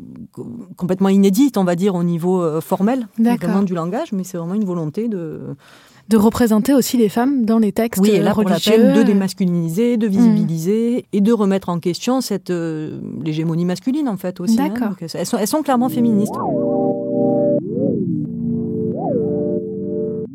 complètement 0.78 1.10
inédites, 1.10 1.58
on 1.58 1.64
va 1.64 1.75
dire 1.75 1.96
au 1.96 2.04
niveau 2.04 2.62
formel, 2.62 3.08
vraiment 3.18 3.64
du 3.64 3.74
langage, 3.74 4.12
mais 4.12 4.24
c'est 4.24 4.38
vraiment 4.38 4.54
une 4.54 4.66
volonté 4.66 5.08
de 5.08 5.56
De 6.08 6.18
représenter 6.18 6.72
aussi 6.74 6.98
les 6.98 7.10
femmes 7.10 7.46
dans 7.46 7.58
les 7.58 7.72
textes 7.72 8.00
oui, 8.02 8.12
et 8.12 8.20
là 8.22 8.32
pour 8.34 8.44
la 8.44 8.52
religieux. 8.52 8.74
peine 8.74 8.94
de 8.96 9.02
démasculiniser, 9.02 9.98
de 9.98 10.08
Mm. 10.08 10.12
visibiliser 10.12 11.06
et 11.14 11.20
de 11.22 11.32
remettre 11.34 11.70
en 11.70 11.80
question 11.80 12.22
cette 12.22 12.52
euh, 12.52 13.00
l'hégémonie 13.24 13.66
masculine 13.66 14.08
en 14.08 14.16
fait 14.18 14.40
aussi. 14.40 14.60
hein. 14.62 14.68
D'accord. 14.70 14.90
Donc, 14.90 14.98
elles, 15.14 15.26
sont, 15.26 15.38
elles 15.40 15.48
sont 15.48 15.64
clairement 15.64 15.90
féministes. 15.90 16.36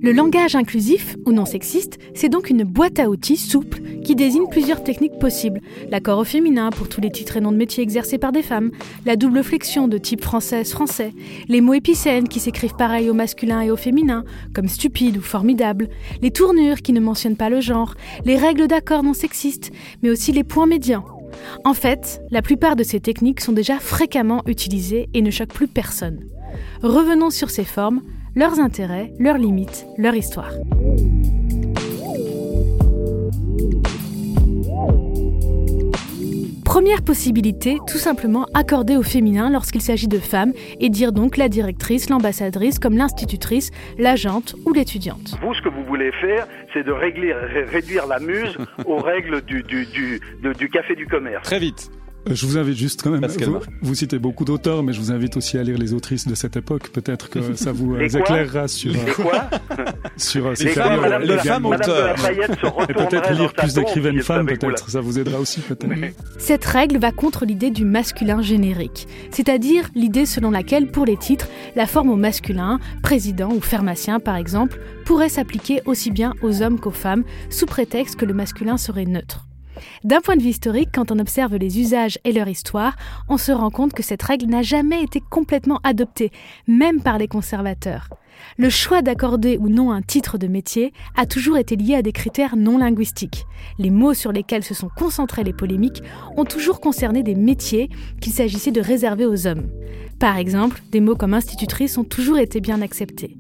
Le 0.03 0.13
langage 0.13 0.55
inclusif, 0.55 1.15
ou 1.27 1.33
non 1.33 1.45
sexiste, 1.45 1.99
c'est 2.15 2.31
donc 2.31 2.49
une 2.49 2.65
boîte 2.65 2.99
à 2.99 3.11
outils 3.11 3.37
souple 3.37 3.83
qui 4.03 4.15
désigne 4.15 4.49
plusieurs 4.51 4.83
techniques 4.83 5.19
possibles. 5.19 5.61
L'accord 5.91 6.19
au 6.19 6.25
féminin 6.25 6.71
pour 6.71 6.89
tous 6.89 7.03
les 7.03 7.11
titres 7.11 7.37
et 7.37 7.41
noms 7.43 7.53
de 7.53 7.59
métiers 7.59 7.83
exercés 7.83 8.17
par 8.17 8.33
des 8.33 8.43
femmes, 8.43 8.71
la 9.05 9.17
double 9.17 9.45
flexion 9.45 9.89
de 9.89 9.99
type 9.99 10.23
française-français, 10.23 11.13
les 11.49 11.61
mots 11.61 11.75
épicènes 11.75 12.29
qui 12.29 12.41
s'écrivent 12.41 12.77
pareil 12.77 13.11
au 13.11 13.15
masculin 13.15 13.61
et 13.61 13.71
au 13.71 13.77
féminin, 13.77 14.25
comme 14.55 14.69
stupide 14.69 15.19
ou 15.19 15.23
formidable, 15.23 15.91
les 16.23 16.31
tournures 16.31 16.81
qui 16.81 16.95
ne 16.95 17.01
mentionnent 17.01 17.37
pas 17.37 17.51
le 17.51 17.61
genre, 17.61 17.95
les 18.25 18.39
règles 18.39 18.69
d'accord 18.69 19.03
non 19.03 19.13
sexistes, 19.13 19.71
mais 20.03 20.09
aussi 20.09 20.33
les 20.33 20.45
points 20.45 20.67
médians. 20.67 21.05
En 21.65 21.75
fait, 21.75 22.23
la 22.31 22.41
plupart 22.41 22.75
de 22.75 22.85
ces 22.85 23.01
techniques 23.01 23.43
sont 23.43 23.53
déjà 23.53 23.79
fréquemment 23.79 24.43
utilisées 24.47 25.11
et 25.13 25.21
ne 25.21 25.31
choquent 25.31 25.53
plus 25.53 25.69
personne. 25.69 26.21
Revenons 26.83 27.31
sur 27.31 27.51
ces 27.51 27.65
formes, 27.65 28.01
leurs 28.35 28.61
intérêts, 28.61 29.13
leurs 29.19 29.39
limites, 29.39 29.87
leur 29.99 30.15
histoire. 30.15 30.53
Première 36.65 37.03
possibilité, 37.03 37.79
tout 37.89 37.99
simplement 37.99 38.47
accorder 38.55 38.97
au 38.97 39.03
féminin 39.03 39.51
lorsqu'il 39.51 39.83
s'agit 39.83 40.07
de 40.07 40.21
femmes 40.21 40.53
et 40.79 40.89
dire 40.89 41.13
donc 41.13 41.37
la 41.37 41.49
directrice, 41.49 42.09
l'ambassadrice 42.09 42.79
comme 42.79 42.97
l'institutrice, 42.97 43.73
l'agente 43.99 44.55
ou 44.65 44.73
l'étudiante. 44.73 45.37
Vous, 45.43 45.53
ce 45.53 45.63
que 45.63 45.69
vous 45.69 45.85
voulez 45.85 46.13
faire, 46.13 46.47
c'est 46.73 46.85
de 46.85 46.93
régler, 46.93 47.33
réduire 47.33 48.07
la 48.07 48.21
muse 48.21 48.57
aux 48.87 48.99
règles 48.99 49.43
du, 49.43 49.65
du, 49.65 49.85
du, 49.87 50.21
du 50.57 50.69
café 50.69 50.95
du 50.95 51.09
commerce. 51.09 51.43
Très 51.43 51.59
vite. 51.59 51.91
Euh, 52.29 52.35
je 52.35 52.47
vous 52.47 52.59
invite 52.59 52.77
juste 52.77 53.03
quand 53.03 53.11
même, 53.11 53.27
vous, 53.27 53.59
vous, 53.81 53.95
citez 53.95 54.19
beaucoup 54.19 54.45
d'auteurs, 54.45 54.83
mais 54.83 54.93
je 54.93 55.01
vous 55.01 55.11
invite 55.11 55.37
aussi 55.37 55.57
à 55.57 55.63
lire 55.63 55.79
les 55.79 55.95
autrices 55.95 56.27
de 56.27 56.35
cette 56.35 56.57
époque. 56.57 56.91
Peut-être 56.91 57.31
que 57.31 57.55
ça 57.55 57.73
vous 57.73 57.95
euh, 57.95 58.07
éclairera 58.07 58.69
sur, 58.69 58.93
sur 60.17 60.51
les, 60.51 60.69
femmes, 60.69 61.23
les 61.23 61.39
femmes 61.39 61.67
auteurs. 61.67 62.17
Et 62.89 62.95
peut-être 62.95 63.33
lire 63.33 63.53
plus 63.53 63.75
d'écrivaines 63.75 64.21
femmes, 64.21 64.47
peut-être. 64.47 64.91
Ça 64.91 65.01
vous 65.01 65.19
aidera 65.19 65.39
aussi, 65.39 65.61
peut-être. 65.61 66.15
Cette 66.39 66.65
règle 66.65 66.99
va 66.99 67.13
contre 67.13 67.45
l'idée 67.45 67.71
du 67.71 67.85
masculin 67.85 68.43
générique, 68.43 69.07
c'est-à-dire 69.31 69.89
l'idée 69.95 70.27
selon 70.27 70.51
laquelle, 70.51 70.89
pour 70.89 71.07
les 71.07 71.17
titres, 71.17 71.49
la 71.77 71.87
forme 71.87 72.11
au 72.11 72.17
masculin, 72.17 72.79
président 73.03 73.51
ou 73.51 73.61
pharmacien 73.61 74.21
par 74.21 74.37
exemple, 74.37 74.79
pourrait 75.05 75.29
s'appliquer 75.29 75.81
aussi 75.87 76.11
bien 76.11 76.35
aux 76.43 76.63
hommes 76.63 76.79
qu'aux 76.79 76.91
femmes, 76.91 77.25
sous 77.49 77.67
prétexte 77.67 78.17
que 78.17 78.25
le 78.25 78.35
masculin 78.35 78.77
serait 78.77 79.07
neutre. 79.07 79.47
D'un 80.05 80.21
point 80.21 80.37
de 80.37 80.43
vue 80.43 80.51
historique, 80.51 80.91
quand 80.93 81.11
on 81.11 81.19
observe 81.19 81.57
les 81.57 81.81
usages 81.81 82.19
et 82.25 82.33
leur 82.33 82.49
histoire, 82.49 82.97
on 83.29 83.37
se 83.37 83.53
rend 83.53 83.71
compte 83.71 83.93
que 83.93 84.03
cette 84.03 84.23
règle 84.23 84.47
n'a 84.47 84.63
jamais 84.63 85.03
été 85.03 85.21
complètement 85.31 85.81
adoptée, 85.83 86.31
même 86.67 87.01
par 87.01 87.19
les 87.19 87.29
conservateurs. 87.29 88.09
Le 88.57 88.71
choix 88.71 89.03
d'accorder 89.03 89.59
ou 89.59 89.69
non 89.69 89.91
un 89.93 90.03
titre 90.03 90.39
de 90.39 90.47
métier 90.47 90.93
a 91.17 91.27
toujours 91.27 91.59
été 91.59 91.77
lié 91.77 91.95
à 91.95 92.03
des 92.03 92.13
critères 92.13 92.57
non 92.57 92.79
linguistiques. 92.79 93.45
Les 93.79 93.91
mots 93.91 94.15
sur 94.15 94.33
lesquels 94.33 94.65
se 94.65 94.75
sont 94.75 94.91
concentrées 94.97 95.45
les 95.45 95.53
polémiques 95.53 96.03
ont 96.37 96.45
toujours 96.45 96.81
concerné 96.81 97.23
des 97.23 97.35
métiers 97.35 97.91
qu'il 98.21 98.33
s'agissait 98.33 98.73
de 98.73 98.81
réserver 98.81 99.27
aux 99.27 99.47
hommes. 99.47 99.69
Par 100.19 100.37
exemple, 100.37 100.83
des 100.91 101.01
mots 101.01 101.17
comme 101.17 101.35
institutrice 101.35 101.97
ont 101.97 102.05
toujours 102.05 102.39
été 102.39 102.61
bien 102.61 102.83
acceptés. 102.83 103.37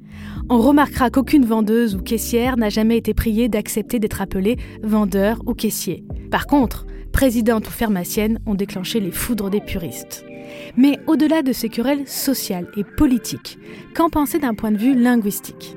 On 0.52 0.58
remarquera 0.58 1.10
qu'aucune 1.10 1.44
vendeuse 1.44 1.94
ou 1.94 2.02
caissière 2.02 2.56
n'a 2.56 2.70
jamais 2.70 2.96
été 2.96 3.14
priée 3.14 3.48
d'accepter 3.48 4.00
d'être 4.00 4.20
appelée 4.20 4.56
vendeur 4.82 5.38
ou 5.46 5.54
caissier. 5.54 6.02
Par 6.32 6.48
contre, 6.48 6.88
présidente 7.12 7.68
ou 7.68 7.70
pharmacienne 7.70 8.40
ont 8.46 8.56
déclenché 8.56 8.98
les 8.98 9.12
foudres 9.12 9.48
des 9.48 9.60
puristes. 9.60 10.24
Mais 10.76 10.98
au-delà 11.06 11.42
de 11.42 11.52
ces 11.52 11.68
querelles 11.68 12.08
sociales 12.08 12.66
et 12.76 12.82
politiques, 12.82 13.60
qu'en 13.94 14.10
penser 14.10 14.40
d'un 14.40 14.54
point 14.54 14.72
de 14.72 14.76
vue 14.76 15.00
linguistique? 15.00 15.76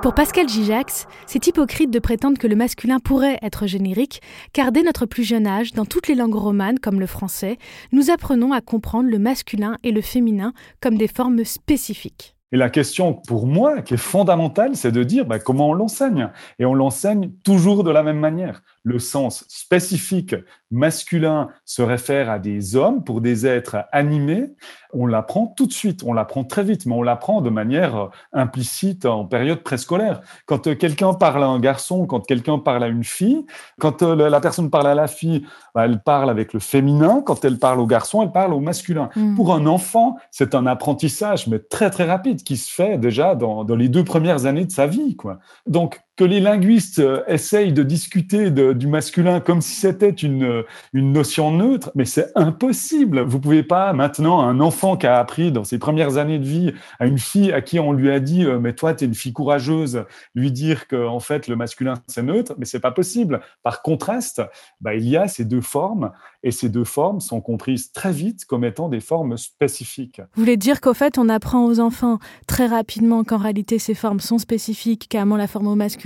Pour 0.00 0.14
Pascal 0.14 0.48
Gijax, 0.48 1.08
c'est 1.26 1.44
hypocrite 1.48 1.90
de 1.90 1.98
prétendre 1.98 2.38
que 2.38 2.46
le 2.46 2.54
masculin 2.54 3.00
pourrait 3.00 3.40
être 3.42 3.66
générique, 3.66 4.22
car 4.52 4.70
dès 4.70 4.84
notre 4.84 5.06
plus 5.06 5.24
jeune 5.24 5.48
âge, 5.48 5.72
dans 5.72 5.84
toutes 5.84 6.06
les 6.06 6.14
langues 6.14 6.36
romanes 6.36 6.78
comme 6.78 7.00
le 7.00 7.06
français, 7.06 7.58
nous 7.90 8.12
apprenons 8.12 8.52
à 8.52 8.60
comprendre 8.60 9.10
le 9.10 9.18
masculin 9.18 9.78
et 9.82 9.90
le 9.90 10.00
féminin 10.00 10.52
comme 10.80 10.96
des 10.96 11.08
formes 11.08 11.44
spécifiques. 11.44 12.36
Et 12.52 12.56
la 12.58 12.70
question 12.70 13.14
pour 13.14 13.46
moi 13.46 13.80
qui 13.82 13.94
est 13.94 13.98
fondamentale, 13.98 14.76
c'est 14.76 14.92
de 14.92 15.02
dire 15.02 15.24
bah, 15.24 15.38
comment 15.38 15.70
on 15.70 15.74
l'enseigne? 15.74 16.28
Et 16.58 16.66
on 16.66 16.74
l'enseigne 16.74 17.30
toujours 17.44 17.82
de 17.82 17.90
la 17.90 18.02
même 18.02 18.18
manière. 18.18 18.62
Le 18.84 18.98
sens 18.98 19.44
spécifique 19.48 20.34
masculin 20.72 21.48
se 21.64 21.82
réfère 21.82 22.30
à 22.30 22.38
des 22.38 22.74
hommes 22.74 23.04
pour 23.04 23.20
des 23.20 23.46
êtres 23.46 23.84
animés. 23.92 24.46
On 24.92 25.06
l'apprend 25.06 25.46
tout 25.46 25.66
de 25.66 25.72
suite, 25.72 26.02
on 26.04 26.12
l'apprend 26.12 26.44
très 26.44 26.64
vite, 26.64 26.86
mais 26.86 26.94
on 26.94 27.02
l'apprend 27.02 27.40
de 27.42 27.50
manière 27.50 27.96
euh, 27.96 28.08
implicite 28.32 29.06
en 29.06 29.24
période 29.24 29.62
préscolaire. 29.62 30.20
Quand 30.46 30.66
euh, 30.66 30.74
quelqu'un 30.74 31.14
parle 31.14 31.44
à 31.44 31.46
un 31.46 31.60
garçon, 31.60 32.06
quand 32.06 32.26
quelqu'un 32.26 32.58
parle 32.58 32.82
à 32.82 32.88
une 32.88 33.04
fille, 33.04 33.46
quand 33.78 34.02
euh, 34.02 34.28
la 34.28 34.40
personne 34.40 34.70
parle 34.70 34.88
à 34.88 34.94
la 34.94 35.06
fille, 35.06 35.46
bah, 35.74 35.84
elle 35.84 36.02
parle 36.02 36.30
avec 36.30 36.52
le 36.52 36.60
féminin. 36.60 37.22
Quand 37.24 37.44
elle 37.44 37.58
parle 37.58 37.80
au 37.80 37.86
garçon, 37.86 38.22
elle 38.22 38.32
parle 38.32 38.52
au 38.52 38.60
masculin. 38.60 39.10
Mm. 39.14 39.36
Pour 39.36 39.54
un 39.54 39.66
enfant, 39.66 40.16
c'est 40.30 40.54
un 40.54 40.66
apprentissage, 40.66 41.46
mais 41.46 41.58
très 41.58 41.90
très 41.90 42.04
rapide, 42.04 42.42
qui 42.42 42.56
se 42.56 42.72
fait 42.72 42.98
déjà 42.98 43.34
dans, 43.34 43.64
dans 43.64 43.76
les 43.76 43.88
deux 43.88 44.04
premières 44.04 44.46
années 44.46 44.64
de 44.64 44.72
sa 44.72 44.86
vie. 44.86 45.16
Quoi. 45.16 45.38
Donc, 45.66 46.00
que 46.16 46.24
les 46.24 46.40
linguistes 46.40 46.98
euh, 46.98 47.22
essayent 47.26 47.72
de 47.72 47.82
discuter 47.82 48.50
du 48.50 48.86
masculin 48.86 49.40
comme 49.40 49.62
si 49.62 49.74
c'était 49.74 50.10
une, 50.10 50.44
euh, 50.44 50.62
une 50.92 51.12
notion 51.12 51.50
neutre, 51.50 51.90
mais 51.94 52.04
c'est 52.04 52.30
impossible. 52.34 53.20
Vous 53.22 53.40
pouvez 53.40 53.62
pas 53.62 53.92
maintenant 53.94 54.40
un 54.40 54.60
enfant 54.60 54.96
qui 54.98 55.06
a 55.06 55.18
appris 55.18 55.52
dans 55.52 55.64
ses 55.64 55.78
premières 55.78 56.18
années 56.18 56.38
de 56.38 56.44
vie 56.44 56.72
à 56.98 57.06
une 57.06 57.18
fille 57.18 57.50
à 57.52 57.62
qui 57.62 57.80
on 57.80 57.92
lui 57.92 58.10
a 58.10 58.20
dit 58.20 58.44
euh, 58.44 58.58
mais 58.58 58.74
toi 58.74 58.94
tu 58.94 59.04
es 59.04 59.06
une 59.06 59.14
fille 59.14 59.32
courageuse, 59.32 60.04
lui 60.34 60.52
dire 60.52 60.86
que 60.86 61.06
en 61.06 61.20
fait 61.20 61.48
le 61.48 61.56
masculin 61.56 61.94
c'est 62.06 62.22
neutre, 62.22 62.54
mais 62.58 62.66
c'est 62.66 62.80
pas 62.80 62.92
possible. 62.92 63.40
Par 63.62 63.80
contraste, 63.80 64.42
bah, 64.82 64.94
il 64.94 65.08
y 65.08 65.16
a 65.16 65.28
ces 65.28 65.46
deux 65.46 65.62
formes 65.62 66.12
et 66.42 66.50
ces 66.50 66.68
deux 66.68 66.84
formes 66.84 67.20
sont 67.20 67.40
comprises 67.40 67.90
très 67.90 68.12
vite 68.12 68.44
comme 68.44 68.64
étant 68.64 68.90
des 68.90 69.00
formes 69.00 69.38
spécifiques. 69.38 70.20
Vous 70.34 70.42
voulez 70.42 70.58
dire 70.58 70.82
qu'au 70.82 70.92
fait, 70.92 71.16
on 71.16 71.30
apprend 71.30 71.64
aux 71.64 71.80
enfants 71.80 72.18
très 72.46 72.66
rapidement 72.66 73.24
qu'en 73.24 73.38
réalité 73.38 73.78
ces 73.78 73.94
formes 73.94 74.20
sont 74.20 74.38
spécifiques, 74.38 75.08
qu'à 75.08 75.24
la 75.24 75.46
forme 75.46 75.68
au 75.68 75.74
masculin 75.74 76.01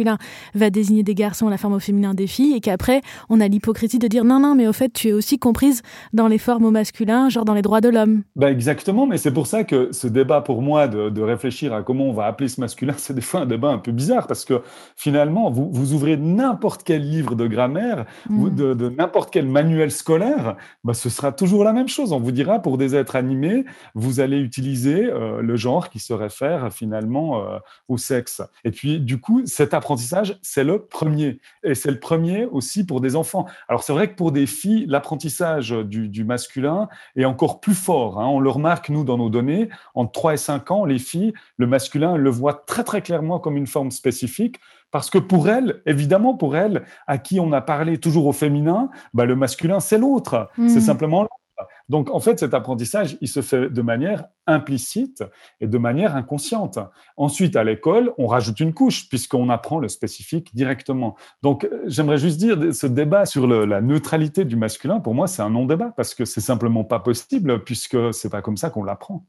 va 0.55 0.71
désigner 0.71 1.03
des 1.03 1.15
garçons, 1.15 1.49
la 1.49 1.59
forme 1.59 1.75
au 1.75 1.81
féminin 1.81 2.15
des 2.15 2.27
filles, 2.27 2.55
et 2.55 2.61
qu'après, 2.61 3.03
on 3.29 3.41
a 3.41 3.49
l'hypocrisie 3.49 3.99
de 3.99 4.09
dire 4.09 4.25
non, 4.25 4.41
non, 4.41 4.55
mais 4.55 4.67
au 4.67 4.73
fait, 4.73 4.93
tu 4.93 5.09
es 5.09 5.13
aussi 5.13 5.39
comprise 5.39 5.83
dans 6.13 6.29
les 6.29 6.39
formes 6.39 6.65
au 6.65 6.71
masculin, 6.71 7.29
genre 7.29 7.45
dans 7.45 7.55
les 7.55 7.63
droits 7.63 7.81
de 7.81 7.89
l'homme. 7.89 8.23
Bah 8.35 8.51
exactement, 8.51 9.07
mais 9.07 9.19
c'est 9.19 9.33
pour 9.33 9.47
ça 9.47 9.65
que 9.65 9.91
ce 9.93 10.07
débat 10.07 10.41
pour 10.41 10.63
moi 10.63 10.89
de, 10.89 11.11
de, 11.11 11.23
réfléchir 11.23 11.75
à 11.75 11.83
comment 11.83 12.05
on 12.05 12.13
va 12.13 12.27
appeler 12.27 12.49
ce 12.49 12.61
masculin, 12.61 12.95
c'est 12.97 13.15
des 13.15 13.21
fois 13.21 13.41
un 13.41 13.47
débat 13.47 13.71
un 13.71 13.79
peu 13.79 13.93
bizarre, 13.93 14.27
parce 14.27 14.45
que 14.45 14.63
finalement, 14.97 15.51
vous, 15.51 15.71
vous 15.73 15.93
ouvrez 15.93 16.17
n'importe 16.17 16.83
quel 16.85 17.09
livre 17.09 17.35
de 17.35 17.47
grammaire, 17.47 18.07
mm. 18.29 18.55
de, 18.55 18.75
de 18.75 18.89
n'importe 18.89 19.31
quel 19.31 19.47
manuel 19.47 19.91
scolaire, 19.91 20.57
bah, 20.85 20.95
ce 20.95 21.11
sera 21.11 21.33
toujours 21.33 21.65
la 21.65 21.73
même 21.73 21.89
chose. 21.89 22.13
On 22.13 22.21
vous 22.21 22.33
dira, 22.33 22.61
pour 22.61 22.79
des 22.79 22.95
êtres 22.95 23.17
animés, 23.17 23.65
vous 23.95 24.21
allez 24.21 24.39
utiliser 24.39 25.05
euh, 25.05 25.41
le 25.43 25.57
genre 25.57 25.89
qui 25.89 25.99
se 25.99 26.13
réfère 26.13 26.73
finalement 26.73 27.41
euh, 27.41 27.59
au 27.89 27.99
sexe. 27.99 28.43
Et 28.65 28.71
puis, 28.71 29.01
du 29.01 29.19
coup, 29.21 29.43
cet 29.47 29.75
apprentissage, 29.87 30.37
c'est 30.43 30.65
le 30.65 30.85
premier. 30.85 31.39
Et 31.63 31.77
c'est 31.77 31.93
le 31.93 32.01
premier 32.01 32.45
aussi 32.45 32.85
pour 32.85 33.01
des 33.01 33.15
enfants. 33.15 33.47
Alors, 33.69 33.85
c'est 33.85 33.93
vrai 33.93 34.11
que 34.11 34.17
pour 34.17 34.33
des 34.33 34.47
filles, 34.47 34.85
l'apprentissage 34.89 35.71
du, 35.71 36.25
masculin 36.25 36.89
est 37.15 37.25
encore 37.25 37.61
plus 37.61 37.77
fort. 37.77 38.21
Hein. 38.21 38.27
On 38.27 38.41
le 38.41 38.51
remarque, 38.51 38.89
nous, 38.89 39.05
dans 39.05 39.17
nos 39.17 39.31
données, 39.31 39.69
entre 39.95 40.11
3 40.11 40.35
et 40.35 40.37
5 40.39 40.71
ans, 40.73 40.85
les 40.85 40.99
filles, 40.99 41.35
le 41.57 41.69
masculin, 41.69 42.17
le 42.17 42.31
voit 42.31 42.65
très, 42.67 42.83
très 42.83 43.01
clairement 43.01 43.39
comme 43.39 43.57
une 43.57 43.69
forme 43.69 43.93
spécifique. 43.93 44.59
Parce 44.91 45.09
que 45.09 45.19
pour 45.19 45.49
elle, 45.49 45.83
évidemment, 45.87 46.35
pour 46.35 46.57
elle, 46.57 46.83
à 47.07 47.19
qui 47.19 47.39
on 47.39 47.53
a 47.53 47.61
parlé 47.61 47.99
toujours 47.99 48.27
au 48.27 48.33
féminin, 48.33 48.91
bah, 49.15 49.25
le 49.25 49.37
masculin, 49.37 49.79
c'est 49.79 49.99
l'autre. 49.99 50.51
C'est 50.57 50.63
hmm. 50.63 50.81
simplement 50.81 51.23
l'autre. 51.23 51.46
Donc, 51.89 52.11
en 52.11 52.21
fait, 52.21 52.39
cet 52.39 52.53
apprentissage, 52.53 53.17
il 53.21 53.29
se 53.29 53.43
fait 53.43 53.71
de 53.71 53.83
manière 53.83 54.25
implicite 54.47 55.25
et 55.61 55.67
de 55.67 55.79
manière 55.79 56.17
inconsciente. 56.17 56.79
Ensuite, 57.17 57.57
à 57.57 57.65
l'école, 57.65 58.13
on 58.19 58.27
rajoute 58.27 58.61
une 58.61 58.75
couche 58.75 59.09
puisqu'on 59.09 59.49
apprend 59.51 59.79
le 59.79 59.89
spécifique 59.89 60.55
directement. 60.55 61.17
Donc, 61.43 61.69
j'aimerais 61.87 62.19
juste 62.19 62.39
dire, 62.39 62.59
ce 62.75 62.87
débat 62.87 63.25
sur 63.25 63.47
la 63.47 63.81
neutralité 63.81 64.45
du 64.45 64.57
masculin, 64.57 65.01
pour 65.01 65.15
moi, 65.15 65.27
c'est 65.27 65.43
un 65.43 65.51
non-débat 65.51 65.93
parce 65.97 66.15
que 66.15 66.25
c'est 66.25 66.41
simplement 66.41 66.85
pas 66.85 66.99
possible 66.99 67.63
puisque 67.63 67.97
c'est 68.13 68.31
pas 68.31 68.43
comme 68.43 68.57
ça 68.57 68.71
qu'on 68.71 68.85
l'apprend. 68.85 69.25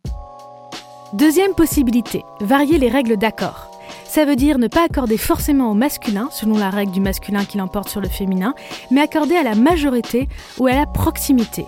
Deuxième 1.13 1.53
possibilité, 1.53 2.23
varier 2.41 2.77
les 2.79 2.89
règles 2.89 3.17
d'accord. 3.17 3.71
Ça 4.05 4.25
veut 4.25 4.35
dire 4.35 4.57
ne 4.57 4.67
pas 4.67 4.83
accorder 4.85 5.17
forcément 5.17 5.71
au 5.71 5.73
masculin, 5.73 6.27
selon 6.31 6.57
la 6.57 6.69
règle 6.69 6.91
du 6.91 6.99
masculin 6.99 7.45
qui 7.45 7.57
l'emporte 7.57 7.87
sur 7.87 8.01
le 8.01 8.09
féminin, 8.09 8.55
mais 8.91 9.01
accorder 9.01 9.35
à 9.35 9.43
la 9.43 9.55
majorité 9.55 10.27
ou 10.57 10.67
à 10.67 10.73
la 10.73 10.85
proximité. 10.85 11.65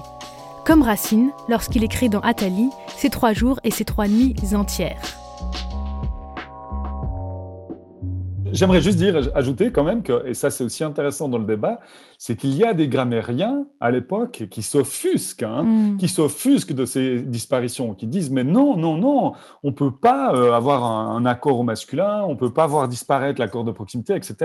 Comme 0.66 0.82
Racine, 0.84 1.32
lorsqu'il 1.48 1.84
écrit 1.84 2.10
dans 2.10 2.20
Athalie, 2.20 2.70
ses 2.96 3.10
trois 3.10 3.34
jours 3.34 3.60
et 3.64 3.72
ses 3.72 3.86
trois 3.86 4.08
nuits 4.08 4.36
entières. 4.54 5.02
J'aimerais 8.52 8.82
juste 8.82 8.98
dire, 8.98 9.30
ajouter 9.36 9.72
quand 9.72 9.84
même 9.84 10.04
que, 10.04 10.26
et 10.26 10.34
ça 10.34 10.50
c'est 10.50 10.64
aussi 10.64 10.84
intéressant 10.84 11.30
dans 11.30 11.38
le 11.38 11.46
débat, 11.46 11.80
c'est 12.22 12.36
qu'il 12.36 12.54
y 12.54 12.66
a 12.66 12.74
des 12.74 12.90
grammairiens 12.90 13.66
à 13.80 13.92
l'époque 13.92 14.48
qui 14.52 14.62
s'offusquent, 14.62 15.44
hein, 15.44 15.64
mm. 15.64 15.98
qui 15.98 16.10
s'offusquent 16.10 16.74
de 16.74 16.84
ces 16.84 17.22
disparitions, 17.22 17.94
qui 17.94 18.08
disent 18.08 18.30
mais 18.30 18.44
non, 18.44 18.76
non, 18.76 18.98
non, 18.98 19.32
on 19.64 19.72
peut 19.72 19.96
pas 19.96 20.36
euh, 20.36 20.52
avoir 20.52 20.84
un, 20.84 21.26
accord 21.26 21.58
au 21.58 21.64
masculin, 21.64 22.26
on 22.28 22.36
peut 22.36 22.52
pas 22.52 22.68
voir 22.68 22.90
disparaître 22.90 23.40
l'accord 23.40 23.64
de 23.64 23.72
proximité, 23.72 24.16
etc. 24.16 24.36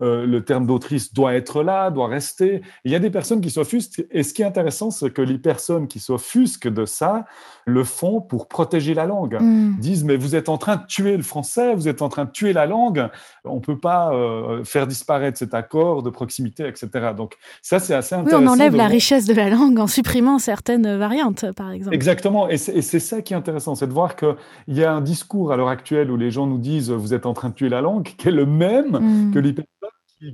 Euh, 0.00 0.24
le 0.24 0.42
terme 0.42 0.66
d'autrice 0.66 1.12
doit 1.12 1.34
être 1.34 1.62
là, 1.62 1.90
doit 1.90 2.08
rester. 2.08 2.62
Il 2.86 2.92
y 2.92 2.94
a 2.94 2.98
des 2.98 3.10
personnes 3.10 3.42
qui 3.42 3.50
s'offusquent, 3.50 4.06
et 4.10 4.22
ce 4.22 4.32
qui 4.32 4.40
est 4.40 4.46
intéressant, 4.46 4.90
c'est 4.90 5.10
que 5.10 5.20
les 5.20 5.38
personnes 5.38 5.86
qui 5.86 6.00
s'offusquent 6.00 6.68
de 6.68 6.86
ça 6.86 7.26
le 7.66 7.84
font 7.84 8.22
pour 8.22 8.48
protéger 8.48 8.94
la 8.94 9.04
langue, 9.04 9.36
mm. 9.38 9.76
disent 9.80 10.04
mais 10.04 10.16
vous 10.16 10.34
êtes 10.34 10.48
en 10.48 10.56
train 10.56 10.76
de 10.76 10.86
tuer 10.86 11.18
le 11.18 11.22
français, 11.22 11.74
vous 11.74 11.88
êtes 11.88 12.00
en 12.00 12.08
train 12.08 12.24
de 12.24 12.30
tuer 12.30 12.54
la 12.54 12.64
langue 12.64 13.10
on 13.48 13.60
peut 13.60 13.78
pas 13.78 14.12
euh, 14.12 14.64
faire 14.64 14.86
disparaître 14.86 15.38
cet 15.38 15.54
accord 15.54 16.02
de 16.02 16.10
proximité, 16.10 16.66
etc. 16.66 17.12
Donc 17.18 17.36
ça, 17.60 17.78
c'est 17.78 17.94
assez 17.94 18.14
intéressant. 18.14 18.40
Oui, 18.40 18.48
on 18.48 18.50
enlève 18.50 18.74
la 18.74 18.86
richesse 18.86 19.26
de 19.26 19.34
la 19.34 19.50
langue 19.50 19.78
en 19.78 19.86
supprimant 19.86 20.38
certaines 20.38 20.96
variantes, 20.96 21.52
par 21.52 21.70
exemple. 21.72 21.94
Exactement, 21.94 22.48
et 22.48 22.56
c'est 22.56 23.00
ça 23.00 23.20
qui 23.20 23.34
est 23.34 23.36
intéressant, 23.36 23.74
c'est 23.74 23.86
de 23.86 23.92
voir 23.92 24.16
qu'il 24.16 24.34
y 24.68 24.84
a 24.84 24.92
un 24.92 25.02
discours 25.02 25.52
à 25.52 25.56
l'heure 25.56 25.68
actuelle 25.68 26.10
où 26.10 26.16
les 26.16 26.30
gens 26.30 26.46
nous 26.46 26.58
disent 26.58 26.90
vous 26.90 27.12
êtes 27.12 27.26
en 27.26 27.34
train 27.34 27.50
de 27.50 27.54
tuer 27.54 27.68
la 27.68 27.82
langue, 27.82 28.04
qui 28.16 28.28
est 28.28 28.32
le 28.32 28.46
même 28.46 28.98
mm. 28.98 29.34
que 29.34 29.38
les 29.38 29.54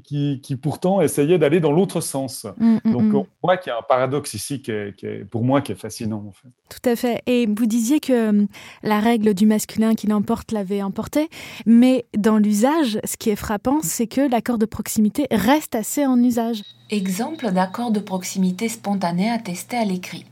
qui, 0.02 0.40
qui, 0.42 0.56
pourtant 0.56 1.00
essayait 1.00 1.38
d'aller 1.38 1.60
dans 1.60 1.72
l'autre 1.72 2.00
sens. 2.00 2.46
Mm, 2.58 2.76
mm, 2.84 2.92
Donc 2.92 3.02
mm. 3.02 3.16
on 3.16 3.26
voit 3.42 3.56
qu'il 3.56 3.70
y 3.70 3.74
a 3.74 3.78
un 3.78 3.82
paradoxe 3.82 4.34
ici 4.34 4.62
qui 4.62 4.70
est, 4.70 4.96
qui 4.96 5.06
est, 5.06 5.24
pour 5.24 5.44
moi 5.44 5.60
qui 5.60 5.72
est 5.72 5.76
fascinant 5.76 6.24
en 6.26 6.32
fait. 6.32 6.48
Tout 6.68 6.88
à 6.88 6.96
fait. 6.96 7.22
Et 7.26 7.46
vous 7.46 7.66
disiez 7.66 8.00
que 8.00 8.30
hum, 8.30 8.46
la 8.82 9.00
règle 9.00 9.34
du 9.34 9.46
masculin 9.46 9.94
qui 9.94 10.06
l'emporte 10.06 10.52
l'avait 10.52 10.82
emporté, 10.82 11.28
mais 11.66 12.06
dans 12.16 12.38
l'usage, 12.38 12.98
ce 13.04 13.16
qui 13.16 13.30
est 13.30 13.36
frappant, 13.36 13.80
c'est 13.82 14.06
que 14.06 14.20
l'accord 14.22 14.58
de 14.58 14.66
proximité 14.66 15.26
reste 15.30 15.74
assez 15.74 16.06
en 16.06 16.22
usage. 16.22 16.62
Exemple 16.90 17.50
d'accord 17.52 17.90
de 17.90 18.00
proximité 18.00 18.68
spontané 18.68 19.30
attesté 19.30 19.76
à 19.76 19.84
l'écrit. 19.84 20.24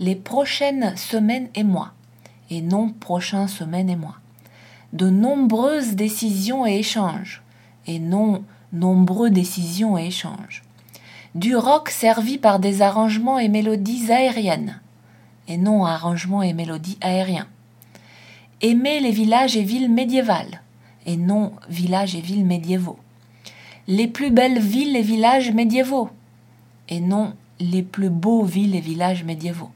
Les 0.00 0.16
prochaines 0.16 0.96
semaines 0.96 1.48
et 1.54 1.64
mois, 1.64 1.92
et 2.50 2.60
non 2.60 2.90
prochains 2.90 3.46
semaines 3.46 3.90
et 3.90 3.96
mois. 3.96 4.16
De 4.92 5.08
nombreuses 5.08 5.94
décisions 5.94 6.66
et 6.66 6.78
échanges, 6.78 7.42
et 7.86 7.98
non 7.98 8.44
nombreux 8.72 9.30
décisions 9.30 9.98
et 9.98 10.06
échanges. 10.06 10.62
Du 11.34 11.56
rock 11.56 11.90
servi 11.90 12.38
par 12.38 12.58
des 12.58 12.82
arrangements 12.82 13.38
et 13.38 13.48
mélodies 13.48 14.10
aériennes, 14.10 14.80
et 15.48 15.56
non 15.56 15.84
arrangements 15.84 16.42
et 16.42 16.52
mélodies 16.52 16.98
aériens. 17.00 17.48
Aimer 18.60 19.00
les 19.00 19.10
villages 19.10 19.56
et 19.56 19.62
villes 19.62 19.90
médiévales, 19.90 20.60
et 21.06 21.16
non 21.16 21.52
villages 21.68 22.14
et 22.14 22.20
villes 22.20 22.44
médiévaux. 22.44 22.98
Les 23.88 24.06
plus 24.06 24.30
belles 24.30 24.60
villes 24.60 24.96
et 24.96 25.02
villages 25.02 25.52
médiévaux, 25.52 26.10
et 26.88 27.00
non 27.00 27.34
les 27.60 27.82
plus 27.82 28.10
beaux 28.10 28.44
villes 28.44 28.74
et 28.74 28.80
villages 28.80 29.24
médiévaux. 29.24 29.70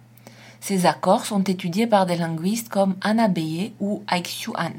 Ces 0.60 0.86
accords 0.86 1.26
sont 1.26 1.42
étudiés 1.42 1.86
par 1.86 2.06
des 2.06 2.16
linguistes 2.16 2.68
comme 2.68 2.96
Anna 3.00 3.28
Beyer 3.28 3.72
ou 3.80 4.02
Aixiu 4.10 4.52
Han. 4.58 4.72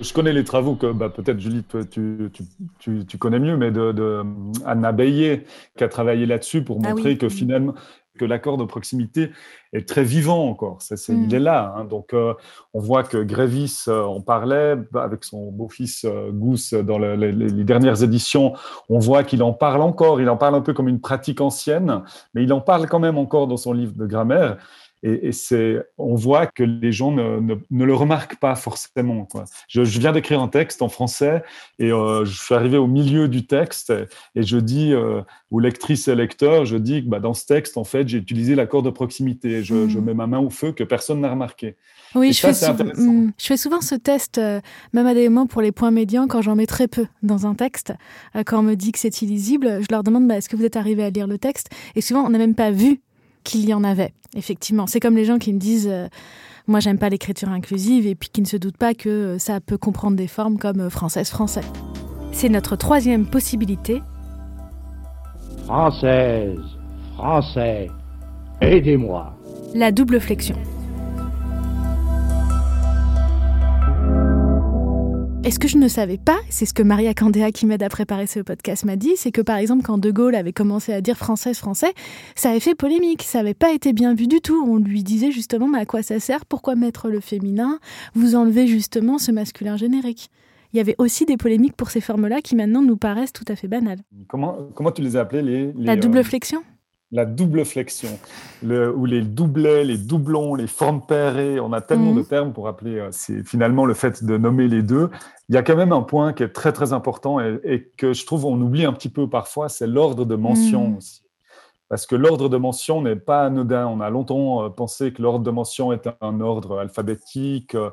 Je 0.00 0.12
connais 0.12 0.32
les 0.32 0.44
travaux 0.44 0.76
que 0.76 0.92
bah, 0.92 1.10
peut-être 1.10 1.38
Julie, 1.40 1.62
toi, 1.62 1.84
tu, 1.84 2.30
tu, 2.32 2.44
tu, 2.78 3.04
tu, 3.06 3.18
connais 3.18 3.38
mieux, 3.38 3.56
mais 3.56 3.70
de, 3.70 3.92
de 3.92 4.22
Anna 4.64 4.92
Beyer 4.92 5.44
qui 5.76 5.84
a 5.84 5.88
travaillé 5.88 6.26
là-dessus 6.26 6.62
pour 6.64 6.78
Ah 6.84 6.88
montrer 6.90 7.10
oui. 7.10 7.18
que 7.18 7.28
finalement 7.28 7.74
que 8.18 8.24
l'accord 8.24 8.56
de 8.58 8.64
proximité 8.64 9.30
est 9.72 9.88
très 9.88 10.02
vivant 10.04 10.48
encore. 10.48 10.82
Ça, 10.82 10.94
Mm. 11.12 11.24
Il 11.24 11.34
est 11.34 11.38
là. 11.40 11.74
hein. 11.76 11.84
Donc, 11.84 12.12
euh, 12.12 12.34
on 12.74 12.80
voit 12.80 13.02
que 13.02 13.18
Grévis 13.22 13.84
euh, 13.88 14.02
en 14.04 14.20
parlait 14.20 14.76
bah, 14.90 15.02
avec 15.04 15.24
son 15.24 15.50
beau-fils 15.52 16.04
euh, 16.04 16.30
Gousse 16.30 16.74
dans 16.74 16.98
le- 16.98 17.14
les, 17.16 17.32
les- 17.32 17.48
les 17.48 17.64
dernières 17.64 18.02
éditions. 18.02 18.52
On 18.88 18.98
voit 18.98 19.22
qu'il 19.24 19.42
en 19.42 19.52
parle 19.52 19.80
encore. 19.82 20.20
Il 20.20 20.28
en 20.28 20.36
parle 20.36 20.54
un 20.54 20.60
peu 20.60 20.72
comme 20.74 20.88
une 20.88 21.00
pratique 21.00 21.40
ancienne, 21.40 22.02
mais 22.34 22.42
il 22.42 22.52
en 22.52 22.60
parle 22.60 22.88
quand 22.88 22.98
même 23.00 23.16
encore 23.18 23.46
dans 23.46 23.56
son 23.56 23.72
livre 23.72 23.92
de 23.94 24.06
grammaire. 24.06 24.58
Et, 25.02 25.28
et 25.28 25.32
c'est, 25.32 25.78
on 25.98 26.14
voit 26.14 26.46
que 26.46 26.62
les 26.62 26.92
gens 26.92 27.10
ne, 27.10 27.40
ne, 27.40 27.54
ne 27.70 27.84
le 27.84 27.94
remarquent 27.94 28.38
pas 28.38 28.54
forcément. 28.54 29.24
Quoi. 29.24 29.44
Je, 29.68 29.82
je 29.84 29.98
viens 29.98 30.12
d'écrire 30.12 30.40
un 30.42 30.48
texte 30.48 30.82
en 30.82 30.88
français 30.88 31.42
et 31.78 31.90
euh, 31.90 32.24
je 32.26 32.38
suis 32.38 32.54
arrivé 32.54 32.76
au 32.76 32.86
milieu 32.86 33.28
du 33.28 33.46
texte 33.46 33.92
et 34.34 34.42
je 34.42 34.58
dis 34.58 34.92
euh, 34.92 35.22
aux 35.50 35.58
lectrices 35.60 36.06
et 36.08 36.14
lecteurs, 36.14 36.66
je 36.66 36.76
dis 36.76 37.02
que 37.04 37.08
bah, 37.08 37.18
dans 37.20 37.32
ce 37.34 37.46
texte, 37.46 37.78
en 37.78 37.84
fait, 37.84 38.06
j'ai 38.08 38.18
utilisé 38.18 38.54
l'accord 38.54 38.82
de 38.82 38.90
proximité. 38.90 39.62
Je, 39.64 39.74
Mm. 39.74 39.88
je 39.88 39.98
mets 39.98 40.14
ma 40.14 40.26
main 40.26 40.38
au 40.40 40.50
feu 40.50 40.72
que 40.72 40.84
personne 40.84 41.20
n'a 41.20 41.30
remarqué. 41.30 41.76
Oui, 42.14 42.28
Et 42.28 42.32
je 42.32 42.40
ça, 42.40 42.48
fais, 42.48 42.54
c'est 42.54 42.66
sou- 42.66 42.72
intéressant. 42.72 43.02
mm, 43.12 43.32
je 43.38 43.46
fais 43.46 43.56
souvent 43.56 43.80
ce 43.80 43.94
test, 43.94 44.36
euh, 44.38 44.60
même 44.92 45.06
à 45.06 45.14
des 45.14 45.28
moments 45.28 45.46
pour 45.46 45.62
les 45.62 45.72
points 45.72 45.90
médians, 45.90 46.26
quand 46.28 46.42
j'en 46.42 46.56
mets 46.56 46.66
très 46.66 46.88
peu 46.88 47.06
dans 47.22 47.46
un 47.46 47.54
texte. 47.54 47.94
Quand 48.46 48.58
on 48.60 48.62
me 48.62 48.74
dit 48.74 48.92
que 48.92 48.98
c'est 48.98 49.22
illisible, 49.22 49.78
je 49.80 49.86
leur 49.90 50.02
demande 50.02 50.28
bah, 50.28 50.36
est-ce 50.36 50.48
que 50.48 50.56
vous 50.56 50.64
êtes 50.64 50.76
arrivé 50.76 51.02
à 51.04 51.10
lire 51.10 51.26
le 51.26 51.38
texte? 51.38 51.70
Et 51.94 52.00
souvent, 52.00 52.24
on 52.26 52.30
n'a 52.30 52.38
même 52.38 52.54
pas 52.54 52.70
vu 52.70 53.00
qu'il 53.44 53.68
y 53.68 53.74
en 53.74 53.84
avait, 53.84 54.12
effectivement. 54.36 54.86
C'est 54.86 55.00
comme 55.00 55.16
les 55.16 55.24
gens 55.24 55.38
qui 55.38 55.52
me 55.52 55.58
disent 55.58 55.88
euh, 55.90 56.08
moi, 56.66 56.80
j'aime 56.80 56.98
pas 56.98 57.08
l'écriture 57.08 57.48
inclusive, 57.48 58.06
et 58.06 58.14
puis 58.14 58.28
qui 58.28 58.40
ne 58.40 58.46
se 58.46 58.56
doutent 58.56 58.76
pas 58.76 58.94
que 58.94 59.08
euh, 59.08 59.38
ça 59.38 59.60
peut 59.60 59.78
comprendre 59.78 60.16
des 60.16 60.28
formes 60.28 60.56
comme 60.56 60.80
euh, 60.80 60.90
française-français. 60.90 61.64
C'est 62.32 62.48
notre 62.48 62.76
troisième 62.76 63.26
possibilité. 63.26 64.02
Française, 65.64 66.60
français, 67.14 67.88
aidez-moi. 68.60 69.36
La 69.74 69.90
double 69.90 70.20
flexion. 70.20 70.56
Et 75.42 75.50
ce 75.50 75.58
que 75.58 75.68
je 75.68 75.78
ne 75.78 75.88
savais 75.88 76.18
pas, 76.18 76.38
c'est 76.50 76.66
ce 76.66 76.74
que 76.74 76.82
Maria 76.82 77.14
Candéa, 77.14 77.50
qui 77.50 77.64
m'aide 77.64 77.82
à 77.82 77.88
préparer 77.88 78.26
ce 78.26 78.40
podcast, 78.40 78.84
m'a 78.84 78.96
dit, 78.96 79.12
c'est 79.16 79.32
que 79.32 79.40
par 79.40 79.56
exemple, 79.56 79.82
quand 79.82 79.96
De 79.96 80.10
Gaulle 80.10 80.34
avait 80.34 80.52
commencé 80.52 80.92
à 80.92 81.00
dire 81.00 81.16
française, 81.16 81.56
français, 81.56 81.94
ça 82.34 82.50
avait 82.50 82.60
fait 82.60 82.74
polémique, 82.74 83.22
ça 83.22 83.38
n'avait 83.38 83.54
pas 83.54 83.72
été 83.72 83.94
bien 83.94 84.14
vu 84.14 84.26
du 84.26 84.42
tout. 84.42 84.62
On 84.68 84.76
lui 84.76 85.02
disait 85.02 85.32
justement, 85.32 85.66
mais 85.66 85.78
à 85.78 85.86
quoi 85.86 86.02
ça 86.02 86.20
sert? 86.20 86.44
Pourquoi 86.44 86.74
mettre 86.74 87.08
le 87.08 87.20
féminin? 87.20 87.78
Vous 88.14 88.34
enlevez 88.34 88.66
justement 88.66 89.16
ce 89.16 89.32
masculin 89.32 89.78
générique. 89.78 90.30
Il 90.74 90.76
y 90.76 90.80
avait 90.80 90.94
aussi 90.98 91.24
des 91.24 91.38
polémiques 91.38 91.74
pour 91.74 91.90
ces 91.90 92.02
formes-là 92.02 92.42
qui 92.42 92.54
maintenant 92.54 92.82
nous 92.82 92.98
paraissent 92.98 93.32
tout 93.32 93.46
à 93.48 93.56
fait 93.56 93.66
banales. 93.66 94.00
Comment, 94.28 94.68
comment 94.74 94.92
tu 94.92 95.00
les 95.00 95.16
as 95.16 95.26
les, 95.32 95.42
les, 95.42 95.72
La 95.78 95.96
double 95.96 96.18
euh, 96.18 96.22
flexion 96.22 96.62
la 97.12 97.24
double 97.24 97.64
flexion, 97.64 98.10
le, 98.62 98.94
ou 98.94 99.04
les 99.04 99.22
doublets, 99.22 99.84
les 99.84 99.98
doublons, 99.98 100.54
les 100.54 100.66
formes 100.68 101.00
pairées. 101.04 101.58
On 101.58 101.72
a 101.72 101.80
tellement 101.80 102.12
Mhm. 102.12 102.18
de 102.18 102.22
termes 102.22 102.52
pour 102.52 102.68
appeler. 102.68 102.98
euh, 102.98 103.08
c'est 103.10 103.42
finalement 103.46 103.84
le 103.84 103.94
fait 103.94 104.24
de 104.24 104.36
nommer 104.36 104.68
les 104.68 104.82
deux. 104.82 105.10
Il 105.48 105.54
y 105.54 105.58
a 105.58 105.62
quand 105.62 105.76
même 105.76 105.92
un 105.92 106.02
point 106.02 106.32
qui 106.32 106.42
est 106.44 106.50
très 106.52 106.72
très 106.72 106.92
important 106.92 107.40
et, 107.40 107.58
et 107.64 107.90
que 107.96 108.12
je 108.12 108.24
trouve 108.24 108.44
on 108.44 108.60
oublie 108.60 108.84
un 108.84 108.92
petit 108.92 109.08
peu 109.08 109.28
parfois, 109.28 109.68
c'est 109.68 109.86
l'ordre 109.88 110.24
de 110.24 110.36
mention 110.36 110.88
Mhm. 110.90 110.96
aussi. 110.98 111.22
Parce 111.88 112.06
que 112.06 112.14
l'ordre 112.14 112.48
de 112.48 112.56
mention 112.56 113.02
n'est 113.02 113.16
pas 113.16 113.46
anodin. 113.46 113.88
On 113.88 114.00
a 114.00 114.10
longtemps 114.10 114.64
euh, 114.64 114.68
pensé 114.68 115.12
que 115.12 115.20
l'ordre 115.20 115.44
de 115.44 115.50
mention 115.50 115.92
était 115.92 116.12
un 116.20 116.40
ordre 116.40 116.78
alphabétique. 116.78 117.74
euh, 117.74 117.90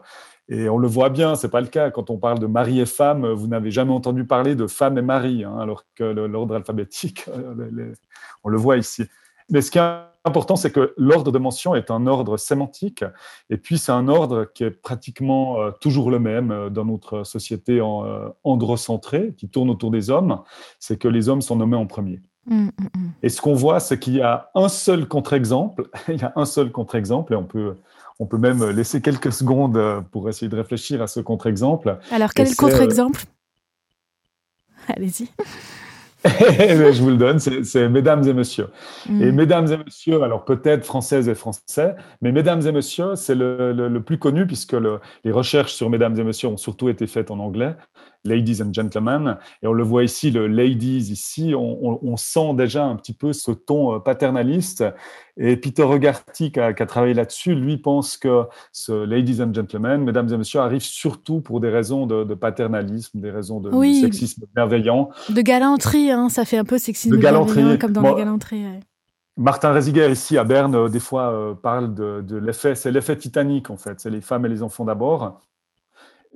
Et 0.50 0.70
on 0.70 0.78
le 0.78 0.88
voit 0.88 1.10
bien, 1.10 1.36
c'est 1.36 1.50
pas 1.50 1.60
le 1.60 1.68
cas. 1.68 1.92
Quand 1.92 2.10
on 2.10 2.18
parle 2.18 2.40
de 2.40 2.46
mari 2.46 2.80
et 2.80 2.86
femme, 2.86 3.28
vous 3.34 3.48
n'avez 3.48 3.70
jamais 3.70 3.92
entendu 3.92 4.24
parler 4.24 4.56
de 4.56 4.66
femme 4.66 4.98
et 4.98 5.02
mari, 5.02 5.44
hein, 5.44 5.58
alors 5.60 5.84
que 5.96 6.06
l'ordre 6.06 6.56
alphabétique, 6.56 7.26
euh, 7.28 7.68
les- 7.74 7.92
on 8.48 8.50
le 8.50 8.58
voit 8.58 8.78
ici. 8.78 9.04
Mais 9.50 9.62
ce 9.62 9.72
qui 9.72 9.78
est 9.78 9.82
important, 10.24 10.56
c'est 10.56 10.72
que 10.72 10.94
l'ordre 10.98 11.32
de 11.34 11.38
mention 11.38 11.76
est 11.76 11.92
un 11.92 12.08
ordre 12.08 12.38
sémantique, 12.38 13.04
et 13.50 13.58
puis 13.58 13.78
c'est 13.78 13.92
un 13.92 14.08
ordre 14.08 14.46
qui 14.54 14.64
est 14.64 14.72
pratiquement 14.72 15.60
euh, 15.60 15.72
toujours 15.82 16.12
le 16.12 16.20
même 16.20 16.52
euh, 16.52 16.70
dans 16.70 16.86
notre 16.86 17.26
société 17.26 17.82
en, 17.82 18.06
euh, 18.06 18.30
androcentrée, 18.46 19.34
qui 19.38 19.50
tourne 19.50 19.70
autour 19.70 19.92
des 19.92 20.10
hommes, 20.10 20.42
c'est 20.80 20.98
que 20.98 21.10
les 21.10 21.28
hommes 21.28 21.42
sont 21.42 21.58
nommés 21.58 21.76
en 21.76 21.86
premier. 21.86 22.22
Mm, 22.46 22.56
mm, 22.56 22.70
mm. 22.70 23.10
Et 23.24 23.30
ce 23.30 23.42
qu'on 23.42 23.54
voit, 23.54 23.82
c'est 23.82 24.00
qu'il 24.00 24.16
y 24.16 24.22
a 24.22 24.50
un 24.56 24.70
seul 24.70 25.08
contre-exemple. 25.08 25.90
Il 26.08 26.22
y 26.22 26.24
a 26.24 26.32
un 26.38 26.46
seul 26.46 26.72
contre-exemple, 26.72 27.34
et 27.34 27.36
on 27.36 27.44
peut, 27.44 27.76
on 28.20 28.26
peut 28.28 28.38
même 28.38 28.64
laisser 28.70 29.02
quelques 29.02 29.34
secondes 29.34 30.04
pour 30.12 30.30
essayer 30.30 30.48
de 30.48 30.56
réfléchir 30.56 31.02
à 31.02 31.08
ce 31.08 31.20
contre-exemple. 31.20 32.00
Alors, 32.12 32.34
quel 32.34 32.56
contre-exemple? 32.56 33.26
Allez-y. 34.88 35.28
je 36.94 37.02
vous 37.02 37.10
le 37.10 37.18
donne, 37.18 37.40
c'est 37.40 37.90
mesdames 37.90 38.28
et 38.28 38.34
messieurs. 38.34 38.68
Mm. 39.10 39.22
Et 39.22 39.32
mesdames 39.32 39.68
et 39.72 39.78
messieurs, 39.78 40.24
alors 40.24 40.46
peut-être 40.46 40.86
françaises 40.86 41.30
et 41.30 41.36
français, 41.36 41.96
mais 42.22 42.32
mesdames 42.32 42.62
et 42.66 42.72
messieurs, 42.72 43.16
c'est 43.16 43.36
le, 43.36 43.74
le- 43.74 43.88
le 43.90 44.04
plus 44.04 44.18
connu 44.18 44.46
puisque 44.48 44.74
le- 44.74 45.00
les 45.24 45.32
recherches 45.32 45.74
sur 45.74 45.90
mesdames 45.90 46.18
et 46.20 46.24
messieurs 46.24 46.50
ont 46.50 46.58
surtout 46.58 46.90
été 46.90 47.08
faites 47.08 47.32
en 47.32 47.40
anglais, 47.40 47.76
ladies 48.26 48.62
and 48.62 48.74
gentlemen, 48.74 49.38
et 49.62 49.68
on 49.68 49.74
le 49.74 49.84
voit 49.84 50.04
ici, 50.04 50.32
le 50.32 50.48
ladies 50.48 51.12
ici, 51.12 51.54
on, 51.56 51.86
on- 51.88 52.00
on 52.02 52.18
sent 52.18 52.54
déjà 52.56 52.86
un 52.86 52.96
petit 52.96 53.14
peu 53.14 53.34
ce 53.34 53.52
ton 53.52 53.96
euh, 53.96 54.00
paternaliste. 54.00 54.84
Et 55.40 55.56
Peter 55.56 55.84
Regarty, 55.84 56.52
qui 56.52 56.60
a, 56.60 56.74
qui 56.74 56.82
a 56.82 56.86
travaillé 56.86 57.14
là-dessus, 57.14 57.54
lui 57.56 57.78
pense 57.78 58.18
que 58.18 58.44
ce 58.72 58.92
ladies 59.06 59.42
and 59.42 59.54
gentlemen, 59.54 60.04
mesdames 60.04 60.32
et 60.34 60.38
messieurs, 60.38 60.60
arrive 60.62 60.82
surtout 60.82 61.42
pour 61.42 61.60
des 61.60 61.70
raisons 61.70 62.08
de, 62.08 62.24
de 62.24 62.34
paternalisme, 62.34 63.20
des 63.20 63.30
raisons 63.32 63.60
de, 63.60 63.70
sexisme 64.02 64.46
bienveillant. 64.56 65.10
De 65.30 65.42
galanterie, 65.42 66.12
hein, 66.12 66.30
ça 66.30 66.44
fait 66.46 66.58
un 66.58 66.64
peu 66.66 66.78
sexisme 66.80 67.16
De 67.16 67.22
galanterie. 67.22 67.78
comme 67.80 67.92
dans 67.94 68.02
Moi- 68.02 68.12
la 68.12 68.18
galanterie. 68.18 68.64
ouais. 68.64 68.80
Martin 69.40 69.72
Reisiger, 69.72 70.10
ici 70.12 70.36
à 70.40 70.44
Berne, 70.44 70.74
euh, 70.74 70.90
des 70.90 71.00
fois 71.00 71.32
euh, 71.32 71.54
parle 71.54 71.94
de, 71.94 72.22
de 72.22 72.38
l'effet, 72.38 72.74
c'est 72.74 72.92
l'effet 72.92 73.16
Titanic 73.16 73.70
en 73.70 73.78
fait, 73.78 74.00
c'est 74.00 74.10
les 74.10 74.22
femmes 74.22 74.48
et 74.48 74.50
les 74.50 74.64
enfants 74.64 74.84
d'abord. 74.86 75.40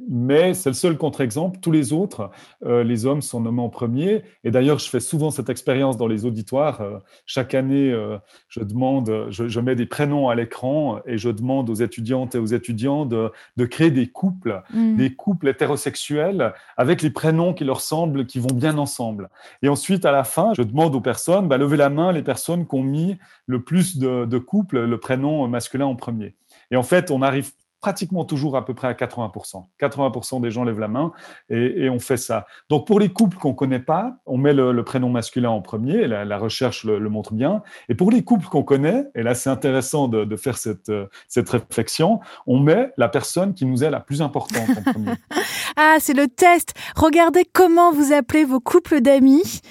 Mais 0.10 0.54
c'est 0.54 0.70
le 0.70 0.76
seul 0.76 0.98
contre-exemple. 0.98 1.60
Tous 1.62 1.72
les 1.72 1.94
autres, 1.94 2.32
euh, 2.66 2.84
les 2.84 3.06
hommes 3.06 3.22
sont 3.22 3.40
nommés 3.40 3.62
en 3.62 3.70
premier. 3.70 4.24
Et 4.44 4.52
d'ailleurs, 4.52 4.80
je 4.80 4.90
fais 4.90 5.00
souvent 5.00 5.32
cette 5.32 5.50
expérience 5.50 5.98
dans 5.98 6.08
les 6.08 6.26
auditoires. 6.26 6.82
Euh, 6.82 6.98
chaque 7.26 7.54
année, 7.54 7.92
euh, 7.92 8.18
je 8.50 8.62
demande, 8.62 9.28
je, 9.30 9.48
je 9.48 9.60
mets 9.60 9.76
des 9.76 9.86
prénoms 9.86 10.30
à 10.30 10.36
l'écran 10.36 11.00
et 11.06 11.18
je 11.18 11.30
demande 11.30 11.70
aux 11.70 11.76
étudiantes 11.76 12.36
et 12.36 12.38
aux 12.40 12.46
étudiants 12.46 13.06
de, 13.06 13.32
de 13.58 13.66
créer 13.66 13.92
des 13.92 14.08
couples, 14.08 14.62
Mm. 14.74 14.98
des 14.98 15.14
couples 15.14 15.48
hétérosexuels 15.48 16.54
avec 16.78 17.02
les 17.02 17.10
prénoms 17.10 17.54
qui 17.54 17.64
leur 17.64 17.82
semblent, 17.82 18.26
qui 18.26 18.40
vont 18.40 18.54
bien 18.54 18.78
ensemble. 18.78 19.30
Et 19.62 19.70
ensuite, 19.70 20.06
à 20.06 20.12
la 20.12 20.24
fin, 20.24 20.54
je 20.54 20.62
demande 20.64 20.96
aux 20.96 21.02
personnes, 21.02 21.48
bah, 21.48 21.58
levez 21.58 21.78
la 21.78 21.90
main 21.90 22.12
les 22.12 22.24
personnes 22.24 22.68
qui 22.68 22.76
ont 22.76 22.84
mis 22.84 23.18
le 23.48 23.64
plus 23.64 23.98
de, 23.98 24.26
de 24.26 24.38
couples, 24.38 24.86
le 24.86 25.00
prénom 25.00 25.48
masculin 25.48 25.86
en 25.86 25.96
premier. 25.96 26.36
Et 26.72 26.76
en 26.76 26.84
fait, 26.84 27.12
on 27.12 27.22
arrive 27.22 27.52
pratiquement 27.82 28.26
toujours 28.26 28.56
à 28.56 28.64
peu 28.64 28.74
près 28.74 28.88
à 28.88 28.94
80%. 28.94 29.66
80% 29.80 30.42
des 30.42 30.52
gens 30.52 30.64
lèvent 30.64 30.80
la 30.80 30.88
main 30.88 31.12
et, 31.50 31.90
on 31.90 32.00
fait 32.00 32.18
ça. 32.18 32.46
Donc 32.70 32.88
pour 32.88 33.00
les 33.00 33.10
couples 33.10 33.38
qu'on 33.38 33.54
connaît 33.54 33.80
pas, 33.80 34.18
on 34.26 34.38
met 34.38 34.54
le, 34.54 34.84
prénom 34.84 35.10
masculin 35.10 35.50
en 35.50 35.62
premier, 35.62 36.08
la, 36.08 36.38
recherche 36.38 36.86
le, 36.86 37.10
montre 37.10 37.34
bien. 37.34 37.64
Et 37.90 37.96
pour 37.96 38.12
les 38.12 38.24
couples 38.24 38.48
qu'on 38.48 38.64
connaît, 38.64 39.06
et 39.16 39.24
là 39.24 39.34
c'est 39.34 39.50
intéressant 39.50 40.08
de, 40.08 40.36
faire 40.36 40.58
cette, 40.58 40.92
cette 41.28 41.50
réflexion, 41.50 42.20
on 42.48 42.60
met 42.60 42.92
la 42.98 43.10
personne 43.10 43.54
qui 43.54 43.66
nous 43.66 43.84
est 43.84 43.90
la 43.90 44.00
plus 44.00 44.22
importante 44.22 44.70
en 44.78 44.92
premier. 44.92 45.12
ah, 45.76 45.98
c'est 46.00 46.14
le 46.14 46.28
test. 46.28 46.74
Regardez 46.96 47.44
comment 47.52 47.92
vous 47.92 48.14
appelez 48.14 48.46
vos 48.46 48.60
couples 48.60 49.02
d'amis. 49.02 49.62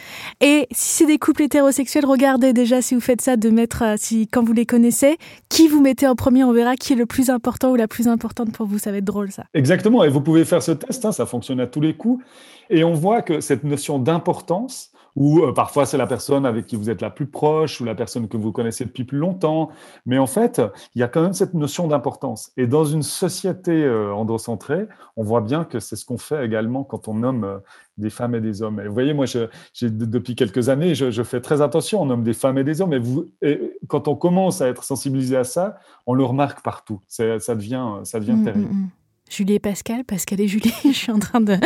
Et 0.40 0.66
si 0.72 0.98
c'est 0.98 1.06
des 1.06 1.18
couples 1.18 1.42
hétérosexuels, 1.42 2.04
regardez 2.04 2.52
déjà 2.52 2.82
si 2.82 2.94
vous 2.94 3.00
faites 3.00 3.20
ça 3.20 3.36
de 3.36 3.50
mettre, 3.50 3.82
euh, 3.82 3.94
si 3.96 4.26
quand 4.26 4.42
vous 4.42 4.52
les 4.52 4.66
connaissez, 4.66 5.16
qui 5.48 5.68
vous 5.68 5.80
mettez 5.80 6.06
en 6.06 6.14
premier, 6.14 6.44
on 6.44 6.52
verra 6.52 6.76
qui 6.76 6.92
est 6.92 6.96
le 6.96 7.06
plus 7.06 7.30
important 7.30 7.70
ou 7.70 7.76
la 7.76 7.88
plus 7.88 7.99
importante 8.08 8.52
pour 8.52 8.66
vous. 8.66 8.78
Ça 8.78 8.90
va 8.90 8.98
être 8.98 9.04
drôle 9.04 9.30
ça. 9.30 9.44
Exactement. 9.54 10.04
Et 10.04 10.08
vous 10.08 10.20
pouvez 10.20 10.44
faire 10.44 10.62
ce 10.62 10.72
test, 10.72 11.04
hein, 11.04 11.12
ça 11.12 11.26
fonctionne 11.26 11.60
à 11.60 11.66
tous 11.66 11.80
les 11.80 11.94
coups. 11.94 12.24
Et 12.68 12.84
on 12.84 12.94
voit 12.94 13.22
que 13.22 13.40
cette 13.40 13.64
notion 13.64 13.98
d'importance, 13.98 14.92
ou 15.16 15.40
euh, 15.40 15.52
parfois 15.52 15.86
c'est 15.86 15.96
la 15.96 16.06
personne 16.06 16.46
avec 16.46 16.66
qui 16.66 16.76
vous 16.76 16.90
êtes 16.90 17.00
la 17.00 17.10
plus 17.10 17.26
proche 17.26 17.80
ou 17.80 17.84
la 17.84 17.94
personne 17.94 18.28
que 18.28 18.36
vous 18.36 18.52
connaissez 18.52 18.84
depuis 18.84 19.04
plus 19.04 19.18
longtemps. 19.18 19.70
Mais 20.06 20.18
en 20.18 20.26
fait, 20.26 20.60
il 20.94 21.00
y 21.00 21.02
a 21.02 21.08
quand 21.08 21.22
même 21.22 21.32
cette 21.32 21.54
notion 21.54 21.88
d'importance. 21.88 22.52
Et 22.56 22.66
dans 22.66 22.84
une 22.84 23.02
société 23.02 23.84
euh, 23.84 24.12
androcentrée, 24.12 24.86
on 25.16 25.22
voit 25.22 25.40
bien 25.40 25.64
que 25.64 25.80
c'est 25.80 25.96
ce 25.96 26.04
qu'on 26.04 26.18
fait 26.18 26.44
également 26.44 26.84
quand 26.84 27.08
on 27.08 27.14
nomme 27.14 27.44
euh, 27.44 27.58
des 27.98 28.10
femmes 28.10 28.34
et 28.34 28.40
des 28.40 28.62
hommes. 28.62 28.80
Et 28.80 28.88
vous 28.88 28.94
voyez, 28.94 29.12
moi, 29.12 29.26
je, 29.26 29.46
depuis 29.82 30.34
quelques 30.34 30.68
années, 30.68 30.94
je, 30.94 31.22
fais 31.22 31.40
très 31.40 31.60
attention, 31.60 32.00
on 32.00 32.06
nomme 32.06 32.22
des 32.22 32.32
femmes 32.32 32.58
et 32.58 32.64
des 32.64 32.80
hommes. 32.80 32.94
Et, 32.94 32.98
vous, 32.98 33.26
et 33.42 33.78
quand 33.88 34.08
on 34.08 34.16
commence 34.16 34.62
à 34.62 34.68
être 34.68 34.84
sensibilisé 34.84 35.36
à 35.36 35.44
ça, 35.44 35.78
on 36.06 36.14
le 36.14 36.24
remarque 36.24 36.62
partout. 36.62 37.00
Ça 37.08 37.54
devient, 37.54 37.98
ça 38.04 38.18
devient 38.18 38.32
mmh, 38.32 38.44
terrible. 38.44 38.72
Mmh, 38.72 38.78
mmh. 38.78 38.90
Julie 39.30 39.54
et 39.54 39.58
Pascal, 39.60 40.04
Pascal 40.04 40.40
et 40.40 40.48
Julie, 40.48 40.72
je 40.84 40.90
suis 40.90 41.12
en 41.12 41.20
train 41.20 41.40
de, 41.40 41.56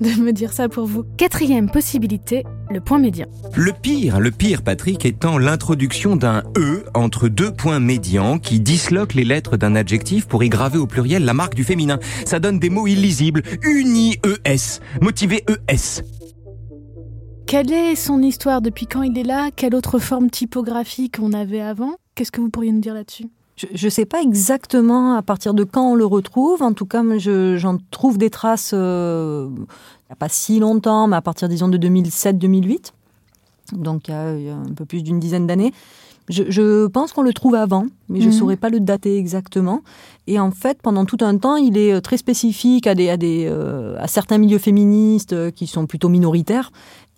me 0.00 0.32
dire 0.32 0.54
ça 0.54 0.70
pour 0.70 0.86
vous. 0.86 1.04
Quatrième 1.18 1.70
possibilité, 1.70 2.44
le 2.70 2.80
point 2.80 2.98
médian. 2.98 3.26
Le 3.54 3.72
pire, 3.72 4.20
le 4.20 4.30
pire, 4.30 4.62
Patrick, 4.62 5.04
étant 5.04 5.36
l'introduction 5.36 6.16
d'un 6.16 6.42
E 6.56 6.84
entre 6.94 7.28
deux 7.28 7.52
points 7.52 7.78
médians 7.78 8.38
qui 8.38 8.58
disloquent 8.58 9.14
les 9.14 9.24
lettres 9.24 9.58
d'un 9.58 9.76
adjectif 9.76 10.26
pour 10.26 10.42
y 10.42 10.48
graver 10.48 10.78
au 10.78 10.86
pluriel 10.86 11.26
la 11.26 11.34
marque 11.34 11.54
du 11.54 11.62
féminin. 11.62 11.98
Ça 12.24 12.40
donne 12.40 12.58
des 12.58 12.70
mots 12.70 12.86
illisibles. 12.86 13.42
Uni-ES, 13.62 14.80
motivé 15.02 15.44
ES. 15.68 16.02
Quelle 17.46 17.70
est 17.70 17.96
son 17.96 18.22
histoire? 18.22 18.62
Depuis 18.62 18.86
quand 18.86 19.02
il 19.02 19.18
est 19.18 19.24
là? 19.24 19.50
Quelle 19.54 19.74
autre 19.74 19.98
forme 19.98 20.30
typographique 20.30 21.16
on 21.20 21.34
avait 21.34 21.60
avant? 21.60 21.96
Qu'est-ce 22.14 22.32
que 22.32 22.40
vous 22.40 22.48
pourriez 22.48 22.72
nous 22.72 22.80
dire 22.80 22.94
là-dessus? 22.94 23.26
Je 23.72 23.86
ne 23.86 23.90
sais 23.90 24.04
pas 24.04 24.22
exactement 24.22 25.14
à 25.14 25.22
partir 25.22 25.54
de 25.54 25.64
quand 25.64 25.92
on 25.92 25.94
le 25.94 26.06
retrouve. 26.06 26.62
En 26.62 26.72
tout 26.72 26.86
cas, 26.86 27.02
j'en 27.18 27.78
trouve 27.90 28.18
des 28.18 28.30
traces 28.30 28.72
euh, 28.74 29.48
il 29.50 29.60
n'y 30.10 30.12
a 30.12 30.16
pas 30.16 30.28
si 30.28 30.58
longtemps, 30.58 31.06
mais 31.06 31.16
à 31.16 31.22
partir, 31.22 31.48
disons, 31.48 31.68
de 31.68 31.78
2007-2008. 31.78 32.92
Donc, 33.72 34.08
il 34.08 34.12
y, 34.12 34.48
a, 34.48 34.56
un 34.56 34.74
peu 34.74 34.84
plus 34.84 35.02
d'une 35.02 35.20
dizaine 35.20 35.46
d'années. 35.46 35.72
Je, 36.28 36.86
pense 36.86 37.12
qu'on 37.12 37.22
le 37.22 37.32
trouve 37.32 37.56
avant, 37.56 37.86
mais 38.08 38.20
je 38.20 38.28
ne 38.28 38.32
mhm. 38.32 38.38
saurais 38.38 38.56
pas 38.56 38.70
le 38.70 38.78
dater 38.78 39.16
exactement. 39.16 39.82
Et 40.26 40.38
en 40.38 40.52
fait, 40.52 40.78
pendant 40.80 41.04
tout 41.04 41.16
un 41.20 41.36
temps, 41.38 41.56
il 41.56 41.76
est 41.76 41.92
euh, 41.92 42.00
très 42.00 42.16
spécifique 42.16 42.86
à, 42.86 42.94
des, 42.94 43.08
à, 43.10 43.16
des, 43.16 43.46
euh, 43.48 43.96
à 43.98 44.06
certains 44.06 44.38
milieux 44.38 44.58
féministes 44.58 45.50
qui 45.52 45.66
sont 45.66 45.86
plutôt 45.86 46.08
minoritaires. 46.08 46.70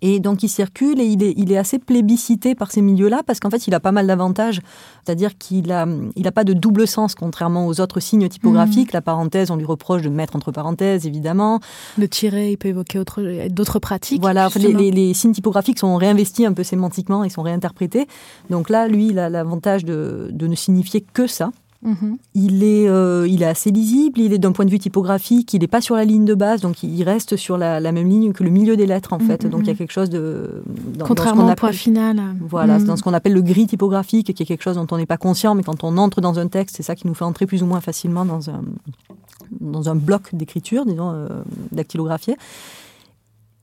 Et 0.05 0.19
donc 0.19 0.43
il 0.43 0.49
circule 0.49 0.99
et 0.99 1.05
il 1.05 1.23
est, 1.23 1.33
il 1.37 1.49
est 1.53 1.57
assez 1.57 1.79
plébiscité 1.79 2.55
par 2.55 2.71
ces 2.71 2.81
milieux-là 2.81 3.21
parce 3.25 3.39
qu'en 3.39 3.49
fait 3.49 3.67
il 3.67 3.73
a 3.73 3.79
pas 3.79 3.93
mal 3.93 4.05
d'avantages. 4.05 4.59
C'est-à-dire 5.03 5.37
qu'il 5.37 5.71
a, 5.71 5.87
il 6.17 6.27
a 6.27 6.31
pas 6.33 6.43
de 6.43 6.51
double 6.51 6.87
sens 6.87 7.15
contrairement 7.15 7.67
aux 7.67 7.79
autres 7.79 8.01
signes 8.01 8.27
typographiques. 8.27 8.89
Mmh. 8.89 8.97
La 8.97 9.01
parenthèse, 9.01 9.49
on 9.49 9.55
lui 9.55 9.63
reproche 9.63 10.01
de 10.01 10.09
mettre 10.09 10.35
entre 10.35 10.51
parenthèses 10.51 11.07
évidemment. 11.07 11.61
Le 11.97 12.09
tiret, 12.09 12.51
il 12.51 12.57
peut 12.57 12.67
évoquer 12.67 13.01
d'autres 13.49 13.79
pratiques. 13.79 14.19
Voilà, 14.19 14.49
les, 14.55 14.91
les, 14.91 15.13
signes 15.13 15.31
typographiques 15.31 15.79
sont 15.79 15.95
réinvestis 15.95 16.45
un 16.45 16.53
peu 16.53 16.63
sémantiquement, 16.63 17.23
ils 17.23 17.31
sont 17.31 17.41
réinterprétés. 17.41 18.05
Donc 18.49 18.69
là, 18.69 18.89
lui, 18.89 19.07
il 19.07 19.19
a 19.19 19.29
l'avantage 19.29 19.85
de, 19.85 20.29
de 20.33 20.47
ne 20.47 20.55
signifier 20.55 20.99
que 20.99 21.27
ça. 21.27 21.51
Mhm. 21.83 22.17
Il, 22.33 22.63
est, 22.63 22.87
euh, 22.87 23.27
il 23.27 23.43
est 23.43 23.47
assez 23.47 23.71
lisible, 23.71 24.19
il 24.19 24.33
est 24.33 24.37
d'un 24.37 24.51
point 24.51 24.65
de 24.65 24.71
vue 24.71 24.79
typographique, 24.79 25.53
il 25.53 25.61
n'est 25.61 25.67
pas 25.67 25.81
sur 25.81 25.95
la 25.95 26.05
ligne 26.05 26.25
de 26.25 26.33
base, 26.33 26.61
donc 26.61 26.81
il 26.83 27.03
reste 27.03 27.35
sur 27.35 27.57
la, 27.57 27.79
même 27.79 28.09
ligne 28.09 28.31
que 28.33 28.43
le 28.43 28.49
milieu 28.49 28.77
des 28.77 28.85
lettres 28.85 29.13
en 29.13 29.19
fait. 29.19 29.45
Donc 29.45 29.61
il 29.61 29.67
y 29.67 29.71
a 29.71 29.75
quelque 29.75 29.91
chose 29.91 30.09
de... 30.09 30.63
Contrairement 31.05 31.49
au 31.49 31.55
point 31.55 31.71
final. 31.71 32.19
Voilà, 32.41 32.79
c'est 32.79 32.85
dans 32.85 32.95
ce 32.95 33.03
qu'on 33.03 33.13
appelle 33.13 33.33
le 33.33 33.41
gris 33.41 33.67
typographique, 33.67 34.33
qui 34.33 34.43
est 34.43 34.45
quelque 34.45 34.63
chose 34.63 34.75
dont 34.75 34.87
on 34.91 34.97
n'est 34.97 35.05
pas 35.05 35.17
conscient, 35.17 35.55
mais 35.55 35.63
quand 35.63 35.83
on 35.83 35.97
entre 35.97 36.21
dans 36.21 36.39
un 36.39 36.47
texte, 36.47 36.77
c'est 36.77 36.83
ça 36.83 36.95
qui 36.95 37.07
nous 37.07 37.13
fait 37.13 37.25
entrer 37.25 37.45
plus 37.45 37.63
ou 37.63 37.65
moins 37.65 37.81
facilement 37.81 38.25
dans 38.25 38.49
un, 38.49 38.61
dans 39.59 39.89
un 39.89 39.95
bloc 39.95 40.33
d'écriture, 40.33 40.85
disons, 40.85 41.11
euh, 41.11 41.27
dactylographié. 41.71 42.37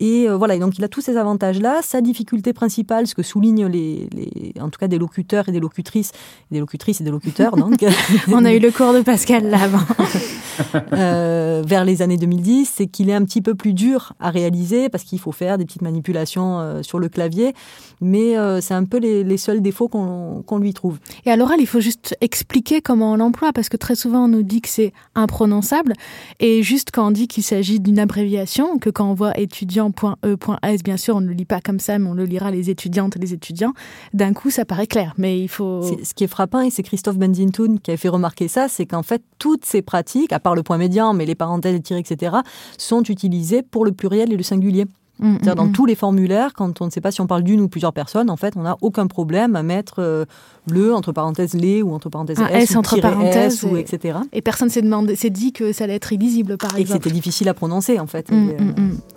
Et 0.00 0.28
euh, 0.28 0.36
voilà, 0.36 0.58
donc 0.58 0.78
il 0.78 0.84
a 0.84 0.88
tous 0.88 1.02
ces 1.02 1.16
avantages-là. 1.16 1.80
Sa 1.82 2.00
difficulté 2.00 2.52
principale, 2.52 3.06
ce 3.06 3.14
que 3.14 3.22
soulignent 3.22 3.66
les, 3.66 4.08
les, 4.12 4.52
en 4.60 4.70
tout 4.70 4.78
cas 4.78 4.88
des 4.88 4.98
locuteurs 4.98 5.48
et 5.48 5.52
des 5.52 5.60
locutrices, 5.60 6.12
des 6.50 6.58
locutrices 6.58 7.00
et 7.00 7.04
des 7.04 7.10
locuteurs, 7.10 7.56
donc. 7.56 7.84
On 8.28 8.44
a 8.44 8.52
eu 8.52 8.58
le 8.58 8.70
cours 8.70 8.92
de 8.92 9.02
Pascal 9.02 9.48
là 9.48 9.58
euh, 10.92 11.62
vers 11.64 11.84
les 11.84 12.02
années 12.02 12.16
2010, 12.16 12.72
c'est 12.76 12.86
qu'il 12.86 13.10
est 13.10 13.14
un 13.14 13.24
petit 13.24 13.42
peu 13.42 13.54
plus 13.54 13.72
dur 13.72 14.14
à 14.20 14.30
réaliser 14.30 14.88
parce 14.88 15.04
qu'il 15.04 15.18
faut 15.18 15.32
faire 15.32 15.58
des 15.58 15.64
petites 15.64 15.82
manipulations 15.82 16.60
euh, 16.60 16.82
sur 16.82 16.98
le 16.98 17.08
clavier, 17.08 17.54
mais 18.00 18.36
euh, 18.36 18.60
c'est 18.60 18.74
un 18.74 18.84
peu 18.84 18.98
les, 18.98 19.24
les 19.24 19.36
seuls 19.36 19.60
défauts 19.60 19.88
qu'on 19.88 20.58
lui 20.58 20.74
trouve. 20.74 20.98
Et 21.24 21.30
à 21.30 21.36
l'oral, 21.36 21.60
il 21.60 21.66
faut 21.66 21.80
juste 21.80 22.16
expliquer 22.20 22.80
comment 22.80 23.12
on 23.12 23.16
l'emploie 23.16 23.52
parce 23.52 23.68
que 23.68 23.76
très 23.76 23.94
souvent 23.94 24.24
on 24.24 24.28
nous 24.28 24.42
dit 24.42 24.60
que 24.60 24.68
c'est 24.68 24.92
imprononçable 25.14 25.92
et 26.38 26.62
juste 26.62 26.90
quand 26.92 27.08
on 27.08 27.10
dit 27.10 27.28
qu'il 27.28 27.42
s'agit 27.42 27.80
d'une 27.80 27.98
abréviation, 27.98 28.78
que 28.78 28.90
quand 28.90 29.10
on 29.10 29.14
voit 29.14 29.38
étudiant 29.38 29.89
.e.s, 29.90 30.82
bien 30.82 30.96
sûr, 30.96 31.16
on 31.16 31.20
ne 31.20 31.26
le 31.26 31.32
lit 31.32 31.44
pas 31.44 31.60
comme 31.60 31.80
ça, 31.80 31.98
mais 31.98 32.08
on 32.08 32.14
le 32.14 32.24
lira 32.24 32.50
les 32.50 32.70
étudiantes 32.70 33.16
et 33.16 33.18
les 33.18 33.32
étudiants. 33.32 33.72
D'un 34.14 34.32
coup, 34.32 34.50
ça 34.50 34.64
paraît 34.64 34.86
clair, 34.86 35.14
mais 35.18 35.40
il 35.40 35.48
faut... 35.48 35.82
Ce 36.02 36.14
qui 36.14 36.24
est 36.24 36.28
frappant, 36.28 36.60
et 36.60 36.70
c'est 36.70 36.82
Christophe 36.82 37.18
Benzintun 37.18 37.76
qui 37.82 37.90
avait 37.90 37.98
fait 37.98 38.08
remarquer 38.08 38.48
ça, 38.48 38.68
c'est 38.68 38.86
qu'en 38.86 39.02
fait, 39.02 39.22
toutes 39.38 39.64
ces 39.64 39.82
pratiques, 39.82 40.32
à 40.32 40.40
part 40.40 40.54
le 40.54 40.62
point 40.62 40.78
médian, 40.78 41.14
mais 41.14 41.26
les 41.26 41.34
parenthèses, 41.34 41.80
etc., 41.90 42.36
sont 42.78 43.02
utilisées 43.02 43.62
pour 43.62 43.84
le 43.84 43.92
pluriel 43.92 44.32
et 44.32 44.36
le 44.36 44.42
singulier. 44.42 44.86
Mm, 45.20 45.32
mm, 45.34 45.54
dans 45.54 45.66
mm. 45.66 45.72
tous 45.72 45.86
les 45.86 45.94
formulaires, 45.94 46.52
quand 46.54 46.80
on 46.80 46.86
ne 46.86 46.90
sait 46.90 47.00
pas 47.00 47.10
si 47.10 47.20
on 47.20 47.26
parle 47.26 47.42
d'une 47.42 47.60
ou 47.60 47.68
plusieurs 47.68 47.92
personnes, 47.92 48.30
en 48.30 48.36
fait, 48.36 48.54
on 48.56 48.62
n'a 48.62 48.76
aucun 48.80 49.06
problème 49.06 49.56
à 49.56 49.62
mettre 49.62 49.96
euh, 49.98 50.24
le 50.70 50.94
entre 50.94 51.12
parenthèses 51.12 51.54
les 51.54 51.82
ou 51.82 51.92
entre 51.92 52.08
parenthèses 52.08 52.40
s, 52.50 52.76
entre 52.76 53.00
parenthèses 53.00 53.64
ou 53.64 53.76
etc. 53.76 54.18
Et 54.32 54.42
personne 54.42 54.70
s'est 54.70 54.82
demandé, 54.82 55.16
s'est 55.16 55.30
dit 55.30 55.52
que 55.52 55.72
ça 55.72 55.84
allait 55.84 55.96
être 55.96 56.12
illisible, 56.12 56.56
par 56.56 56.70
exemple. 56.70 56.80
Et 56.80 56.84
que 56.84 56.92
c'était 56.92 57.14
difficile 57.14 57.48
à 57.48 57.54
prononcer, 57.54 57.98
en 57.98 58.06
fait. 58.06 58.30
Euh, 58.32 58.56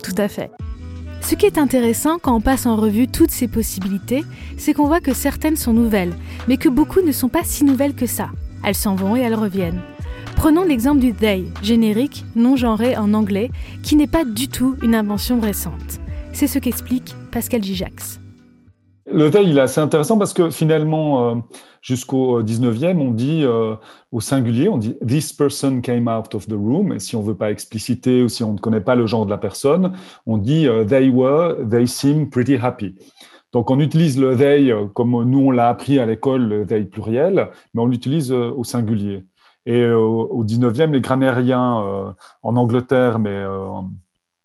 tout 0.02 0.14
à 0.16 0.28
fait. 0.28 0.50
Ce 1.20 1.34
qui 1.34 1.46
est 1.46 1.56
intéressant 1.56 2.18
quand 2.20 2.36
on 2.36 2.40
passe 2.42 2.66
en 2.66 2.76
revue 2.76 3.08
toutes 3.08 3.30
ces 3.30 3.48
possibilités, 3.48 4.24
c'est 4.58 4.74
qu'on 4.74 4.86
voit 4.86 5.00
que 5.00 5.14
certaines 5.14 5.56
sont 5.56 5.72
nouvelles, 5.72 6.12
mais 6.48 6.58
que 6.58 6.68
beaucoup 6.68 7.00
ne 7.00 7.12
sont 7.12 7.30
pas 7.30 7.44
si 7.44 7.64
nouvelles 7.64 7.94
que 7.94 8.06
ça. 8.06 8.28
Elles 8.62 8.74
s'en 8.74 8.94
vont 8.94 9.16
et 9.16 9.20
elles 9.20 9.34
reviennent. 9.34 9.80
Prenons 10.44 10.64
l'exemple 10.64 11.00
du 11.00 11.14
they, 11.14 11.46
générique, 11.62 12.22
non 12.36 12.54
genré 12.54 12.98
en 12.98 13.14
anglais, 13.14 13.50
qui 13.82 13.96
n'est 13.96 14.06
pas 14.06 14.26
du 14.26 14.48
tout 14.48 14.76
une 14.82 14.94
invention 14.94 15.40
récente. 15.40 16.00
C'est 16.34 16.48
ce 16.48 16.58
qu'explique 16.58 17.16
Pascal 17.32 17.62
Gijax. 17.64 18.20
Le 19.10 19.30
they, 19.30 19.42
il 19.48 19.56
est 19.56 19.62
assez 19.62 19.80
intéressant 19.80 20.18
parce 20.18 20.34
que 20.34 20.50
finalement, 20.50 21.30
euh, 21.30 21.34
jusqu'au 21.80 22.42
19e, 22.42 22.98
on 22.98 23.12
dit 23.12 23.40
euh, 23.42 23.76
au 24.12 24.20
singulier, 24.20 24.68
on 24.68 24.76
dit 24.76 24.94
this 25.00 25.32
person 25.32 25.80
came 25.80 26.08
out 26.08 26.34
of 26.34 26.46
the 26.46 26.52
room. 26.52 26.92
Et 26.92 26.98
si 26.98 27.16
on 27.16 27.22
veut 27.22 27.38
pas 27.38 27.50
expliciter 27.50 28.22
ou 28.22 28.28
si 28.28 28.44
on 28.44 28.52
ne 28.52 28.58
connaît 28.58 28.82
pas 28.82 28.96
le 28.96 29.06
genre 29.06 29.24
de 29.24 29.30
la 29.30 29.38
personne, 29.38 29.94
on 30.26 30.36
dit 30.36 30.68
euh, 30.68 30.84
they 30.84 31.08
were, 31.08 31.56
they 31.70 31.86
seem 31.86 32.28
pretty 32.28 32.56
happy. 32.56 32.94
Donc 33.54 33.70
on 33.70 33.80
utilise 33.80 34.20
le 34.20 34.36
they 34.36 34.74
comme 34.92 35.24
nous 35.24 35.38
on 35.38 35.50
l'a 35.52 35.70
appris 35.70 35.98
à 35.98 36.04
l'école, 36.04 36.42
le 36.46 36.66
they 36.66 36.84
pluriel, 36.84 37.48
mais 37.72 37.80
on 37.80 37.86
l'utilise 37.86 38.30
au 38.30 38.62
singulier. 38.62 39.24
Et 39.66 39.80
euh, 39.80 39.96
au 39.96 40.44
19e, 40.44 40.90
les 40.92 41.00
grammairiens 41.00 41.82
euh, 41.82 42.12
en 42.42 42.56
Angleterre, 42.56 43.18
mais 43.18 43.30
euh, 43.30 43.66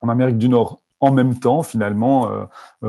en 0.02 0.10
Amérique 0.10 0.38
du 0.38 0.50
Nord 0.50 0.80
en 1.02 1.14
même 1.14 1.40
temps, 1.40 1.64
finalement, 1.64 2.30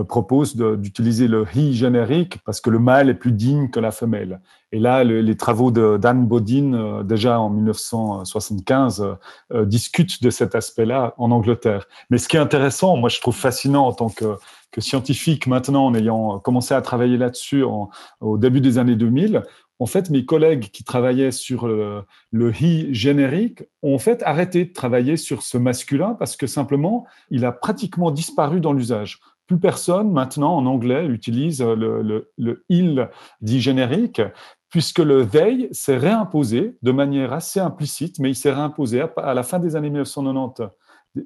proposent 0.08 0.56
d'utiliser 0.56 1.28
le 1.28 1.46
he 1.54 1.72
générique 1.72 2.38
parce 2.44 2.60
que 2.60 2.68
le 2.68 2.80
mâle 2.80 3.08
est 3.08 3.14
plus 3.14 3.30
digne 3.30 3.70
que 3.70 3.78
la 3.78 3.92
femelle. 3.92 4.40
Et 4.72 4.80
là, 4.80 5.04
les 5.04 5.36
travaux 5.36 5.70
de 5.70 5.96
Dan 5.96 6.26
Bodin, 6.26 7.04
déjà 7.04 7.38
en 7.38 7.50
1975, 7.50 9.16
discutent 9.62 10.24
de 10.24 10.30
cet 10.30 10.56
aspect-là 10.56 11.14
en 11.18 11.30
Angleterre. 11.30 11.86
Mais 12.10 12.18
ce 12.18 12.26
qui 12.26 12.36
est 12.36 12.40
intéressant, 12.40 12.96
moi 12.96 13.10
je 13.10 13.20
trouve 13.20 13.36
fascinant 13.36 13.86
en 13.86 13.92
tant 13.92 14.08
que 14.08 14.80
scientifique 14.80 15.46
maintenant, 15.46 15.86
en 15.86 15.94
ayant 15.94 16.40
commencé 16.40 16.74
à 16.74 16.82
travailler 16.82 17.16
là-dessus 17.16 17.62
au 17.62 18.38
début 18.38 18.60
des 18.60 18.78
années 18.78 18.96
2000, 18.96 19.44
en 19.80 19.86
fait, 19.86 20.10
mes 20.10 20.26
collègues 20.26 20.70
qui 20.70 20.84
travaillaient 20.84 21.32
sur 21.32 21.66
le, 21.66 22.04
he 22.32 22.92
générique 22.92 23.64
ont 23.82 23.94
en 23.94 23.98
fait 23.98 24.22
arrêté 24.24 24.66
de 24.66 24.72
travailler 24.72 25.16
sur 25.16 25.42
ce 25.42 25.56
masculin 25.56 26.14
parce 26.18 26.36
que 26.36 26.46
simplement, 26.46 27.06
il 27.30 27.46
a 27.46 27.50
pratiquement 27.50 28.10
disparu 28.10 28.60
dans 28.60 28.74
l'usage. 28.74 29.18
Plus 29.46 29.58
personne 29.58 30.12
maintenant 30.12 30.54
en 30.54 30.66
anglais 30.66 31.06
utilise 31.06 31.62
le, 31.62 32.02
le, 32.02 32.30
le 32.36 32.64
il 32.68 33.08
dit 33.40 33.60
générique 33.60 34.20
puisque 34.68 35.00
le 35.00 35.22
veille 35.22 35.68
s'est 35.72 35.96
réimposé 35.96 36.76
de 36.82 36.92
manière 36.92 37.32
assez 37.32 37.58
implicite, 37.58 38.18
mais 38.20 38.30
il 38.30 38.36
s'est 38.36 38.52
réimposé 38.52 39.02
à 39.16 39.34
la 39.34 39.42
fin 39.42 39.58
des 39.58 39.76
années 39.76 39.90
1990 39.90 40.68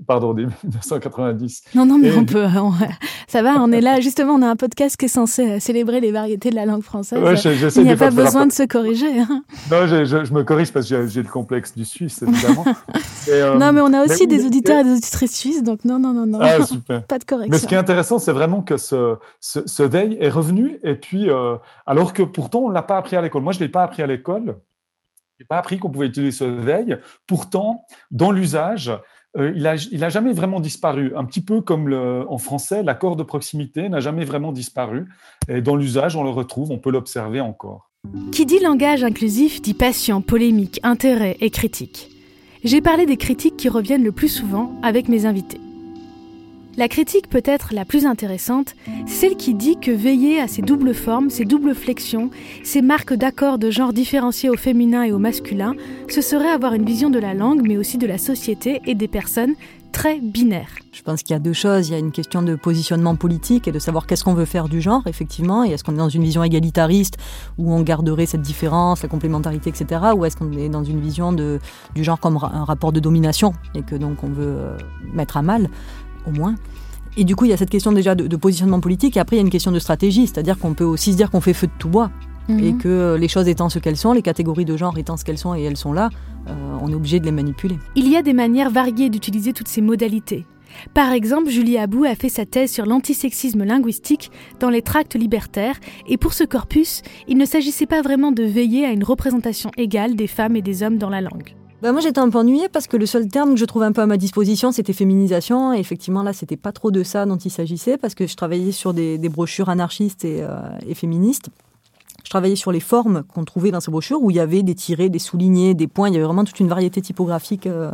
pardon, 0.06 0.34
1990. 0.34 1.62
Non, 1.74 1.86
non, 1.86 1.98
mais 1.98 2.14
on 2.16 2.24
peut, 2.24 2.46
ça 3.28 3.42
va, 3.42 3.60
on 3.60 3.72
est 3.72 3.80
là. 3.80 4.00
Justement, 4.00 4.34
on 4.34 4.42
a 4.42 4.48
un 4.48 4.56
podcast 4.56 4.96
qui 4.96 5.06
est 5.06 5.08
censé 5.08 5.60
célébrer 5.60 6.00
les 6.00 6.12
variétés 6.12 6.50
de 6.50 6.54
la 6.54 6.66
langue 6.66 6.82
française. 6.82 7.18
Il 7.76 7.82
n'y 7.82 7.90
a 7.90 7.96
pas 7.96 8.10
besoin 8.10 8.46
de 8.46 8.52
se 8.52 8.62
corriger. 8.62 9.20
Hein. 9.20 9.42
Non, 9.70 9.86
je, 9.86 10.32
me 10.32 10.42
corrige 10.42 10.72
parce 10.72 10.88
que 10.88 11.06
j'ai 11.06 11.22
le 11.22 11.28
complexe 11.28 11.74
du 11.74 11.84
Suisse, 11.84 12.22
évidemment. 12.22 12.64
Euh, 13.30 13.56
non, 13.56 13.72
mais 13.72 13.80
on 13.80 13.92
a 13.94 14.04
aussi 14.04 14.26
des 14.26 14.44
auditeurs 14.44 14.80
et 14.80 14.84
des 14.84 14.92
auditrices 14.92 15.34
suisses, 15.34 15.62
donc 15.62 15.86
non, 15.86 15.98
non, 15.98 16.12
non, 16.12 16.26
non. 16.26 16.40
Ah, 16.42 16.62
super. 16.62 17.02
pas 17.04 17.18
de 17.18 17.24
correction. 17.24 17.50
Mais 17.50 17.58
ce 17.58 17.66
qui 17.66 17.74
est 17.74 17.78
intéressant, 17.78 18.18
c'est 18.18 18.32
vraiment 18.32 18.60
que 18.60 18.76
ce, 18.76 19.16
ce, 19.40 19.82
veille 19.82 20.18
est 20.20 20.28
revenu, 20.28 20.78
et 20.82 20.94
puis, 20.94 21.30
euh, 21.30 21.56
alors 21.86 22.12
que 22.12 22.22
pourtant, 22.22 22.60
on 22.60 22.68
ne 22.68 22.74
l'a 22.74 22.82
pas 22.82 22.98
appris 22.98 23.16
à 23.16 23.22
l'école. 23.22 23.40
Moi, 23.40 23.54
je 23.54 23.60
ne 23.60 23.64
l'ai 23.64 23.70
pas 23.70 23.82
appris 23.82 24.02
à 24.02 24.06
l'école. 24.06 24.56
Je 25.38 25.42
n'ai 25.42 25.46
pas 25.46 25.56
appris 25.56 25.78
qu'on 25.78 25.90
pouvait 25.90 26.06
utiliser 26.06 26.32
ce 26.32 26.44
veille. 26.44 26.98
Pourtant, 27.26 27.86
dans 28.10 28.30
l'usage, 28.30 28.92
euh, 29.36 29.52
il 29.54 29.62
n'a 29.62 30.06
a 30.06 30.08
jamais 30.08 30.32
vraiment 30.32 30.60
disparu. 30.60 31.12
Un 31.16 31.24
petit 31.24 31.42
peu 31.42 31.60
comme 31.60 31.92
en 31.92 32.38
français, 32.38 32.82
l'accord 32.82 33.16
de 33.16 33.22
proximité 33.22 33.88
n'a 33.88 34.00
jamais 34.00 34.24
vraiment 34.24 34.52
disparu. 34.52 35.06
Et 35.48 35.60
dans 35.60 35.76
l'usage, 35.76 36.16
on 36.16 36.22
le 36.22 36.30
retrouve, 36.30 36.70
on 36.70 36.78
peut 36.78 36.90
l'observer 36.90 37.40
encore. 37.40 37.90
Qui 38.32 38.46
dit 38.46 38.60
langage 38.60 39.02
inclusif 39.02 39.62
dit 39.62 39.74
passion, 39.74 40.20
polémique, 40.20 40.78
intérêt 40.82 41.36
et 41.40 41.50
critique. 41.50 42.10
J'ai 42.62 42.80
parlé 42.80 43.06
des 43.06 43.16
critiques 43.16 43.56
qui 43.56 43.68
reviennent 43.68 44.04
le 44.04 44.12
plus 44.12 44.28
souvent 44.28 44.72
avec 44.82 45.08
mes 45.08 45.26
invités. 45.26 45.60
La 46.76 46.88
critique 46.88 47.28
peut-être 47.28 47.72
la 47.72 47.84
plus 47.84 48.04
intéressante, 48.04 48.74
celle 49.06 49.37
qui 49.37 49.54
dit 49.54 49.78
que 49.78 49.92
veiller 49.92 50.40
à 50.40 50.48
ces 50.48 50.60
doubles 50.60 50.92
formes, 50.92 51.30
ces 51.30 51.44
doubles 51.44 51.74
flexions, 51.74 52.30
ces 52.64 52.82
marques 52.82 53.14
d'accord 53.14 53.58
de 53.58 53.70
genre 53.70 53.92
différenciés 53.92 54.50
au 54.50 54.56
féminin 54.56 55.04
et 55.04 55.12
au 55.12 55.18
masculin, 55.18 55.76
ce 56.08 56.20
serait 56.20 56.50
avoir 56.50 56.74
une 56.74 56.84
vision 56.84 57.10
de 57.10 57.20
la 57.20 57.32
langue, 57.32 57.62
mais 57.64 57.76
aussi 57.76 57.96
de 57.96 58.08
la 58.08 58.18
société 58.18 58.80
et 58.87 58.96
des 58.96 59.06
personnes 59.06 59.54
très 59.94 60.18
binaires. 60.18 60.74
Je 60.90 61.02
pense 61.02 61.22
qu'il 61.22 61.34
y 61.34 61.37
a 61.37 61.38
deux 61.38 61.52
choses. 61.52 61.88
Il 61.88 61.92
y 61.92 61.94
a 61.94 61.98
une 61.98 62.10
question 62.10 62.42
de 62.42 62.56
positionnement 62.56 63.14
politique 63.14 63.68
et 63.68 63.72
de 63.72 63.78
savoir 63.78 64.06
qu'est-ce 64.06 64.24
qu'on 64.24 64.34
veut 64.34 64.44
faire 64.44 64.68
du 64.68 64.80
genre, 64.80 65.02
effectivement. 65.06 65.64
Et 65.64 65.70
est-ce 65.70 65.84
qu'on 65.84 65.92
est 65.92 65.98
dans 65.98 66.08
une 66.08 66.24
vision 66.24 66.42
égalitariste 66.42 67.16
où 67.58 67.72
on 67.72 67.80
garderait 67.82 68.26
cette 68.26 68.42
différence, 68.42 69.02
la 69.02 69.08
complémentarité, 69.08 69.70
etc. 69.70 70.00
Ou 70.16 70.24
est-ce 70.24 70.37
qu'on 70.37 70.50
est 70.52 70.68
dans 70.68 70.82
une 70.82 71.00
vision 71.00 71.32
du 71.32 71.60
genre 71.96 72.18
comme 72.18 72.37
un 72.42 72.64
rapport 72.64 72.90
de 72.90 72.98
domination 72.98 73.52
et 73.76 73.82
que 73.82 73.94
donc 73.94 74.24
on 74.24 74.28
veut 74.28 74.56
euh, 74.56 74.76
mettre 75.12 75.37
à 75.37 75.42
mal? 75.42 75.68
Au 76.26 76.30
moins. 76.30 76.54
Et 77.16 77.24
du 77.24 77.37
coup, 77.37 77.44
il 77.44 77.50
y 77.50 77.54
a 77.54 77.56
cette 77.56 77.70
question 77.70 77.92
déjà 77.92 78.14
de, 78.14 78.37
positionnement 78.37 78.80
politique, 78.80 79.16
et 79.16 79.20
après, 79.20 79.37
il 79.37 79.38
y 79.38 79.42
a 79.42 79.44
une 79.44 79.50
question 79.50 79.70
de 79.70 79.78
stratégie, 79.78 80.26
c'est-à-dire 80.26 80.58
qu'on 80.58 80.74
peut 80.74 80.84
aussi 80.84 81.12
se 81.12 81.16
dire 81.16 81.30
qu'on 81.30 81.40
fait 81.40 81.52
feu 81.52 81.68
de 81.68 81.72
tout 81.78 81.88
bois, 81.88 82.10
mhm. 82.48 82.58
et 82.58 82.74
que 82.74 82.88
euh, 82.88 83.18
les 83.18 83.28
choses 83.28 83.48
étant 83.48 83.68
ce 83.68 83.78
qu'elles 83.78 83.96
sont, 83.96 84.12
les 84.12 84.22
catégories 84.22 84.64
de 84.64 84.76
genre 84.76 84.98
étant 84.98 85.16
ce 85.16 85.24
qu'elles 85.24 85.38
sont 85.38 85.54
et 85.54 85.62
elles 85.62 85.76
sont 85.76 85.92
là, 85.92 86.10
euh, 86.48 86.52
on 86.82 86.90
est 86.90 86.94
obligé 86.94 87.20
de 87.20 87.24
les 87.24 87.32
manipuler. 87.32 87.78
Il 87.94 88.08
y 88.08 88.16
a 88.16 88.22
des 88.22 88.32
manières 88.32 88.70
variées 88.70 89.10
d'utiliser 89.10 89.52
toutes 89.52 89.68
ces 89.68 89.80
modalités. 89.80 90.44
Par 90.92 91.12
exemple, 91.12 91.50
Julie 91.50 91.78
Abou 91.78 92.04
a 92.04 92.16
fait 92.16 92.28
sa 92.28 92.46
thèse 92.46 92.72
sur 92.72 92.84
l'antisexisme 92.84 93.62
linguistique 93.62 94.32
dans 94.58 94.70
les 94.70 94.82
tracts 94.82 95.14
libertaires, 95.14 95.78
et 96.08 96.16
pour 96.16 96.32
ce 96.32 96.42
corpus, 96.42 97.02
il 97.28 97.38
ne 97.38 97.44
s'agissait 97.44 97.87
pas 97.87 98.02
vraiment 98.02 98.32
de 98.32 98.42
veiller 98.42 98.84
à 98.84 98.90
une 98.90 99.04
représentation 99.04 99.70
égale 99.76 100.16
des 100.16 100.26
femmes 100.26 100.56
et 100.56 100.62
des 100.62 100.82
hommes 100.82 100.98
dans 100.98 101.10
la 101.10 101.20
langue. 101.20 101.54
Bah 101.84 101.92
moi 101.92 102.00
j'étais 102.00 102.18
un 102.18 102.30
peu 102.30 102.38
ennuyée 102.38 102.70
parce 102.70 102.86
que 102.86 102.96
le 102.96 103.04
seul 103.04 103.28
terme 103.28 103.52
que 103.52 103.60
je 103.60 103.66
trouvais 103.66 103.84
un 103.84 103.92
peu 103.92 104.00
à 104.00 104.06
ma 104.06 104.16
disposition 104.16 104.72
c'était 104.72 104.94
féminisation 104.94 105.74
et 105.74 105.78
effectivement 105.78 106.22
là 106.22 106.32
c'était 106.32 106.56
pas 106.56 106.72
trop 106.72 106.90
de 106.90 107.02
ça 107.02 107.26
dont 107.26 107.36
il 107.36 107.50
s'agissait 107.50 107.98
parce 107.98 108.14
que 108.14 108.26
je 108.26 108.34
travaillais 108.36 108.72
sur 108.72 108.94
des, 108.94 109.18
brochures 109.28 109.68
anarchistes 109.68 110.24
et, 110.24 110.38
euh, 110.40 110.56
et, 110.88 110.94
féministes. 110.94 111.50
Je 112.24 112.30
travaillais 112.30 112.56
sur 112.56 112.72
les 112.72 112.80
formes 112.80 113.22
qu'on 113.24 113.44
trouvait 113.44 113.70
dans 113.70 113.80
ces 113.80 113.90
brochures 113.90 114.22
où 114.22 114.30
il 114.30 114.38
y 114.38 114.40
avait 114.40 114.62
des 114.62 114.74
tirés, 114.74 115.10
des 115.10 115.18
soulignés, 115.18 115.74
des 115.74 115.86
points, 115.86 116.08
il 116.08 116.14
y 116.14 116.16
avait 116.16 116.24
vraiment 116.24 116.44
toute 116.44 116.58
une 116.58 116.68
variété 116.68 117.02
typographique 117.02 117.66
euh, 117.66 117.92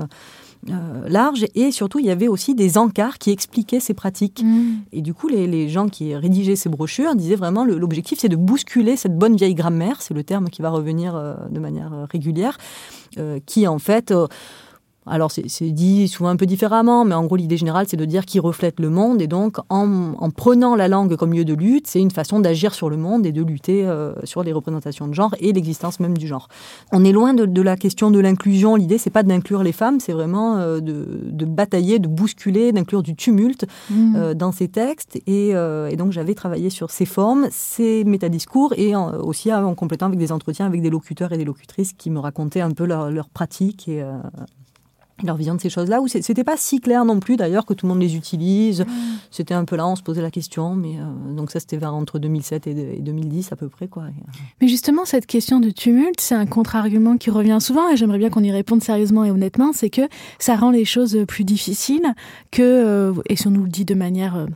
euh, 0.68 1.09
large 1.09 1.46
et 1.55 1.70
surtout 1.70 2.01
il 2.01 2.05
y 2.05 2.11
avait 2.11 2.29
aussi 2.29 2.55
des 2.55 2.77
encarts 2.77 3.18
qui 3.18 3.31
expliquaient 3.31 3.81
ces 3.81 3.94
pratiques. 3.94 4.42
Mm. 4.44 4.81
Et 4.92 5.01
du 5.01 5.14
coup, 5.14 5.29
les, 5.29 5.68
gens 5.68 5.88
qui 5.88 6.14
rédigeaient 6.14 6.57
ces 6.57 6.68
brochures 6.68 7.14
disaient 7.14 7.37
vraiment 7.37 7.64
l'objectif 7.64 8.18
c'est 8.18 8.29
de 8.29 8.37
bousculer 8.37 8.96
cette 8.96 9.16
bonne 9.16 9.37
vieille 9.37 9.55
grammaire, 9.55 10.03
c'est 10.03 10.12
le 10.12 10.23
terme 10.23 10.51
qui 10.51 10.61
va 10.61 10.68
revenir 10.68 11.14
euh, 11.16 11.35
de 11.51 11.61
manière 11.61 11.92
euh, 11.92 12.05
régulière, 12.11 12.59
qui 13.46 13.66
en 13.66 13.79
fait 13.79 14.14
alors 15.11 15.31
c'est 15.31 15.70
dit 15.70 16.09
souvent 16.09 16.31
un 16.31 16.37
peu 16.37 16.46
différemment, 16.46 17.05
mais 17.05 17.14
en 17.14 17.25
gros 17.25 17.37
l'idée 17.37 17.57
générale 17.57 17.87
c'est 17.88 17.96
de 17.96 18.05
dire 18.05 18.25
qu'il 18.25 18.40
reflète 18.40 18.81
le 18.81 18.90
monde 18.90 19.20
et 19.20 19.27
donc 19.27 19.57
en, 19.68 20.31
prenant 20.31 20.77
la 20.77 20.88
langue 20.88 21.16
comme 21.16 21.33
lieu 21.33 21.44
de 21.44 21.55
lutte, 21.55 21.87
c'est 21.88 22.01
une 22.01 22.11
façon 22.11 22.40
d'agir 22.40 22.73
sur 22.75 22.88
le 22.88 22.96
monde 22.96 23.27
et 23.27 23.33
de 23.33 23.42
lutter 23.42 23.87
euh, 23.87 24.14
sur 24.25 24.42
les 24.42 24.53
représentations 24.53 25.09
de 25.09 25.14
genre 25.14 25.35
et 25.40 25.53
l'existence 25.53 26.01
même 26.01 26.16
du 26.16 26.27
genre. 26.27 26.49
On 26.92 27.05
est 27.05 27.12
loin 27.12 27.35
de, 27.35 27.62
la 27.62 27.77
question 27.77 28.11
de 28.11 28.20
l'inclusion, 28.20 28.77
l'idée 28.77 28.99
c'est 28.99 29.11
pas 29.11 29.23
d'inclure 29.23 29.62
les 29.62 29.73
femmes, 29.73 30.01
c'est 30.01 30.12
vraiment 30.12 30.57
euh, 30.57 30.81
de, 30.81 31.44
batailler, 31.44 31.99
de 31.99 32.09
bousculer, 32.09 32.73
d'inclure 32.73 33.03
du 33.03 33.16
tumulte 33.16 33.66
mmh. 33.90 34.16
euh, 34.16 34.35
dans 34.35 34.53
ces 34.53 34.68
textes 34.68 35.20
et, 35.27 35.55
donc 35.96 36.12
j'avais 36.12 36.35
travaillé 36.35 36.70
sur 36.70 36.90
ces 36.90 37.05
formes, 37.05 37.49
ces 37.51 38.05
métadiscours 38.05 38.73
et 38.77 38.94
aussi 38.96 39.53
en 39.53 39.75
complétant 39.75 40.07
avec 40.07 40.18
des 40.18 40.33
entretiens 40.33 40.66
avec 40.66 40.81
des 40.81 40.88
locuteurs 40.88 41.33
et 41.33 41.37
des 41.37 41.44
locutrices 41.44 41.92
qui 41.92 42.11
me 42.11 42.20
racontaient 42.20 42.61
un 42.61 42.70
peu 42.70 42.85
leur, 42.85 43.11
leur 43.11 43.29
pratique 43.29 43.88
et 43.88 44.03
leur 45.27 45.37
vision 45.37 45.55
de 45.55 45.61
ces 45.61 45.71
choses-là, 45.71 46.01
où 46.01 46.09
c'était 46.09 46.45
pas 46.45 46.57
si 46.57 46.81
clair 46.81 47.05
non 47.05 47.21
plus 47.21 47.37
d'ailleurs 47.37 47.67
que 47.67 47.75
tout 47.75 47.87
le 47.87 47.93
monde 47.93 48.03
les 48.03 48.17
utilise. 48.17 48.83
Mm. 48.83 48.87
C'était 49.31 49.55
un 49.55 49.65
peu 49.65 49.77
là, 49.77 49.87
on 49.87 49.97
se 49.97 50.03
posait 50.03 50.23
la 50.23 50.31
question, 50.31 50.75
mais 50.75 50.97
euh, 50.99 51.35
donc 51.35 51.51
ça 51.51 51.61
c'était 51.61 51.77
vers 51.77 51.95
entre 51.95 52.19
2007 52.19 52.67
et, 52.67 52.75
2010 53.01 53.53
à 53.53 53.57
peu 53.57 53.69
près 53.69 53.89
quoi. 53.89 54.05
Euh, 54.05 54.09
mais 54.61 54.69
justement 54.69 55.05
cette 55.05 55.27
question 55.27 55.61
de 55.61 55.71
tumulte, 55.71 56.21
c'est 56.21 56.35
un 56.35 56.47
contre-argument 56.47 57.17
qui 57.17 57.31
revient 57.31 57.59
souvent 57.61 57.89
et 57.91 57.97
j'aimerais 57.97 58.19
bien 58.19 58.31
qu'on 58.31 58.45
y 58.45 58.53
réponde 58.53 58.83
sérieusement 58.83 59.25
et 59.25 59.31
honnêtement, 59.31 59.73
c'est 59.73 59.91
que 59.91 60.03
ça 60.39 60.57
rend 60.57 60.71
les 60.71 60.85
choses 60.85 61.19
plus 61.27 61.45
difficiles 61.45 62.15
que, 62.51 62.63
euh, 62.63 63.13
et 63.29 63.37
si 63.37 63.47
on 63.47 63.51
nous 63.51 63.65
le 63.65 63.71
dit 63.71 63.85
de 63.85 63.95
manière 63.95 64.47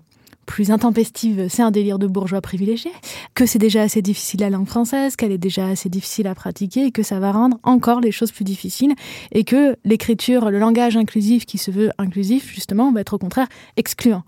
plus 0.46 0.70
intempestive, 0.70 1.46
c'est 1.48 1.62
un 1.62 1.70
délire 1.70 1.98
de 1.98 2.07
bourgeois 2.07 2.40
privilégié, 2.40 2.90
que 3.35 3.46
c'est 3.46 3.59
déjà 3.59 3.83
assez 3.83 4.02
difficile 4.02 4.40
la 4.40 4.50
langue 4.50 4.66
française, 4.66 5.16
qu'elle 5.16 5.33
est 5.33 5.38
déjà 5.38 5.66
assez 5.66 5.88
difficile 5.88 6.26
à 6.26 6.35
pratiquer 6.35 6.87
et 6.87 6.90
que 6.90 7.02
ça 7.02 7.18
va 7.18 7.33
rendre 7.33 7.59
encore 7.62 8.00
les 8.00 8.12
choses 8.12 8.33
plus 8.33 8.44
difficiles 8.44 8.94
et 9.33 9.44
que 9.44 9.76
l'écriture, 9.85 10.50
le 10.50 10.59
langage 10.59 10.96
inclusif 10.96 11.46
qui 11.46 11.59
se 11.59 11.70
veut 11.70 11.90
inclusif, 11.98 12.52
justement, 12.52 12.92
va 12.92 13.00
être 13.00 13.14
au 13.14 13.18
contraire 13.18 13.48
excluant 13.76 14.22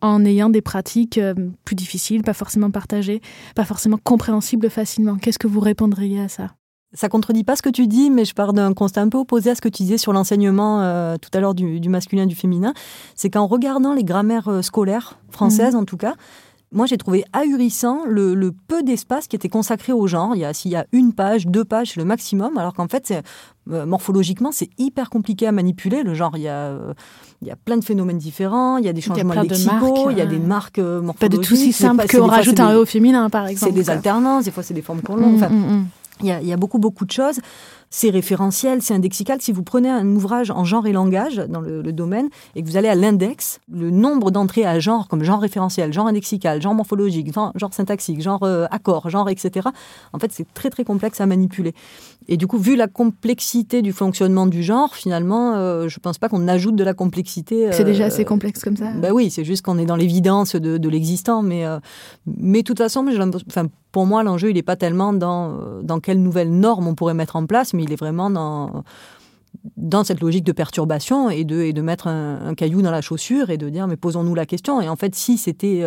en 0.00 0.24
ayant 0.24 0.50
des 0.50 0.60
pratiques 0.60 1.16
euh, 1.16 1.34
plus 1.64 1.76
difficiles, 1.76 2.22
pas 2.22 2.34
forcément 2.34 2.70
partagées, 2.70 3.22
pas 3.54 3.64
forcément 3.64 3.96
compréhensibles 3.96 4.68
facilement. 4.68 5.16
Qu'est-ce 5.16 5.38
que 5.38 5.46
vous 5.46 5.60
répondriez 5.60 6.20
à 6.20 6.28
ça? 6.28 6.50
Ça 6.94 7.08
contredit 7.08 7.44
pas 7.44 7.56
ce 7.56 7.62
que 7.62 7.68
tu 7.68 7.86
dis, 7.86 8.08
mais 8.08 8.24
je 8.24 8.34
pars 8.34 8.52
d'un 8.52 8.72
constat 8.72 9.02
un 9.02 9.08
peu 9.08 9.18
opposé 9.18 9.50
à 9.50 9.54
ce 9.54 9.60
que 9.60 9.68
tu 9.68 9.82
disais 9.82 9.98
sur 9.98 10.12
l'enseignement 10.12 10.80
euh, 10.80 11.16
tout 11.20 11.30
à 11.34 11.40
l'heure 11.40 11.54
du, 11.54 11.88
masculin 11.88 12.22
et 12.22 12.26
du 12.26 12.36
féminin. 12.36 12.72
C'est 13.16 13.30
qu'en 13.30 13.46
regardant 13.46 13.94
les 13.94 14.04
grammaires 14.04 14.48
euh, 14.48 14.62
scolaires 14.62 15.18
françaises, 15.30 15.74
mhm. 15.74 15.80
en 15.80 15.84
tout 15.84 15.96
cas, 15.96 16.14
moi 16.70 16.86
j'ai 16.86 16.96
trouvé 16.96 17.24
ahurissant 17.32 18.02
le, 18.06 18.52
peu 18.68 18.84
d'espace 18.84 19.26
qui 19.26 19.34
était 19.34 19.48
consacré 19.48 19.92
au 19.92 20.06
genre. 20.06 20.36
Il 20.36 20.40
y 20.40 20.44
a, 20.44 20.54
s'il 20.54 20.70
y 20.70 20.76
a 20.76 20.86
une 20.92 21.12
page, 21.12 21.48
deux 21.48 21.64
pages, 21.64 21.96
le 21.96 22.04
maximum, 22.04 22.58
alors 22.58 22.74
qu'en 22.74 22.86
fait, 22.86 23.12
euh, 23.70 23.86
morphologiquement, 23.86 24.52
c'est 24.52 24.70
hyper 24.78 25.10
compliqué 25.10 25.48
à 25.48 25.52
manipuler. 25.52 26.04
Le 26.04 26.14
genre, 26.14 26.36
il 26.36 26.42
y 26.42 26.48
a, 26.48 26.78
il 27.42 27.48
y 27.48 27.50
a 27.50 27.56
plein 27.56 27.76
de 27.76 27.84
phénomènes 27.84 28.18
différents, 28.18 28.76
il 28.76 28.84
y 28.84 28.88
a 28.88 28.92
des 28.92 29.00
changements 29.00 29.34
lexicaux, 29.34 30.10
il 30.10 30.18
y 30.18 30.20
a 30.20 30.26
des 30.26 30.38
marques 30.38 30.78
morphologiques. 30.78 31.18
Pas 31.18 31.28
de 31.28 31.38
tout 31.38 31.56
si 31.56 31.72
simple 31.72 32.06
qu'on 32.06 32.26
rajoute 32.28 32.60
un 32.60 32.72
E 32.74 32.78
au 32.78 32.86
féminin, 32.86 33.30
par 33.30 33.48
exemple. 33.48 33.72
C'est 33.72 33.80
des 33.80 33.90
alternances, 33.90 34.44
des 34.44 34.52
fois 34.52 34.62
c'est 34.62 34.74
des 34.74 34.82
formes 34.82 35.02
qu'on 35.02 35.16
mm, 35.16 35.34
enfin, 35.34 35.48
mm, 35.48 35.80
mm. 35.80 35.86
Il 36.20 36.26
y, 36.26 36.52
a, 36.52 36.56
beaucoup, 36.56 36.78
beaucoup 36.78 37.04
de 37.04 37.10
choses. 37.10 37.40
C'est 37.90 38.10
référentiel, 38.10 38.82
c'est 38.82 38.94
indexical. 38.94 39.42
Si 39.42 39.50
vous 39.50 39.64
prenez 39.64 39.90
un 39.90 40.06
ouvrage 40.14 40.50
en 40.52 40.64
genre 40.64 40.86
et 40.86 40.92
langage 40.92 41.36
dans 41.36 41.60
le, 41.60 41.82
domaine 41.92 42.28
et 42.54 42.62
que 42.62 42.68
vous 42.68 42.76
allez 42.76 42.88
à 42.88 42.94
l'index, 42.94 43.60
le 43.70 43.90
nombre 43.90 44.30
d'entrées 44.30 44.64
à 44.64 44.78
genre, 44.78 45.08
comme 45.08 45.24
genre 45.24 45.40
référentiel, 45.40 45.92
genre 45.92 46.06
indexical, 46.06 46.62
genre 46.62 46.74
morphologique, 46.74 47.32
genre, 47.32 47.52
syntaxique, 47.72 48.22
genre 48.22 48.44
euh, 48.44 48.66
accord, 48.70 49.10
genre, 49.10 49.28
etc., 49.28 49.68
en 50.12 50.18
fait, 50.20 50.30
c'est 50.32 50.46
très, 50.54 50.70
très 50.70 50.84
complexe 50.84 51.20
à 51.20 51.26
manipuler. 51.26 51.74
Et 52.28 52.36
du 52.36 52.46
coup, 52.46 52.58
vu 52.58 52.76
la 52.76 52.88
complexité 52.88 53.82
du 53.82 53.92
fonctionnement 53.92 54.46
du 54.46 54.62
genre, 54.62 54.94
finalement, 54.94 55.54
euh, 55.54 55.88
je 55.88 55.98
ne 55.98 56.00
pense 56.00 56.18
pas 56.18 56.28
qu'on 56.28 56.48
ajoute 56.48 56.74
de 56.76 56.84
la 56.84 56.94
complexité. 56.94 57.70
c'est 57.72 57.84
déjà 57.84 58.06
assez 58.06 58.24
complexe 58.24 58.62
comme 58.62 58.76
ça 58.76 58.92
Ben 58.92 59.12
oui, 59.12 59.30
c'est 59.30 59.44
juste 59.44 59.62
qu'on 59.62 59.78
est 59.78 59.84
dans 59.84 59.96
l'évidence 59.96 60.56
de, 60.56 60.78
de 60.78 60.88
l'existant. 60.88 61.42
Mais, 61.42 61.66
euh, 61.66 61.78
mais 62.26 62.60
de 62.60 62.64
toute 62.64 62.78
façon, 62.78 63.06
enfin, 63.48 63.66
pour 63.92 64.06
moi, 64.06 64.22
l'enjeu, 64.22 64.50
il 64.50 64.54
n'est 64.54 64.62
pas 64.62 64.76
tellement 64.76 65.12
dans, 65.12 65.82
dans 65.82 66.00
quelle 66.00 66.22
nouvelle 66.22 66.50
norme 66.50 66.88
on 66.88 66.94
pourrait 66.94 67.14
mettre 67.14 67.36
en 67.36 67.46
place, 67.46 67.74
mais 67.74 67.84
il 67.84 67.92
est 67.92 68.00
vraiment 68.00 68.30
dans 68.30 68.84
dans 69.76 70.02
cette 70.02 70.20
logique 70.20 70.44
de 70.44 70.52
perturbation 70.52 71.30
et 71.30 71.44
de, 71.44 71.60
et 71.60 71.72
de 71.72 71.80
mettre 71.80 72.08
un, 72.08 72.54
caillou 72.54 72.82
dans 72.82 72.90
la 72.90 73.00
chaussure 73.00 73.50
et 73.50 73.56
de 73.56 73.68
dire 73.68 73.86
mais 73.86 73.96
posons-nous 73.96 74.34
la 74.34 74.46
question. 74.46 74.80
Et 74.80 74.88
en 74.88 74.96
fait, 74.96 75.14
si 75.14 75.38
c'était 75.38 75.82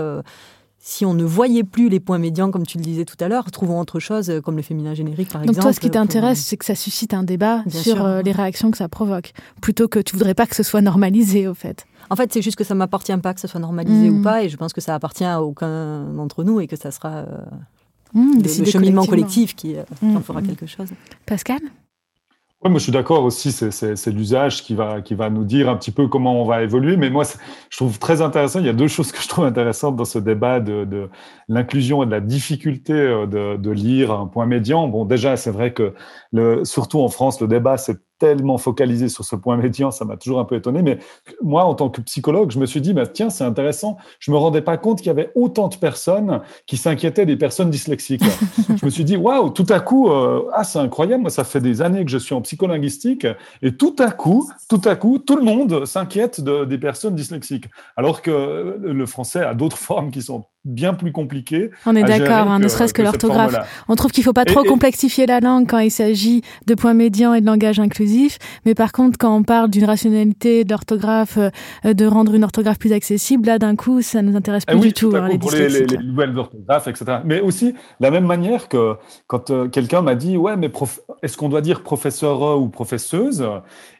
si 0.79 1.05
on 1.05 1.13
ne 1.13 1.23
voyait 1.23 1.63
plus 1.63 1.89
les 1.89 1.99
points 1.99 2.17
médians, 2.17 2.49
comme 2.49 2.65
tu 2.65 2.77
le 2.77 2.83
disais 2.83 3.03
tout 3.03 3.17
à 3.19 3.27
l'heure, 3.27 3.51
trouvons 3.51 3.79
autre 3.79 3.99
chose, 3.99 4.29
euh, 4.29 4.41
comme 4.41 4.55
le 4.55 4.61
féminin 4.61 4.93
générique, 4.93 5.29
par 5.29 5.41
exemple. 5.41 5.55
Donc 5.55 5.63
toi, 5.63 5.73
ce 5.73 5.79
qui 5.79 5.89
t'intéresse, 5.89 6.39
c'est 6.39 6.55
que 6.55 6.65
ça 6.65 6.75
suscite 6.75 7.13
un 7.13 7.23
débat 7.23 7.63
sur 7.67 8.05
euh, 8.05 8.21
les 8.21 8.31
réactions 8.31 8.71
que 8.71 8.77
ça 8.77 8.87
provoque, 8.87 9.33
plutôt 9.61 9.87
que 9.87 9.99
tu 9.99 10.15
voudrais 10.15 10.33
pas 10.33 10.45
que 10.45 10.55
ce 10.55 10.63
soit 10.63 10.81
normalisé, 10.81 11.47
au 11.47 11.53
fait. 11.53 11.85
En 12.09 12.15
fait, 12.15 12.31
c'est 12.31 12.41
juste 12.41 12.57
que 12.57 12.63
ça 12.63 12.73
m'appartient 12.73 13.17
pas 13.17 13.33
que 13.33 13.41
ce 13.41 13.47
soit 13.47 13.59
normalisé 13.59 14.09
ou 14.09 14.19
hmm. 14.19 14.23
pas, 14.23 14.43
et 14.43 14.49
je 14.49 14.55
pense 14.55 14.71
que 14.71 14.79
ça 14.79 14.95
appartient 14.95 15.25
à 15.25 15.41
aucun 15.43 16.05
d'entre 16.05 16.43
nous 16.43 16.61
et 16.61 16.67
que 16.67 16.77
ça 16.77 16.91
sera... 16.91 17.09
Euh, 17.09 17.25
mmh, 18.13 18.41
le, 18.43 18.65
cheminement 18.65 19.05
collectif 19.05 19.55
qui, 19.55 19.75
mmh, 20.01 20.15
en 20.15 20.21
fera 20.21 20.41
quelque 20.41 20.67
chose. 20.67 20.89
Pascal? 21.25 21.59
Oui, 22.63 22.71
moi 22.71 22.79
je 22.79 22.83
suis 22.83 22.91
d'accord 22.91 23.23
aussi, 23.23 23.51
c'est 23.51 24.11
l'usage 24.11 24.63
qui 24.63 24.73
va, 24.73 25.01
qui 25.01 25.13
va 25.13 25.29
nous 25.29 25.43
dire 25.43 25.69
un 25.69 25.75
petit 25.75 25.91
peu 25.91 26.07
comment 26.07 26.41
on 26.41 26.45
va 26.45 26.63
évoluer. 26.63 26.97
Mais 26.97 27.11
moi, 27.11 27.23
je 27.69 27.77
trouve 27.77 27.99
très 27.99 28.21
intéressant, 28.23 28.59
il 28.59 28.65
y 28.65 28.69
a 28.69 28.73
deux 28.73 28.87
choses 28.87 29.11
que 29.11 29.21
je 29.21 29.27
trouve 29.27 29.45
intéressantes 29.45 29.95
dans 29.95 30.05
ce 30.05 30.17
débat 30.17 30.59
de, 30.59 30.83
de 30.83 31.07
l'inclusion 31.49 32.01
et 32.01 32.07
de 32.07 32.11
la 32.11 32.19
difficulté 32.19 32.93
de, 32.93 33.57
de, 33.57 33.71
lire 33.71 34.11
un 34.11 34.25
point 34.25 34.47
médian. 34.47 34.87
Bon, 34.87 35.05
déjà, 35.05 35.37
c'est 35.37 35.51
vrai 35.51 35.71
que 35.71 35.93
le, 36.31 36.65
surtout 36.65 36.99
en 36.99 37.09
France, 37.09 37.39
le 37.41 37.47
débat, 37.47 37.77
c'est 37.77 37.99
tellement 38.19 38.57
focalisé 38.57 39.09
sur 39.09 39.23
ce 39.23 39.35
point 39.35 39.57
médian, 39.57 39.91
ça 39.91 40.05
m'a 40.05 40.17
toujours 40.17 40.39
un 40.39 40.45
peu 40.45 40.55
étonné. 40.55 40.81
Mais 40.81 40.99
moi, 41.41 41.65
en 41.65 41.75
tant 41.75 41.89
que 41.89 42.01
psychologue, 42.01 42.51
je 42.51 42.59
me 42.59 42.65
suis 42.65 42.81
dit, 42.81 42.93
bah, 42.93 43.07
tiens, 43.07 43.29
c'est 43.29 43.43
intéressant. 43.43 43.97
Je 44.19 44.31
me 44.31 44.37
rendais 44.37 44.61
pas 44.61 44.77
compte 44.77 44.99
qu'il 44.99 45.07
y 45.07 45.11
avait 45.11 45.31
autant 45.35 45.67
de 45.67 45.75
personnes 45.75 46.41
qui 46.65 46.77
s'inquiétaient 46.77 47.25
des 47.25 47.37
personnes 47.37 47.69
dyslexiques. 47.69 48.23
je 48.69 48.85
me 48.85 48.89
suis 48.89 49.03
dit, 49.03 49.17
waouh, 49.17 49.49
tout 49.49 49.65
à 49.69 49.79
coup, 49.79 50.09
euh, 50.09 50.43
ah, 50.53 50.63
c'est 50.63 50.79
incroyable. 50.79 51.21
Moi, 51.21 51.31
ça 51.31 51.43
fait 51.43 51.61
des 51.61 51.81
années 51.81 52.03
que 52.05 52.11
je 52.11 52.17
suis 52.17 52.35
en 52.35 52.41
psycholinguistique 52.41 53.27
et 53.61 53.75
tout 53.75 53.95
à 53.99 54.11
coup, 54.11 54.49
tout 54.69 54.81
à 54.85 54.95
coup, 54.95 55.19
tout 55.19 55.35
le 55.35 55.43
monde 55.43 55.85
s'inquiète 55.85 56.41
de, 56.41 56.65
des 56.65 56.77
personnes 56.77 57.15
dyslexiques. 57.15 57.65
Alors 57.95 58.21
que 58.21 58.77
le 58.81 59.05
français 59.05 59.41
a 59.41 59.53
d'autres 59.53 59.77
formes 59.77 60.11
qui 60.11 60.21
sont 60.21 60.45
bien 60.65 60.93
plus 60.93 61.11
compliquées. 61.11 61.71
On 61.85 61.95
est 61.95 62.03
d'accord, 62.03 62.51
hein, 62.51 62.59
ne 62.59 62.67
serait-ce 62.67 62.93
que, 62.93 63.01
l'orthographe. 63.01 63.55
On 63.87 63.95
trouve 63.95 64.11
qu'il 64.11 64.23
faut 64.23 64.33
pas 64.33 64.45
trop 64.45 64.63
complexifier 64.63 65.25
la 65.25 65.39
langue 65.39 65.67
quand 65.67 65.79
il 65.79 65.91
s'agit 65.91 66.41
de 66.65 66.75
points 66.75 66.93
médians 66.93 67.33
et 67.33 67.41
de 67.41 67.45
langage 67.45 67.79
inclusif 67.79 68.37
mais 68.65 68.75
par 68.75 68.91
contre, 68.91 69.17
quand 69.17 69.35
on 69.35 69.43
parle 69.43 69.69
d'une 69.69 69.85
rationalité 69.85 70.63
d'orthographe, 70.63 71.37
euh, 71.37 71.93
de 71.93 72.05
rendre 72.05 72.33
une 72.33 72.43
orthographe 72.43 72.79
plus 72.79 72.93
accessible, 72.93 73.47
là, 73.47 73.59
d'un 73.59 73.75
coup, 73.75 74.01
ça 74.01 74.21
nous 74.21 74.35
intéresse 74.35 74.63
ah 74.67 74.73
plus 74.73 74.81
du 74.81 74.93
tout. 74.93 75.13
Hein, 75.15 75.29
les, 75.29 75.37
pour 75.37 75.51
les, 75.51 75.85
nouvelles 76.03 76.37
orthographes, 76.37 76.87
etc. 76.87 77.19
Mais 77.25 77.39
aussi, 77.39 77.73
la 77.99 78.11
même 78.11 78.25
manière 78.25 78.67
que 78.67 78.95
quand 79.27 79.49
euh, 79.49 79.67
quelqu'un 79.67 80.01
m'a 80.01 80.15
dit, 80.15 80.37
ouais, 80.37 80.55
mais 80.57 80.71
est-ce 81.23 81.37
qu'on 81.37 81.49
doit 81.49 81.61
dire 81.61 81.83
professeur 81.83 82.59
ou 82.59 82.69
professeuse? 82.69 83.47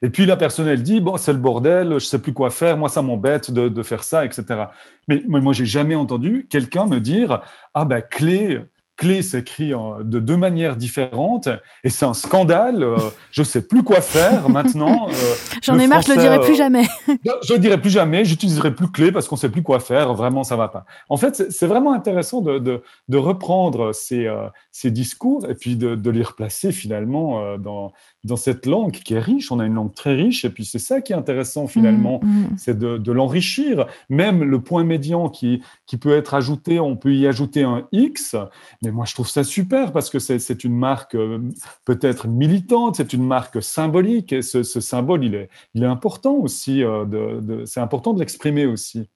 Et 0.02 0.10
puis 0.10 0.26
la 0.26 0.38
personne, 0.38 0.68
elle 0.68 0.84
dit, 0.84 1.00
bon, 1.00 1.18
c'est 1.18 1.34
le 1.34 1.40
bordel, 1.40 1.94
je 1.94 2.06
sais 2.06 2.20
plus 2.20 2.34
quoi 2.34 2.50
faire, 2.50 2.78
moi, 2.78 2.90
ça 2.90 3.02
m'embête 3.02 3.52
de, 3.52 3.70
de, 3.70 3.84
faire 3.84 4.04
ça, 4.04 4.26
etc. 4.26 4.66
Mais 5.08 5.22
moi, 5.26 5.54
j'ai 5.54 5.66
jamais 5.66 5.96
entendu 5.96 6.48
quelqu'un 6.50 6.86
me 6.86 7.00
dire, 7.00 7.42
ah 7.74 7.86
ben, 7.86 8.02
clé, 8.02 8.60
clé 8.98 9.22
s'écrit 9.22 9.72
de 10.02 10.20
deux 10.20 10.36
manières 10.36 10.76
différentes 10.76 11.48
et 11.84 11.90
c'est 11.90 12.06
un 12.06 12.16
scandale. 12.16 12.84
Euh, 12.84 12.98
je 13.32 13.44
sais 13.44 13.66
plus 13.66 13.84
quoi 13.84 14.02
faire 14.02 14.50
maintenant. 14.50 15.08
Euh, 15.08 15.14
J'en 15.62 15.78
ai 15.78 15.88
marre, 15.88 16.02
je 16.02 16.14
le 16.14 16.20
dirai 16.20 16.42
plus 16.42 16.56
jamais. 16.56 16.88
je 17.08 17.54
le 17.54 17.60
dirai 17.60 17.80
plus 17.80 17.92
jamais. 17.92 18.26
J'utiliserai 18.26 18.74
plus 18.74 18.92
clé 18.92 19.12
parce 19.12 19.28
qu'on 19.28 19.36
sait 19.36 19.50
plus 19.50 19.62
quoi 19.62 19.80
faire. 19.80 20.14
Vraiment, 20.16 20.44
ça 20.44 20.56
va 20.56 20.68
pas. 20.68 20.86
En 21.10 21.18
fait, 21.18 21.52
c'est 21.52 21.68
vraiment 21.68 21.94
intéressant 21.94 22.42
de, 22.42 22.58
de, 22.58 22.82
de 23.08 23.18
reprendre 23.18 23.94
ces, 23.94 24.26
euh, 24.26 24.48
ces, 24.72 24.90
discours 24.90 25.48
et 25.48 25.54
puis 25.54 25.76
de, 25.76 25.96
de 25.96 26.10
les 26.10 26.24
replacer 26.24 26.72
finalement 26.72 27.58
dans, 27.58 27.94
dans 28.28 28.36
cette 28.36 28.66
langue 28.66 28.92
qui 28.92 29.16
est 29.16 29.20
riche. 29.20 29.52
On 29.52 29.60
a 29.60 29.66
une 29.66 29.74
langue 29.74 29.94
très 29.94 30.14
riche 30.14 30.46
et 30.46 30.50
puis 30.50 30.66
c'est 30.66 30.80
ça 30.80 31.02
qui 31.02 31.14
est 31.14 31.16
intéressant 31.16 31.68
finalement, 31.68 32.20
mmh, 32.22 32.28
mmh. 32.28 32.58
c'est 32.58 32.78
de, 32.78 32.98
de 32.98 33.12
l'enrichir. 33.12 33.88
Même 34.10 34.44
le 34.44 34.62
point 34.62 34.84
médian 34.84 35.30
qui, 35.30 35.62
qui 35.88 35.98
peut 35.98 36.16
être 36.16 36.34
ajouté, 36.34 36.80
on 36.80 36.96
peut 36.96 37.16
y 37.16 37.26
ajouter 37.26 37.64
un 37.64 37.88
X. 37.92 38.36
Mais 38.84 38.92
moi, 38.92 39.06
je 39.06 39.14
trouve 39.14 39.28
ça 39.28 39.44
super 39.44 39.92
parce 39.92 40.10
que 40.10 40.20
c'est 40.20 40.64
une 40.64 40.76
marque 40.76 41.16
euh, 41.16 41.40
peut-être 41.86 42.28
militante, 42.28 42.98
c'est 42.98 43.14
une 43.14 43.26
marque 43.26 43.64
symbolique 43.64 44.34
et 44.34 44.42
ce, 44.42 44.64
ce, 44.64 44.80
symbole, 44.80 45.24
il 45.24 45.34
est, 45.34 45.50
il 45.74 45.84
est 45.84 45.88
important 45.88 46.36
aussi. 46.36 46.84
Euh, 46.84 47.06
de, 47.06 47.40
de 47.42 47.66
c'est 47.66 47.80
important 47.80 48.14
de 48.14 48.20
l'exprimer 48.20 48.66
aussi. 48.66 49.10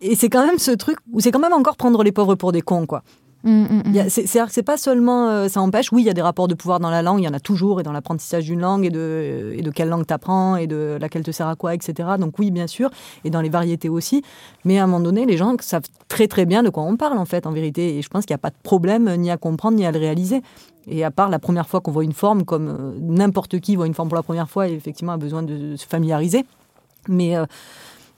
Et 0.00 0.14
c'est 0.14 0.28
quand 0.28 0.46
même 0.46 0.58
ce 0.58 0.70
truc 0.70 0.98
où 1.12 1.20
c'est 1.20 1.30
quand 1.30 1.38
même 1.38 1.52
encore 1.52 1.76
prendre 1.76 2.02
les 2.02 2.12
pauvres 2.12 2.34
pour 2.34 2.52
des 2.52 2.62
cons, 2.62 2.86
quoi. 2.86 3.02
Mm, 3.42 3.50
mm, 3.50 3.82
mm. 3.86 4.08
C'est 4.08 4.62
pas 4.62 4.76
seulement 4.76 5.28
euh, 5.28 5.48
ça 5.48 5.60
empêche, 5.60 5.92
oui, 5.92 6.02
il 6.02 6.06
y 6.06 6.10
a 6.10 6.14
des 6.14 6.22
rapports 6.22 6.48
de 6.48 6.54
pouvoir 6.54 6.78
dans 6.78 6.90
la 6.90 7.02
langue, 7.02 7.20
il 7.20 7.24
y 7.24 7.28
en 7.28 7.32
a 7.32 7.40
toujours, 7.40 7.80
et 7.80 7.82
dans 7.82 7.92
l'apprentissage 7.92 8.44
d'une 8.44 8.60
langue, 8.60 8.84
et 8.84 8.90
de, 8.90 9.54
et 9.56 9.62
de 9.62 9.70
quelle 9.70 9.88
langue 9.88 10.06
tu 10.06 10.12
apprends, 10.12 10.56
et 10.56 10.66
de 10.66 10.98
laquelle 11.00 11.22
te 11.22 11.30
sert 11.30 11.48
à 11.48 11.56
quoi, 11.56 11.74
etc. 11.74 12.10
Donc 12.18 12.38
oui, 12.38 12.50
bien 12.50 12.66
sûr, 12.66 12.90
et 13.24 13.30
dans 13.30 13.40
les 13.40 13.48
variétés 13.48 13.88
aussi. 13.88 14.22
Mais 14.64 14.78
à 14.78 14.84
un 14.84 14.86
moment 14.86 15.00
donné, 15.00 15.24
les 15.24 15.36
gens 15.36 15.54
savent 15.60 15.88
très 16.08 16.28
très 16.28 16.44
bien 16.44 16.62
de 16.62 16.68
quoi 16.68 16.82
on 16.82 16.96
parle, 16.96 17.18
en 17.18 17.24
fait, 17.24 17.46
en 17.46 17.52
vérité. 17.52 17.96
Et 17.96 18.02
je 18.02 18.08
pense 18.08 18.26
qu'il 18.26 18.34
n'y 18.34 18.40
a 18.40 18.42
pas 18.42 18.50
de 18.50 18.60
problème 18.62 19.14
ni 19.16 19.30
à 19.30 19.36
comprendre, 19.36 19.76
ni 19.76 19.86
à 19.86 19.92
le 19.92 19.98
réaliser. 19.98 20.42
Et 20.86 21.04
à 21.04 21.10
part 21.10 21.28
la 21.28 21.38
première 21.38 21.68
fois 21.68 21.80
qu'on 21.80 21.92
voit 21.92 22.04
une 22.04 22.12
forme, 22.12 22.44
comme 22.44 22.68
euh, 22.68 22.92
n'importe 23.00 23.60
qui 23.60 23.76
voit 23.76 23.86
une 23.86 23.94
forme 23.94 24.08
pour 24.08 24.16
la 24.16 24.22
première 24.22 24.50
fois, 24.50 24.68
et 24.68 24.72
effectivement 24.72 25.12
a 25.12 25.18
besoin 25.18 25.42
de 25.42 25.76
se 25.76 25.86
familiariser. 25.86 26.44
Mais... 27.08 27.36
Euh, 27.36 27.46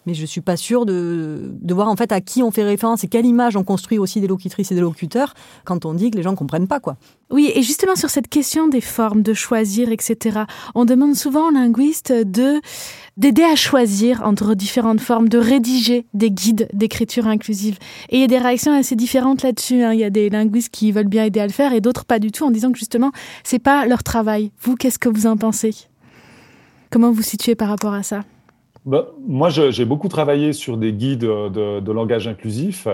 mais 0.06 0.14
je 0.14 0.26
suis 0.26 0.40
pas 0.40 0.56
sûre 0.56 0.86
de, 0.86 1.52
de, 1.60 1.74
voir 1.74 1.88
en 1.88 1.96
fait 1.96 2.12
à 2.12 2.20
qui 2.20 2.42
on 2.42 2.50
fait 2.50 2.64
référence 2.64 3.04
et 3.04 3.08
quelle 3.08 3.26
image 3.26 3.56
on 3.56 3.64
construit 3.64 3.98
aussi 3.98 4.20
des 4.20 4.26
locutrices 4.26 4.72
et 4.72 4.74
des 4.74 4.80
locuteurs 4.80 5.34
quand 5.64 5.84
on 5.84 5.94
dit 5.94 6.10
que 6.10 6.16
les 6.16 6.22
gens 6.22 6.34
comprennent 6.34 6.68
pas 6.68 6.80
quoi. 6.80 6.96
Oui, 7.30 7.50
et 7.54 7.62
justement 7.62 7.96
sur 7.96 8.10
cette 8.10 8.28
question 8.28 8.68
des 8.68 8.82
formes, 8.82 9.22
de 9.22 9.32
choisir, 9.32 9.90
etc. 9.90 10.40
On 10.74 10.84
demande 10.84 11.14
souvent 11.14 11.48
aux 11.48 11.50
linguistes 11.50 12.12
de 12.12 12.60
d'aider 13.16 13.42
à 13.42 13.56
choisir 13.56 14.22
entre 14.24 14.54
différentes 14.54 15.00
formes, 15.00 15.28
de 15.28 15.38
rédiger 15.38 16.06
des 16.14 16.30
guides 16.30 16.68
d'écriture 16.72 17.26
inclusive. 17.26 17.78
Et 18.10 18.16
il 18.16 18.20
y 18.20 18.24
a 18.24 18.28
des 18.28 18.38
réactions 18.38 18.76
assez 18.76 18.96
différentes 18.96 19.42
là-dessus. 19.42 19.82
Hein. 19.82 19.92
Il 19.92 20.00
y 20.00 20.04
a 20.04 20.10
des 20.10 20.30
linguistes 20.30 20.70
qui 20.70 20.92
veulent 20.92 21.08
bien 21.08 21.24
aider 21.24 21.40
à 21.40 21.46
le 21.46 21.52
faire 21.52 21.72
et 21.72 21.80
d'autres 21.80 22.04
pas 22.04 22.18
du 22.18 22.32
tout, 22.32 22.44
en 22.44 22.50
disant 22.50 22.72
que 22.72 22.78
justement 22.78 23.12
c'est 23.44 23.58
pas 23.58 23.86
leur 23.86 24.02
travail. 24.02 24.50
Vous, 24.60 24.76
qu'est-ce 24.76 24.98
que 24.98 25.08
vous 25.08 25.26
en 25.26 25.36
pensez? 25.36 25.74
Comment 26.90 27.10
vous 27.10 27.22
situez 27.22 27.54
par 27.54 27.68
rapport 27.68 27.94
à 27.94 28.02
ça? 28.02 28.22
Bah, 28.84 29.06
moi, 29.20 29.48
j'ai 29.48 29.84
beaucoup 29.84 30.08
travaillé 30.08 30.52
sur 30.52 30.76
des 30.76 30.92
guides 30.92 31.20
de, 31.20 31.80
de, 31.80 31.92
langage 31.92 32.26
inclusif. 32.26 32.88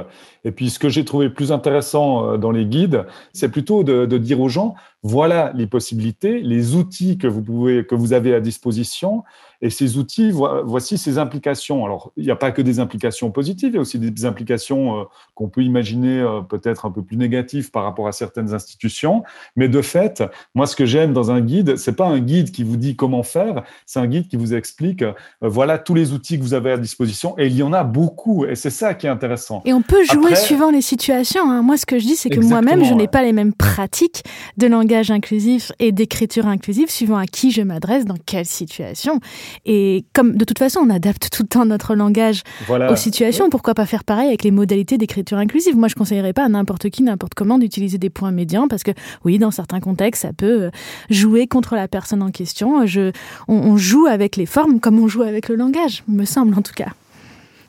Et 0.44 0.52
puis, 0.52 0.68
ce 0.68 0.78
que 0.78 0.90
j'ai 0.90 1.04
trouvé 1.04 1.30
plus 1.30 1.50
intéressant 1.50 2.32
euh, 2.32 2.36
dans 2.36 2.50
les 2.50 2.66
guides, 2.66 3.06
c'est 3.32 3.48
plutôt 3.48 3.84
de, 3.84 4.04
de, 4.04 4.18
dire 4.18 4.40
aux 4.40 4.50
gens, 4.50 4.74
voilà 5.02 5.50
les 5.54 5.66
possibilités, 5.66 6.40
les 6.40 6.74
outils 6.74 7.16
que 7.16 7.26
vous 7.26 7.42
pouvez, 7.42 7.86
que 7.86 7.94
vous 7.94 8.12
avez 8.12 8.34
à 8.34 8.40
disposition. 8.40 9.24
Et 9.60 9.70
ces 9.70 9.98
outils, 9.98 10.30
voici 10.30 10.98
ces 10.98 11.18
implications. 11.18 11.84
Alors, 11.84 12.12
il 12.16 12.24
n'y 12.24 12.30
a 12.30 12.36
pas 12.36 12.52
que 12.52 12.62
des 12.62 12.78
implications 12.78 13.30
positives, 13.32 13.70
il 13.70 13.74
y 13.74 13.78
a 13.78 13.80
aussi 13.80 13.98
des 13.98 14.24
implications 14.24 15.00
euh, 15.00 15.04
qu'on 15.34 15.48
peut 15.48 15.62
imaginer 15.62 16.20
euh, 16.20 16.42
peut-être 16.42 16.86
un 16.86 16.92
peu 16.92 17.02
plus 17.02 17.16
négatives 17.16 17.72
par 17.72 17.82
rapport 17.82 18.06
à 18.06 18.12
certaines 18.12 18.54
institutions. 18.54 19.24
Mais 19.56 19.68
de 19.68 19.82
fait, 19.82 20.22
moi, 20.54 20.66
ce 20.66 20.76
que 20.76 20.86
j'aime 20.86 21.12
dans 21.12 21.32
un 21.32 21.40
guide, 21.40 21.76
c'est 21.76 21.96
pas 21.96 22.06
un 22.06 22.20
guide 22.20 22.52
qui 22.52 22.62
vous 22.62 22.76
dit 22.76 22.94
comment 22.94 23.24
faire, 23.24 23.64
c'est 23.84 23.98
un 23.98 24.06
guide 24.06 24.28
qui 24.28 24.36
vous 24.36 24.54
explique, 24.54 25.02
euh, 25.02 25.12
voilà 25.42 25.78
tous 25.78 25.94
les 25.94 26.12
outils 26.12 26.38
que 26.38 26.42
vous 26.42 26.54
avez 26.54 26.70
à 26.70 26.78
disposition. 26.78 27.36
Et 27.36 27.46
il 27.46 27.56
y 27.56 27.62
en 27.64 27.72
a 27.72 27.82
beaucoup. 27.82 28.44
Et 28.44 28.54
c'est 28.54 28.70
ça 28.70 28.94
qui 28.94 29.06
est 29.06 29.10
intéressant. 29.10 29.62
Et 29.64 29.72
on 29.72 29.82
peut 29.82 30.04
jouer 30.04 30.36
suivant 30.36 30.70
les 30.70 30.82
situations. 30.82 31.50
Hein. 31.50 31.62
Moi, 31.62 31.76
ce 31.76 31.86
que 31.86 31.98
je 31.98 32.04
dis, 32.04 32.16
c'est 32.16 32.30
que 32.30 32.40
moi-même, 32.40 32.84
je 32.84 32.94
n'ai 32.94 33.08
pas 33.08 33.22
les 33.22 33.32
mêmes 33.32 33.54
pratiques 33.54 34.22
de 34.56 34.68
langage 34.68 35.10
inclusif 35.10 35.72
et 35.80 35.90
d'écriture 35.90 36.46
inclusive 36.46 36.90
suivant 36.90 37.16
à 37.16 37.26
qui 37.26 37.50
je 37.50 37.62
m'adresse, 37.62 38.04
dans 38.04 38.16
quelle 38.24 38.46
situation. 38.46 39.20
Et 39.66 40.04
comme 40.12 40.36
de 40.36 40.44
toute 40.44 40.58
façon, 40.58 40.80
on 40.84 40.90
adapte 40.90 41.30
tout 41.30 41.42
le 41.42 41.48
temps 41.48 41.64
notre 41.64 41.94
langage 41.94 42.42
aux 42.68 42.96
situations, 42.96 43.50
pourquoi 43.50 43.74
pas 43.74 43.86
faire 43.86 44.04
pareil 44.04 44.28
avec 44.28 44.44
les 44.44 44.50
modalités 44.50 44.98
d'écriture 44.98 45.38
inclusive? 45.38 45.76
Moi, 45.76 45.88
je 45.88 45.94
conseillerais 45.94 46.32
pas 46.32 46.44
à 46.44 46.48
n'importe 46.48 46.90
qui, 46.90 47.02
n'importe 47.02 47.34
comment 47.34 47.58
d'utiliser 47.58 47.98
des 47.98 48.10
points 48.10 48.30
médians 48.30 48.68
parce 48.68 48.82
que 48.82 48.92
oui, 49.24 49.38
dans 49.38 49.50
certains 49.50 49.80
contextes, 49.80 50.22
ça 50.22 50.32
peut 50.32 50.64
euh, 50.64 50.70
jouer 51.10 51.46
contre 51.46 51.74
la 51.74 51.88
personne 51.88 52.22
en 52.22 52.30
question. 52.30 52.86
Je, 52.86 53.12
on, 53.46 53.76
joue 53.76 54.06
avec 54.06 54.36
les 54.36 54.46
formes 54.46 54.80
comme 54.80 54.98
on 54.98 55.08
joue 55.08 55.22
avec 55.22 55.48
le 55.48 55.54
langage, 55.54 56.02
me 56.08 56.24
semble 56.24 56.58
en 56.58 56.62
tout 56.62 56.74
cas. 56.74 56.92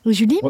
Julie? 0.06 0.40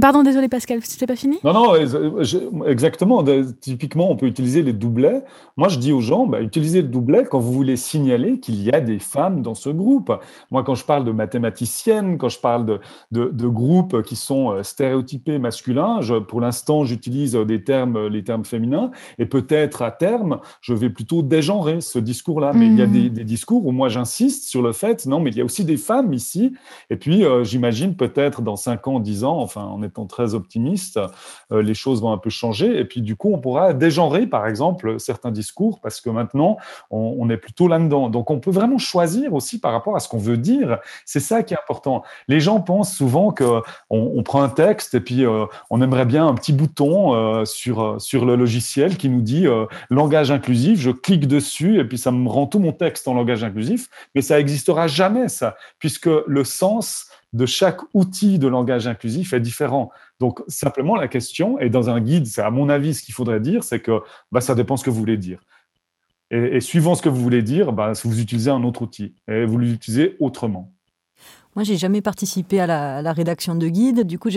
Pardon, 0.00 0.24
désolé 0.24 0.48
Pascal, 0.48 0.80
c'était 0.82 1.06
pas 1.06 1.14
fini? 1.14 1.38
Non, 1.44 1.52
non, 1.52 1.74
euh, 1.74 2.66
exactement. 2.66 3.24
Typiquement, 3.60 4.10
on 4.10 4.16
peut 4.16 4.26
utiliser 4.26 4.62
les 4.62 4.72
doublets. 4.72 5.22
Moi, 5.56 5.68
je 5.68 5.78
dis 5.78 5.92
aux 5.92 6.00
gens, 6.00 6.26
bah, 6.26 6.40
utilisez 6.40 6.82
le 6.82 6.88
doublet 6.88 7.24
quand 7.30 7.38
vous 7.38 7.52
voulez 7.52 7.76
signaler 7.76 8.40
qu'il 8.40 8.60
y 8.60 8.72
a 8.72 8.80
des 8.80 8.98
femmes 8.98 9.40
dans 9.42 9.54
ce 9.54 9.70
groupe. 9.70 10.12
Moi, 10.50 10.64
quand 10.64 10.74
je 10.74 10.84
parle 10.84 11.04
de 11.04 11.12
mathématiciennes, 11.12 12.18
quand 12.18 12.28
je 12.28 12.40
parle 12.40 12.66
de, 12.66 12.80
de, 13.12 13.26
de 13.26 13.46
groupes 13.46 14.02
qui 14.02 14.16
sont 14.16 14.50
euh, 14.50 14.62
stéréotypés 14.64 15.38
masculins, 15.38 16.00
je, 16.00 16.16
pour 16.16 16.40
l'instant, 16.40 16.84
j'utilise 16.84 17.34
des 17.34 17.62
termes, 17.62 18.08
les 18.08 18.24
termes 18.24 18.44
féminins, 18.44 18.90
et 19.18 19.26
peut-être 19.26 19.82
à 19.82 19.92
terme, 19.92 20.40
je 20.60 20.74
vais 20.74 20.90
plutôt 20.90 21.22
dégenrer 21.22 21.80
ce 21.80 22.00
discours-là. 22.00 22.52
Mais 22.52 22.66
il 22.66 22.76
y 22.76 22.82
a 22.82 22.86
des, 22.86 23.10
mmh. 23.10 23.14
des, 23.14 23.24
discours 23.24 23.64
où 23.64 23.70
moi, 23.70 23.88
j'insiste 23.88 24.48
sur 24.48 24.60
le 24.60 24.72
fait, 24.72 25.06
non, 25.06 25.20
mais 25.20 25.30
il 25.30 25.36
y 25.36 25.40
a 25.40 25.44
aussi 25.44 25.64
des 25.64 25.76
femmes 25.76 26.12
ici. 26.12 26.52
Et 26.90 26.96
puis, 26.96 27.22
j'imagine 27.42 27.94
peut-être 27.94 28.42
dans 28.42 28.56
5 28.56 28.88
ans, 28.88 28.98
10 28.98 29.22
ans, 29.22 29.38
enfin, 29.38 29.62
en 29.62 29.83
étant 29.84 30.06
très 30.06 30.34
optimiste, 30.34 30.98
euh, 31.52 31.62
les 31.62 31.74
choses 31.74 32.02
vont 32.02 32.12
un 32.12 32.18
peu 32.18 32.30
changer. 32.30 32.78
Et 32.78 32.84
puis, 32.84 33.02
du 33.02 33.16
coup, 33.16 33.32
on 33.32 33.38
pourra 33.38 33.72
dégenrer, 33.72 34.26
par 34.26 34.46
exemple, 34.46 34.98
certains 34.98 35.30
discours 35.30 35.80
parce 35.80 36.00
que 36.00 36.10
maintenant, 36.10 36.56
on, 36.90 37.28
est 37.30 37.36
plutôt 37.36 37.68
là-dedans. 37.68 38.10
Donc, 38.10 38.30
on 38.30 38.38
peut 38.38 38.50
vraiment 38.50 38.78
choisir 38.78 39.32
aussi 39.34 39.60
par 39.60 39.72
rapport 39.72 39.96
à 39.96 40.00
ce 40.00 40.08
qu'on 40.08 40.18
veut 40.18 40.36
dire. 40.36 40.78
C'est 41.06 41.20
ça 41.20 41.42
qui 41.42 41.54
est 41.54 41.58
important. 41.58 42.02
Les 42.28 42.40
gens 42.40 42.60
pensent 42.60 42.94
souvent 42.94 43.30
que 43.30 43.60
on, 43.90 44.22
prend 44.22 44.42
un 44.42 44.48
texte 44.48 44.94
et 44.94 45.00
puis 45.00 45.24
euh, 45.24 45.44
on 45.70 45.82
aimerait 45.82 46.06
bien 46.06 46.26
un 46.26 46.34
petit 46.34 46.52
bouton 46.52 47.14
euh, 47.14 47.44
sur, 47.44 48.00
sur 48.00 48.24
le 48.24 48.36
logiciel 48.36 48.96
qui 48.96 49.08
nous 49.08 49.22
dit 49.22 49.46
langage 49.90 50.30
inclusif. 50.30 50.80
Je 50.80 50.90
clique 50.90 51.28
dessus 51.28 51.78
et 51.78 51.84
puis 51.84 51.98
ça 51.98 52.10
me 52.10 52.28
rend 52.28 52.46
tout 52.46 52.58
mon 52.58 52.72
texte 52.72 53.06
en 53.08 53.14
langage 53.14 53.44
inclusif. 53.44 53.88
Mais 54.14 54.22
ça 54.22 54.36
n'existera 54.36 54.86
jamais, 54.86 55.28
ça, 55.28 55.56
puisque 55.78 56.08
le 56.26 56.44
sens 56.44 57.08
de 57.34 57.46
chaque 57.46 57.80
outil 57.92 58.38
de 58.38 58.46
langage 58.46 58.86
inclusif 58.86 59.32
est 59.32 59.40
différent. 59.40 59.90
Donc, 60.20 60.40
simplement, 60.46 60.94
la 60.94 61.08
question, 61.08 61.58
et 61.58 61.68
dans 61.68 61.90
un 61.90 62.00
guide, 62.00 62.26
c'est 62.26 62.42
à 62.42 62.50
mon 62.50 62.68
avis 62.68 62.94
ce 62.94 63.02
qu'il 63.02 63.12
faudrait 63.12 63.40
dire, 63.40 63.64
c'est 63.64 63.80
que 63.80 64.00
bah, 64.32 64.40
ça 64.40 64.54
dépend 64.54 64.76
ce 64.76 64.84
que 64.84 64.90
vous 64.90 65.00
voulez 65.00 65.16
dire. 65.16 65.40
Et, 66.30 66.60
suivant 66.60 66.94
ce 66.94 67.02
que 67.02 67.08
vous 67.08 67.20
voulez 67.20 67.42
dire, 67.42 67.72
bah, 67.72 67.92
vous 68.04 68.20
utilisez 68.20 68.50
un 68.50 68.62
autre 68.62 68.82
outil 68.82 69.14
et 69.28 69.44
vous 69.44 69.58
l'utilisez 69.58 70.16
autrement. 70.20 70.72
Moi, 71.56 71.64
j'ai 71.64 71.76
jamais 71.76 72.02
participé 72.02 72.60
à 72.60 73.02
la, 73.02 73.12
rédaction 73.12 73.54
de 73.56 73.68
guide. 73.68 74.06
Du 74.06 74.18
coup, 74.18 74.30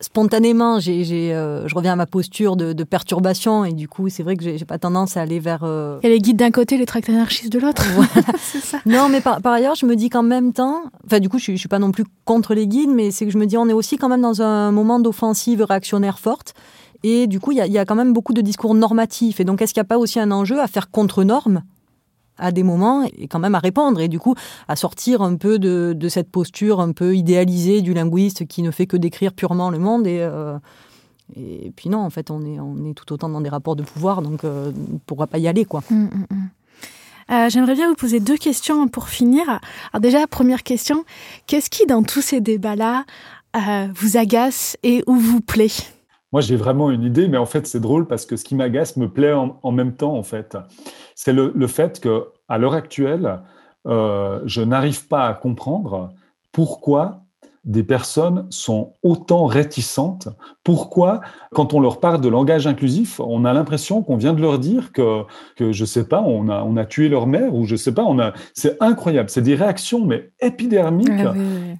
spontanément, 0.00 0.80
j'ai, 0.80 1.32
euh, 1.34 1.66
je 1.66 1.74
reviens 1.74 1.92
à 1.92 1.96
ma 1.96 2.06
posture 2.06 2.56
de, 2.56 2.84
perturbation 2.84 3.64
et 3.64 3.72
du 3.72 3.88
coup, 3.88 4.08
c'est 4.08 4.22
vrai 4.22 4.36
que 4.36 4.44
j'ai, 4.44 4.64
pas 4.64 4.78
tendance 4.78 5.16
à 5.16 5.22
aller 5.22 5.40
vers. 5.40 5.60
Euh... 5.62 5.98
Et 6.02 6.08
les 6.08 6.20
guides 6.20 6.36
d'un 6.36 6.50
côté, 6.50 6.76
les 6.76 6.86
tracts 6.86 7.08
anarchistes 7.08 7.52
de 7.52 7.58
l'autre. 7.58 7.84
c'est 8.38 8.60
ça. 8.60 8.78
Non, 8.86 9.08
mais 9.08 9.20
par, 9.20 9.44
ailleurs, 9.44 9.74
je 9.74 9.86
me 9.86 9.96
dis 9.96 10.08
qu'en 10.08 10.22
même 10.22 10.52
temps, 10.52 10.82
enfin, 11.06 11.20
du 11.20 11.28
coup, 11.28 11.38
je, 11.38 11.52
je 11.52 11.56
suis 11.56 11.68
pas 11.68 11.78
non 11.78 11.92
plus 11.92 12.04
contre 12.24 12.54
les 12.54 12.66
guides, 12.66 12.90
mais 12.90 13.10
c'est 13.10 13.26
que 13.26 13.32
je 13.32 13.38
me 13.38 13.46
dis, 13.46 13.56
on 13.56 13.68
est 13.68 13.72
aussi 13.72 13.96
quand 13.96 14.08
même 14.08 14.22
dans 14.22 14.42
un 14.42 14.72
moment 14.72 15.00
d'offensive 15.00 15.62
réactionnaire 15.62 16.18
forte. 16.18 16.54
Et 17.04 17.26
du 17.26 17.40
coup, 17.40 17.52
il 17.52 17.58
y, 17.58 17.78
a, 17.78 17.84
quand 17.84 17.94
même 17.94 18.12
beaucoup 18.12 18.32
de 18.32 18.40
discours 18.40 18.74
normatifs. 18.74 19.40
Et 19.40 19.44
donc, 19.44 19.62
est-ce 19.62 19.72
qu'il 19.72 19.80
n'y 19.80 19.86
a 19.86 19.88
pas 19.88 19.98
aussi 19.98 20.18
un 20.18 20.30
enjeu 20.30 20.60
à 20.60 20.66
faire 20.66 20.90
contre-norme 20.90 21.62
à 22.38 22.52
des 22.52 22.62
moments 22.62 23.04
et 23.16 23.28
quand 23.28 23.38
même 23.38 23.54
à 23.54 23.58
répondre 23.58 24.00
et 24.00 24.08
du 24.08 24.18
coup 24.18 24.34
à 24.68 24.76
sortir 24.76 25.22
un 25.22 25.36
peu 25.36 25.58
de, 25.58 26.08
cette 26.08 26.30
posture 26.30 26.80
un 26.80 26.92
peu 26.92 27.16
idéalisée 27.16 27.82
du 27.82 27.94
linguiste 27.94 28.46
qui 28.46 28.62
ne 28.62 28.70
fait 28.70 28.86
que 28.86 28.96
décrire 28.96 29.32
purement 29.32 29.70
le 29.70 29.78
monde 29.78 30.06
et, 30.06 30.20
euh, 30.20 30.58
et 31.36 31.72
puis 31.76 31.90
non 31.90 31.98
en 31.98 32.10
fait 32.10 32.30
on 32.30 32.44
est, 32.44 32.58
on 32.58 32.84
est 32.84 32.94
tout 32.94 33.12
autant 33.12 33.28
dans 33.28 33.40
des 33.40 33.50
rapports 33.50 33.76
de 33.76 33.82
pouvoir 33.82 34.22
donc 34.22 34.44
euh, 34.44 34.72
on 34.90 34.94
ne 34.94 34.98
pourra 34.98 35.26
pas 35.26 35.38
y 35.38 35.48
aller 35.48 35.64
quoi. 35.64 35.82
Hum, 35.90 36.08
hum, 36.12 36.26
hum. 36.30 36.48
Euh, 37.30 37.50
j'aimerais 37.50 37.74
bien 37.74 37.88
vous 37.88 37.94
poser 37.94 38.20
deux 38.20 38.38
questions 38.38 38.88
pour 38.88 39.10
finir. 39.10 39.46
Alors 39.92 40.00
déjà, 40.00 40.26
première 40.26 40.62
question, 40.62 41.04
qu'est-ce 41.46 41.68
qui 41.68 41.84
dans 41.84 42.02
tous 42.02 42.22
ces 42.22 42.40
débats-là 42.40 43.04
vous 43.94 44.16
agace 44.16 44.78
et 44.82 45.02
ou 45.06 45.14
vous 45.16 45.42
plaît? 45.42 45.68
Moi, 46.32 46.42
j'ai 46.42 46.56
vraiment 46.56 46.90
une 46.90 47.04
idée, 47.04 47.26
mais 47.26 47.38
en 47.38 47.46
fait, 47.46 47.66
c'est 47.66 47.80
drôle 47.80 48.06
parce 48.06 48.26
que 48.26 48.36
ce 48.36 48.44
qui 48.44 48.54
m'agace 48.54 48.98
me 48.98 49.08
plaît 49.08 49.32
en, 49.32 49.72
même 49.72 49.94
temps, 49.94 50.14
en 50.14 50.22
fait. 50.22 50.58
C'est 51.20 51.32
le, 51.32 51.66
fait 51.66 51.98
que, 51.98 52.28
à 52.46 52.58
l'heure 52.58 52.74
actuelle, 52.74 53.40
euh, 53.88 54.40
je 54.46 54.62
n'arrive 54.62 55.08
pas 55.08 55.26
à 55.26 55.34
comprendre 55.34 56.12
pourquoi 56.52 57.24
des 57.64 57.82
personnes 57.82 58.46
sont 58.50 58.94
autant 59.02 59.46
réticentes 59.46 60.28
Pourquoi, 60.64 61.20
quand 61.52 61.74
on 61.74 61.80
leur 61.80 62.00
parle 62.00 62.20
de 62.20 62.28
langage 62.28 62.66
inclusif, 62.66 63.20
on 63.20 63.44
a 63.44 63.52
l'impression 63.52 64.02
qu'on 64.02 64.16
vient 64.16 64.32
de 64.32 64.40
leur 64.40 64.58
dire 64.58 64.92
que, 64.92 65.22
que 65.56 65.72
je 65.72 65.84
sais 65.84 66.06
pas, 66.06 66.22
on 66.22 66.48
a, 66.48 66.62
on 66.62 66.76
a 66.76 66.84
tué 66.84 67.08
leur 67.08 67.26
mère 67.26 67.54
ou 67.54 67.64
je 67.64 67.76
sais 67.76 67.92
pas, 67.92 68.04
on 68.04 68.18
a, 68.18 68.32
c'est 68.54 68.76
incroyable, 68.82 69.30
c'est 69.30 69.42
des 69.42 69.54
réactions 69.54 70.04
mais 70.04 70.30
épidermiques. 70.40 71.08
Ah 71.24 71.34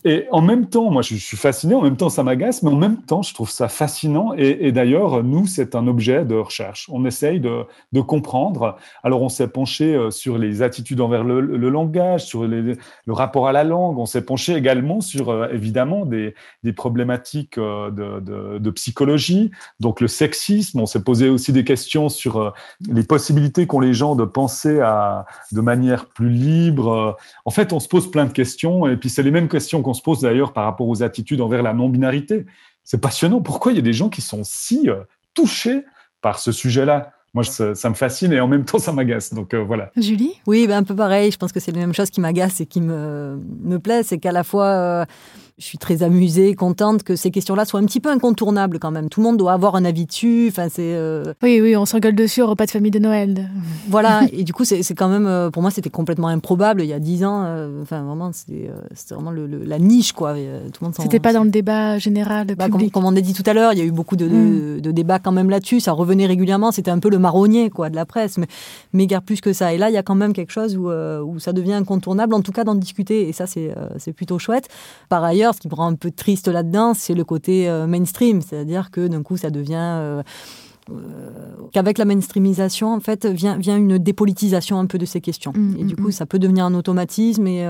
et 0.05 0.27
en 0.31 0.41
même 0.41 0.67
temps, 0.67 0.91
moi 0.91 1.03
je, 1.03 1.15
suis 1.15 1.37
fasciné, 1.37 1.75
en 1.75 1.83
même 1.83 1.97
temps 1.97 2.09
ça 2.09 2.23
m'agace, 2.23 2.63
mais 2.63 2.71
en 2.71 2.77
même 2.77 3.03
temps 3.03 3.23
je 3.23 3.35
trouve 3.35 3.51
ça 3.51 3.69
fascinant. 3.69 4.33
Et, 4.37 4.73
d'ailleurs, 4.73 5.23
nous, 5.23 5.47
c'est 5.47 5.75
un 5.75 5.87
objet 5.87 6.25
de 6.25 6.35
recherche. 6.35 6.89
On 6.93 7.05
essaye 7.05 7.41
de, 7.41 7.65
de 7.93 8.01
comprendre. 8.01 8.77
Alors 9.03 9.23
on 9.23 9.29
s'est 9.29 9.49
penché 9.49 9.95
euh, 9.95 10.11
sur 10.11 10.39
les 10.39 10.63
attitudes 10.63 11.01
envers 11.01 11.25
le, 11.25 11.41
le 11.41 11.69
langage, 11.69 12.25
sur 12.25 12.45
le 12.45 12.77
rapport 13.09 13.49
à 13.49 13.53
la 13.53 13.65
langue. 13.65 13.99
On 13.99 14.07
s'est 14.07 14.25
penché 14.25 14.55
également 14.55 15.01
sur 15.01 15.31
euh, 15.31 15.49
évidemment 15.69 16.07
des, 16.07 16.35
des 16.65 16.73
problématiques 16.73 17.59
euh, 17.59 17.91
de, 17.91 18.21
de, 18.21 18.59
de, 18.59 18.71
psychologie, 18.71 19.51
donc 19.81 20.01
le 20.01 20.09
sexisme. 20.09 20.81
On 20.81 20.87
s'est 20.87 21.05
posé 21.05 21.29
aussi 21.29 21.53
des 21.53 21.65
questions 21.65 22.09
sur 22.09 22.39
euh, 22.39 22.51
les 22.91 23.03
possibilités 23.03 23.67
qu'ont 23.67 23.81
les 23.81 23.93
gens 23.93 24.17
de 24.17 24.25
penser 24.25 24.81
à, 24.81 25.27
de 25.53 25.61
manière 25.61 26.07
plus 26.07 26.31
libre. 26.31 27.19
En 27.45 27.51
fait, 27.51 27.73
on 27.75 27.81
se 27.81 27.89
pose 27.89 28.11
plein 28.11 28.25
de 28.25 28.33
questions, 28.33 28.87
et 28.89 28.97
puis 28.97 29.11
c'est 29.11 29.23
les 29.23 29.31
mêmes 29.31 29.49
questions 29.49 29.83
qu'on 29.83 29.95
se 29.95 30.03
pose 30.03 30.23
d'ailleurs 30.23 30.55
par 30.55 30.65
rapport 30.65 30.89
aux 30.89 31.03
attitudes 31.03 31.43
envers 31.43 31.63
la 31.63 31.75
non-binarité. 31.75 32.47
C'est 32.83 33.01
passionnant. 33.01 33.43
Pourquoi 33.43 33.73
il 33.73 33.77
y 33.77 33.81
a 33.81 33.83
des 33.83 33.93
gens 33.93 34.09
qui 34.09 34.23
sont 34.23 34.41
si 34.43 34.89
euh, 34.89 35.03
touchés 35.35 35.85
par 36.23 36.39
ce 36.39 36.51
sujet-là? 36.51 37.13
Moi, 37.35 37.45
ça, 37.45 37.91
me 37.91 37.95
fascine 37.95 38.33
et 38.33 38.41
en 38.41 38.49
même 38.49 38.65
temps, 38.65 38.79
ça 38.79 38.91
m'agace. 38.91 39.35
Donc 39.35 39.55
voilà. 39.55 39.91
Julie? 39.97 40.33
Oui, 40.47 40.67
ben, 40.67 40.79
un 40.79 40.83
peu 40.83 40.97
pareil. 40.97 41.31
Je 41.31 41.37
pense 41.37 41.53
que 41.53 41.61
c'est 41.61 41.73
la 41.73 41.81
même 41.81 41.93
chose 41.93 42.09
qui 42.09 42.23
m'agace 42.23 42.63
et 42.63 42.67
qui 42.67 42.81
me, 42.81 43.39
me 43.63 43.79
plaît. 43.79 44.03
C'est 44.03 44.19
qu'à 44.19 44.33
la 44.33 44.45
fois, 44.45 45.05
je 45.59 45.65
suis 45.65 45.79
très 45.79 46.05
amusée, 46.05 46.55
contente 46.55 47.03
que 47.03 47.17
ces 47.17 47.33
questions-là 47.33 47.65
soient 47.65 47.81
un 47.81 47.85
petit 47.85 47.99
peu 47.99 48.11
incontournables 48.11 48.79
quand 48.79 48.93
même. 48.93 49.09
Tout 49.09 49.21
le 49.21 49.27
monde 49.27 49.37
doit 49.37 49.53
avoir 49.53 49.75
un 49.75 49.85
avis 49.85 50.07
dessus. 50.07 50.47
Enfin, 50.51 50.69
c'est. 50.69 50.95
Euh, 50.95 51.35
oui, 51.43 51.61
oui, 51.61 51.77
on 51.77 51.85
s'engueule 51.85 52.15
dessus 52.15 52.43
au 52.43 52.47
repas 52.47 52.67
de 52.67 52.71
famille 52.71 52.93
de 52.93 53.01
Noël. 53.01 53.51
Voilà. 53.89 54.23
et 54.33 54.45
du 54.45 54.53
coup, 54.53 54.65
c'est 54.65 54.83
quand 54.95 55.09
même, 55.09 55.27
euh, 55.27 55.51
pour 55.51 55.63
moi, 55.63 55.71
c'était 55.71 55.91
complètement 55.91 56.29
improbable 56.29 56.83
il 56.83 56.89
y 56.89 56.93
a 56.93 56.99
dix 56.99 57.25
ans. 57.25 57.43
Euh, 57.45 57.83
enfin, 57.83 58.03
vraiment, 58.03 58.31
c'était 58.33 58.71
vraiment 59.11 59.31
le, 59.31 59.47
la 59.47 59.79
niche, 59.79 60.13
quoi. 60.13 60.35
Tout 60.35 60.39
le 60.81 60.85
monde. 60.85 60.95
C'était 60.95 61.19
pas 61.19 61.33
dans 61.33 61.43
le 61.43 61.51
débat 61.51 61.99
général. 61.99 62.47
Bah, 62.55 62.69
comme, 62.69 62.91
comme, 62.91 63.07
on 63.07 63.17
a 63.17 63.21
dit 63.21 63.33
tout 63.33 63.43
à 63.47 63.55
l'heure, 63.55 63.73
il 63.73 63.79
y 63.79 63.83
a 63.83 63.85
eu 63.85 63.91
beaucoup 63.91 64.17
de, 64.17 64.27
mm. 64.27 64.81
de, 64.81 64.91
débats 64.93 65.19
quand 65.19 65.33
même 65.33 65.51
là-dessus. 65.51 65.81
Ça 65.81 65.93
revenait 65.93 66.27
régulièrement. 66.27 66.71
C'était 66.71 66.91
un 66.91 66.99
peu 66.99 67.09
le 67.09 67.19
marronnier, 67.19 67.71
quoi, 67.71 67.89
de 67.91 67.97
la 67.97 68.05
presse. 68.05 68.39
Mais, 68.39 68.47
mais 68.93 69.07
guère 69.07 69.23
plus 69.23 69.41
que 69.41 69.53
ça. 69.53 69.73
Et 69.73 69.79
là, 69.79 69.91
il 69.91 69.95
y 69.95 69.99
a 69.99 70.03
quand 70.03 70.15
même 70.15 70.35
quelque 70.35 70.53
chose 70.53 70.77
où, 70.77 70.91
où 70.91 71.39
ça 71.39 71.53
devient 71.53 71.73
incontournable, 71.75 72.35
en 72.35 72.43
tout 72.43 72.53
cas 72.53 72.65
d'en 72.65 72.75
discuter. 72.75 73.29
Et 73.29 73.33
ça, 73.33 73.47
c'est 73.47 73.75
c'est 73.97 74.13
plutôt 74.13 74.39
chouette. 74.39 74.69
Par 75.09 75.25
ailleurs, 75.25 75.48
ce 75.55 75.61
qui 75.61 75.69
prend 75.69 75.87
un 75.87 75.95
peu 75.95 76.11
triste 76.11 76.49
là-dedans, 76.49 76.95
c'est 76.95 77.15
le 77.15 77.25
côté 77.25 77.69
euh, 77.69 77.87
mainstream, 77.87 78.41
c'est-à-dire 78.41 78.91
que 78.91 79.07
d'un 79.07 79.23
coup, 79.23 79.37
ça 79.37 79.51
devient 79.51 79.77
euh, 79.77 80.23
euh, 80.91 81.31
qu'avec 81.73 81.99
la 81.99 82.05
mainstreamisation, 82.05 82.95
en 82.95 83.01
fait, 83.01 83.27
vient, 83.27 83.57
vient 83.57 83.77
une 83.77 83.99
dépolitisation 83.99 84.79
un 84.79 84.87
peu 84.87 84.99
de 84.99 85.05
ces 85.07 85.21
questions. 85.21 85.53
Mm, 85.55 85.77
et 85.79 85.85
du 85.85 85.95
mm, 85.95 85.97
coup, 85.97 86.09
mm. 86.09 86.13
ça 86.13 86.27
peut 86.27 86.39
devenir 86.39 86.65
un 86.65 86.75
automatisme 86.75 87.47
et 87.47 87.67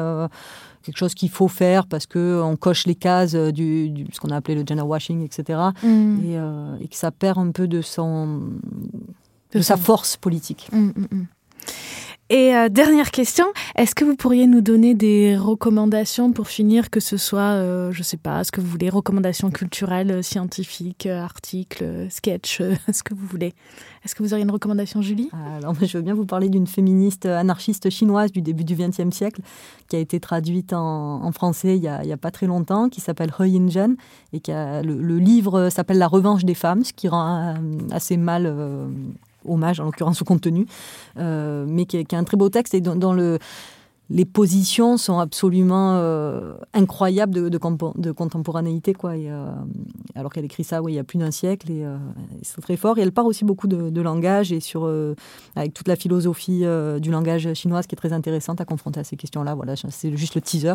quelque 0.82 0.96
chose 0.96 1.14
qu'il 1.14 1.28
faut 1.28 1.48
faire 1.48 1.86
parce 1.86 2.06
que 2.06 2.40
on 2.42 2.56
coche 2.56 2.86
les 2.86 2.94
cases 2.94 3.34
du, 3.34 4.06
ce 4.12 4.20
qu'on 4.20 4.30
a 4.30 4.36
appelé 4.36 4.54
le 4.54 4.64
gender 4.66 4.82
washing, 4.82 5.24
etc. 5.24 5.60
Et, 5.82 6.88
que 6.88 6.96
ça 6.96 7.10
perd 7.10 7.38
un 7.38 7.50
peu 7.50 7.66
de 7.68 7.82
son 7.82 8.40
de, 9.52 9.60
sa 9.60 9.76
force 9.76 10.16
politique. 10.16 10.70
Et 12.30 12.54
euh, 12.54 12.68
dernière 12.68 13.10
question, 13.10 13.46
est-ce 13.74 13.94
que 13.94 14.04
vous 14.04 14.14
pourriez 14.14 14.46
nous 14.46 14.60
donner 14.60 14.92
des 14.94 15.38
recommandations 15.38 16.30
pour 16.32 16.48
finir, 16.48 16.90
que 16.90 17.00
ce 17.00 17.16
soit, 17.16 17.54
euh, 17.54 17.90
je 17.90 18.02
sais 18.02 18.18
pas, 18.18 18.44
ce 18.44 18.52
que 18.52 18.60
vous 18.60 18.66
voulez, 18.66 18.90
recommandations 18.90 19.50
culturelles, 19.50 20.10
euh, 20.10 20.20
scientifiques, 20.20 21.06
articles, 21.06 22.06
sketch, 22.10 22.60
ce 22.92 23.02
que 23.02 23.14
vous 23.14 23.24
voulez. 23.26 23.54
Est-ce 24.04 24.14
que 24.14 24.22
vous 24.22 24.34
auriez 24.34 24.44
une 24.44 24.50
recommandation, 24.50 25.00
Julie? 25.00 25.30
Alors, 25.56 25.74
je 25.80 25.96
veux 25.96 26.04
bien 26.04 26.12
vous 26.12 26.26
parler 26.26 26.50
d'une 26.50 26.66
féministe 26.66 27.24
anarchiste 27.24 27.88
chinoise 27.88 28.30
du 28.30 28.42
début 28.42 28.64
du 28.64 28.74
XXe 28.74 29.10
siècle, 29.10 29.40
qui 29.88 29.96
a 29.96 29.98
été 29.98 30.20
traduite 30.20 30.74
en, 30.74 31.32
français 31.32 31.76
il 31.76 31.82
y, 31.82 31.88
a, 31.88 32.16
pas 32.18 32.30
très 32.30 32.46
longtemps, 32.46 32.90
qui 32.90 33.00
s'appelle 33.00 33.30
He 33.38 33.48
Yin 33.48 33.96
et 34.34 34.40
qui 34.40 34.52
a, 34.52 34.82
le 34.82 35.18
livre 35.18 35.70
s'appelle 35.70 35.98
La 35.98 36.08
revanche 36.08 36.44
des 36.44 36.54
femmes, 36.54 36.84
ce 36.84 36.92
qui 36.92 37.08
rend 37.08 37.54
assez 37.90 38.16
mal 38.16 38.54
hommage 39.49 39.80
en 39.80 39.84
l'occurrence 39.84 40.22
au 40.22 40.24
contenu, 40.24 40.66
euh, 41.18 41.64
mais 41.66 41.86
qui 41.86 41.96
est, 41.96 42.14
un 42.14 42.24
très 42.24 42.36
beau 42.36 42.49
texte. 42.49 42.74
Et 42.74 42.80
dans, 42.80 43.12
le 43.12 43.38
les 44.11 44.24
positions 44.24 44.96
sont 44.96 45.18
absolument 45.18 45.96
euh, 45.96 46.54
incroyables 46.72 47.34
de, 47.34 47.48
de, 47.48 48.12
contemporanéité, 48.12 48.94
quoi. 48.94 49.11
Euh, 49.11 49.52
alors 50.14 50.32
qu'elle 50.32 50.46
écrit 50.46 50.64
ça, 50.64 50.80
il 50.88 50.94
y 50.94 50.98
a 50.98 51.04
plus 51.04 51.18
d'un 51.18 51.30
siècle, 51.30 51.70
et 51.70 51.84
c'est 52.42 52.61
très 52.62 52.76
fort. 52.76 52.98
Elle 52.98 53.12
part 53.12 53.26
aussi 53.26 53.44
beaucoup 53.44 53.66
de, 53.66 54.00
langage 54.00 54.52
et 54.52 54.61
sur 54.61 54.90
avec 55.56 55.74
toute 55.74 55.88
la 55.88 55.96
philosophie 55.96 56.64
du 57.00 57.11
langage 57.11 57.52
chinois, 57.54 57.82
qui 57.82 57.94
est 57.94 57.96
très 57.96 58.12
intéressante 58.12 58.61
à 58.61 58.64
confronter 58.64 59.00
à 59.00 59.04
ces 59.04 59.16
questions-là. 59.16 59.54
Voilà, 59.54 59.74
c'est 59.76 60.16
juste 60.16 60.34
le 60.34 60.40
teaser. 60.40 60.74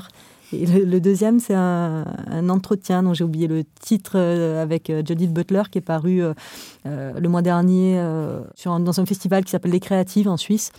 Et 0.52 0.66
le, 0.66 1.00
deuxième, 1.00 1.40
c'est 1.40 1.56
un, 1.56 2.06
entretien 2.50 3.04
dont 3.04 3.14
j'ai 3.14 3.24
oublié 3.24 3.48
le 3.48 3.64
titre 3.82 4.18
avec 4.18 4.92
Judith 5.06 5.34
Butler, 5.34 5.64
qui 5.72 5.80
est 5.80 5.82
paru 5.82 6.22
le 6.86 7.28
mois 7.28 7.42
dernier 7.42 7.96
dans 8.66 9.00
un 9.00 9.06
festival 9.06 9.44
qui 9.44 9.52
s'appelle 9.52 9.72
Les 9.72 9.80
Créatives 9.80 10.28
en 10.28 10.38
Suisse 10.38 10.72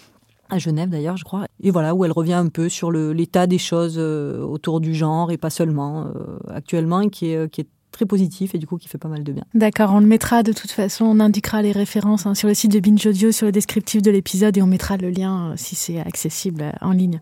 à 0.50 0.58
Genève 0.58 0.88
d'ailleurs, 0.88 1.16
je 1.16 1.24
crois. 1.24 1.46
Et 1.60 1.70
voilà, 1.70 1.94
où 1.94 2.04
elle 2.04 2.12
revient 2.12 2.34
un 2.34 2.48
peu 2.48 2.68
sur 2.68 2.90
l'état 2.92 3.46
des 3.46 3.58
choses 3.58 3.96
euh, 3.98 4.42
autour 4.42 4.80
du 4.80 4.94
genre 4.94 5.30
et 5.30 5.36
pas 5.38 5.50
seulement 5.50 6.06
euh, 6.06 6.38
actuellement, 6.48 7.08
qui 7.08 7.30
est, 7.30 7.36
euh, 7.36 7.48
qui 7.48 7.62
est 7.62 7.68
très 7.94 8.06
positif 8.06 8.54
et 8.54 8.58
du 8.58 8.66
coup 8.66 8.76
qui 8.76 8.88
fait 8.88 8.98
pas 8.98 9.08
mal 9.08 9.24
de 9.24 9.32
bien. 9.32 9.44
D'accord, 9.54 9.92
on 9.92 10.00
le 10.00 10.06
mettra 10.06 10.42
de 10.42 10.52
toute 10.52 10.70
façon, 10.70 11.06
on 11.06 11.20
indiquera 11.20 11.62
les 11.62 11.72
références 11.72 12.26
hein, 12.26 12.34
sur 12.34 12.48
le 12.48 12.54
site 12.54 12.72
de 12.72 12.80
Binge 12.80 13.06
Audio, 13.06 13.32
sur 13.32 13.46
le 13.46 13.52
descriptif 13.52 14.02
de 14.02 14.10
l'épisode 14.10 14.56
et 14.56 14.62
on 14.62 14.66
mettra 14.66 14.96
le 14.96 15.10
lien 15.10 15.54
si 15.56 15.74
c'est 15.74 16.00
accessible 16.00 16.72
en 16.80 16.92
ligne. 16.92 17.20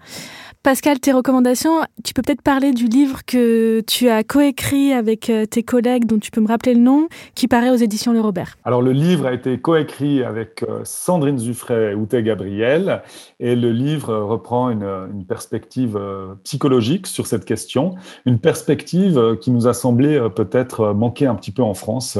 Pascal, 0.63 1.01
tes 1.01 1.11
recommandations, 1.11 1.81
tu 2.05 2.15
peux 2.15 2.23
peut-être 2.23 2.41
parler 2.41 2.71
du 2.71 2.87
livre 2.87 3.25
que 3.27 3.81
tu 3.81 4.09
as 4.09 4.23
coécrit 4.23 4.93
avec 4.93 5.29
euh, 5.29 5.45
tes 5.45 5.65
collègues, 5.65 6.07
dont 6.07 6.21
tu 6.21 6.31
peux 6.31 6.41
me 6.41 6.47
rappeler 6.47 6.75
le 6.75 6.81
nom, 6.81 7.09
qui 7.35 7.49
paraît 7.49 7.71
aux 7.71 7.75
éditions 7.75 8.13
Le 8.13 8.21
Robert. 8.21 8.57
Alors, 8.65 8.81
le 8.81 8.93
livre 8.93 9.27
a 9.27 9.33
été 9.33 9.59
coécrit 9.59 10.23
avec 10.23 10.63
euh, 10.63 10.83
Sandrine 10.85 11.37
Zuffray 11.37 11.91
et 11.91 11.95
Outé 11.97 12.23
Gabriel, 12.23 13.03
et 13.41 13.57
le 13.57 13.73
livre 13.73 14.15
reprend 14.15 14.71
une, 14.71 14.85
une, 14.85 15.27
perspective 15.27 15.97
euh, 15.97 16.35
psychologique 16.45 17.09
sur 17.09 17.27
cette 17.27 17.45
question, 17.45 17.97
une 18.25 18.39
perspective 18.39 19.37
qui 19.41 19.51
nous 19.51 19.67
a 19.67 19.75
semblé 19.75 20.25
peut-être 20.37 20.62
manquer 20.95 21.27
un 21.27 21.35
petit 21.35 21.53
peu 21.53 21.63
en 21.63 21.75
France, 21.75 22.19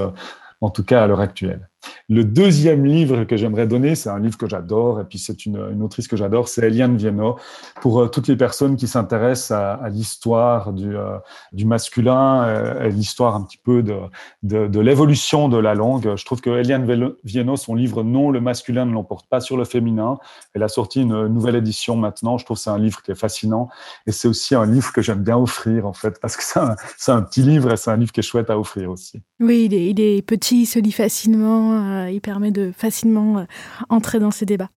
en 0.61 0.71
tout 0.71 0.85
cas 0.85 1.03
à 1.03 1.07
l'heure 1.07 1.21
actuelle. 1.21 1.69
Le 2.09 2.25
deuxième 2.25 2.85
livre 2.85 3.25
que 3.25 3.37
j'aimerais 3.37 3.67
donner, 3.67 3.95
c'est 3.95 4.11
un 4.11 4.19
livre 4.19 4.37
que 4.37 4.49
j'adore, 4.49 5.01
et 5.01 5.05
puis 5.05 5.19
c'est 5.19 5.47
une, 5.47 5.83
autrice 5.83 6.09
que 6.09 6.17
j'adore, 6.17 6.49
c'est 6.49 6.63
Eliane 6.67 6.97
Viennot, 6.97 7.37
pour 7.81 8.01
euh, 8.01 8.09
toutes 8.09 8.29
les 8.29 8.37
personnes 8.37 8.77
qui 8.77 8.87
s'intéressent 8.87 9.53
à, 9.53 9.89
l'histoire 9.89 10.73
du, 10.73 10.97
euh, 10.97 11.19
du 11.53 11.65
masculin, 11.65 12.45
euh, 12.45 12.89
l'histoire 12.89 13.35
un 13.35 13.43
petit 13.43 13.59
peu 13.59 13.83
de, 13.83 14.79
l'évolution 14.81 15.49
de 15.49 15.57
la 15.57 15.75
langue. 15.75 16.17
Je 16.17 16.25
trouve 16.25 16.41
que 16.41 16.51
Eliane 16.51 16.87
Viennot, 17.25 17.57
son 17.57 17.75
livre 17.75 18.03
Non, 18.03 18.31
le 18.31 18.41
masculin 18.41 18.85
ne 18.85 18.93
l'emporte 18.93 19.27
pas 19.29 19.41
sur 19.41 19.57
le 19.57 19.65
féminin, 19.65 20.19
elle 20.55 20.63
a 20.63 20.69
sorti 20.69 21.03
une 21.03 21.27
nouvelle 21.29 21.57
édition 21.57 21.97
maintenant. 21.97 22.39
Je 22.39 22.45
trouve 22.45 22.57
que 22.57 22.63
c'est 22.63 22.71
un 22.71 22.79
livre 22.79 23.03
qui 23.03 23.11
est 23.11 23.19
fascinant, 23.19 23.69
et 24.07 24.13
c'est 24.13 24.29
aussi 24.29 24.55
un 24.55 24.67
livre 24.67 24.93
que 24.93 25.03
j'aime 25.03 25.23
bien 25.23 25.37
offrir, 25.37 25.87
en 25.87 25.93
fait, 25.93 26.21
parce 26.21 26.37
que 26.37 26.43
c'est 26.45 26.61
un, 26.61 26.77
un, 27.17 27.23
petit 27.23 27.43
livre, 27.43 27.73
et 27.73 27.77
c'est 27.77 27.91
un 27.91 27.97
livre 27.97 28.13
qui 28.13 28.21
est 28.21 28.25
chouette 28.25 28.51
à 28.51 28.59
offrir 28.59 28.91
aussi. 28.91 29.23
Oui, 29.41 29.65
il 29.67 29.75
est, 29.75 29.91
il 29.91 30.01
est 30.01 30.23
petit, 30.23 30.63
il 30.63 30.67
se 30.67 30.79
lit 30.79 30.93
facilement 30.93 31.72
euh, 31.73 32.11
il 32.11 32.21
permet 32.21 32.51
de 32.51 32.73
facilement 32.77 33.39
euh, 33.39 33.45
entrer 33.89 34.19
dans 34.19 34.31
ces 34.31 34.47
débats. 34.47 34.71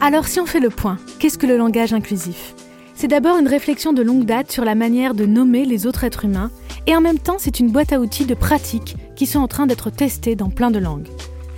Alors 0.00 0.26
si 0.26 0.38
on 0.40 0.46
fait 0.46 0.60
le 0.60 0.70
point, 0.70 0.98
qu'est-ce 1.18 1.38
que 1.38 1.46
le 1.46 1.56
langage 1.56 1.92
inclusif? 1.92 2.54
C'est 2.94 3.08
d'abord 3.08 3.38
une 3.38 3.48
réflexion 3.48 3.92
de 3.92 4.02
longue 4.02 4.24
date 4.24 4.50
sur 4.50 4.64
la 4.64 4.74
manière 4.74 5.14
de 5.14 5.26
nommer 5.26 5.64
les 5.64 5.86
autres 5.86 6.04
êtres 6.04 6.24
humains, 6.24 6.50
et 6.86 6.94
en 6.94 7.00
même 7.00 7.18
temps 7.18 7.36
c'est 7.38 7.60
une 7.60 7.70
boîte 7.70 7.92
à 7.92 8.00
outils 8.00 8.26
de 8.26 8.34
pratique 8.34 8.96
qui 9.16 9.26
sont 9.26 9.40
en 9.40 9.48
train 9.48 9.66
d'être 9.66 9.90
testées 9.90 10.36
dans 10.36 10.50
plein 10.50 10.70
de 10.70 10.78
langues. 10.78 11.08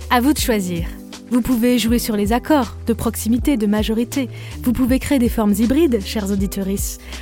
À 0.09 0.19
vous 0.21 0.33
de 0.33 0.39
choisir. 0.39 0.87
Vous 1.31 1.41
pouvez 1.41 1.77
jouer 1.77 1.99
sur 1.99 2.15
les 2.15 2.33
accords 2.33 2.75
de 2.87 2.93
proximité, 2.93 3.55
de 3.55 3.67
majorité. 3.67 4.29
Vous 4.63 4.73
pouvez 4.73 4.97
créer 4.97 5.19
des 5.19 5.29
formes 5.29 5.53
hybrides, 5.53 6.01
chers 6.03 6.31
auditeurs. 6.31 6.65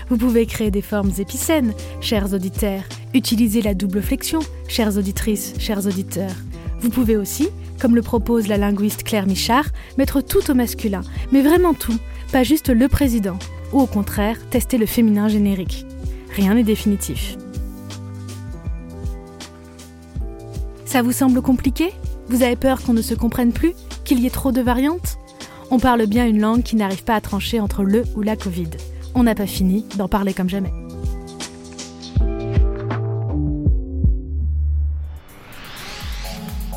Vous 0.10 0.18
pouvez 0.18 0.46
créer 0.46 0.72
des 0.72 0.82
formes 0.82 1.12
épicènes, 1.18 1.74
chers 2.00 2.34
auditeurs. 2.34 2.84
Utiliser 3.14 3.62
la 3.62 3.74
double 3.74 4.02
flexion, 4.02 4.40
chères 4.70 4.98
auditrices, 4.98 5.56
chers 5.60 5.86
auditeurs. 5.86 6.36
Vous 6.80 6.90
pouvez 6.90 7.18
aussi, 7.18 7.50
comme 7.80 7.96
le 7.96 8.02
propose 8.02 8.48
la 8.48 8.58
linguiste 8.58 9.04
Claire 9.04 9.28
Michard, 9.28 9.66
mettre 9.98 10.22
tout 10.22 10.50
au 10.50 10.54
masculin, 10.54 11.02
mais 11.34 11.42
vraiment 11.42 11.74
tout, 11.74 11.98
pas 12.32 12.44
juste 12.44 12.70
le 12.70 12.88
président, 12.88 13.38
ou 13.74 13.82
au 13.82 13.88
contraire, 13.88 14.38
tester 14.50 14.78
le 14.78 14.86
féminin 14.86 15.28
générique. 15.28 15.86
Rien 16.34 16.54
n'est 16.54 16.64
définitif. 16.64 17.36
Ça 20.86 21.02
vous 21.02 21.12
semble 21.12 21.42
compliqué? 21.42 21.92
Vous 22.30 22.44
avez 22.44 22.56
peur 22.56 22.82
qu'on 22.82 22.94
ne 22.94 23.02
se 23.02 23.14
comprenne 23.14 23.52
plus? 23.52 23.74
Qu'il 24.08 24.22
y 24.22 24.26
ait 24.26 24.32
trop 24.32 24.54
de 24.54 24.62
variantes 24.62 25.20
On 25.70 25.80
parle 25.80 26.06
bien 26.06 26.26
une 26.26 26.40
langue 26.40 26.64
qui 26.64 26.78
n'arrive 26.78 27.04
pas 27.04 27.16
à 27.16 27.22
trancher 27.22 27.60
entre 27.60 27.84
le 27.84 28.06
ou 28.16 28.22
la 28.22 28.38
Covid. 28.38 28.70
On 29.14 29.24
n'a 29.24 29.36
pas 29.36 29.46
fini 29.46 29.86
d'en 29.98 30.08
parler 30.08 30.34
comme 30.34 30.50
jamais. 30.50 30.72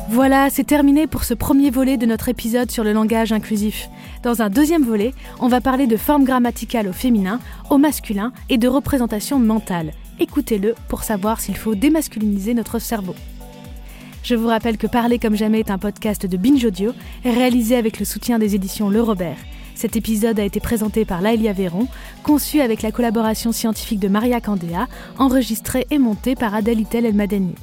Voilà, 0.09 0.49
c'est 0.49 0.65
terminé 0.65 1.07
pour 1.07 1.23
ce 1.23 1.33
premier 1.33 1.69
volet 1.69 1.95
de 1.95 2.05
notre 2.05 2.27
épisode 2.27 2.69
sur 2.69 2.83
le 2.83 2.91
langage 2.91 3.31
inclusif. 3.31 3.87
Dans 4.23 4.41
un 4.41 4.49
deuxième 4.49 4.83
volet, 4.83 5.13
on 5.39 5.47
va 5.47 5.61
parler 5.61 5.87
de 5.87 5.95
forme 5.95 6.25
grammaticale 6.25 6.89
au 6.89 6.93
féminin, 6.93 7.39
au 7.69 7.77
masculin 7.77 8.33
et 8.49 8.57
de 8.57 8.67
représentation 8.67 9.39
mentale. 9.39 9.93
Écoutez-le 10.19 10.75
pour 10.89 11.03
savoir 11.03 11.39
s'il 11.39 11.55
faut 11.55 11.75
démasculiniser 11.75 12.53
notre 12.53 12.77
cerveau. 12.77 13.15
Je 14.23 14.35
vous 14.35 14.47
rappelle 14.47 14.77
que 14.77 14.87
Parler 14.87 15.19
comme 15.19 15.35
jamais 15.35 15.59
est 15.59 15.69
un 15.71 15.79
podcast 15.79 16.25
de 16.25 16.37
Binge 16.37 16.63
Audio, 16.63 16.93
réalisé 17.23 17.75
avec 17.75 17.99
le 17.99 18.05
soutien 18.05 18.39
des 18.39 18.55
éditions 18.55 18.89
Le 18.89 19.01
Robert. 19.01 19.35
Cet 19.73 19.95
épisode 19.95 20.39
a 20.39 20.43
été 20.43 20.59
présenté 20.59 21.05
par 21.05 21.21
Laëlia 21.21 21.53
Véron, 21.53 21.87
conçu 22.21 22.61
avec 22.61 22.83
la 22.83 22.91
collaboration 22.91 23.51
scientifique 23.51 23.99
de 23.99 24.09
Maria 24.09 24.39
Candéa, 24.39 24.87
enregistré 25.17 25.87
et 25.89 25.97
monté 25.97 26.35
par 26.35 26.53
Adèle 26.53 26.81
Itel 26.81 27.07
El 27.07 27.15
Madani. 27.15 27.55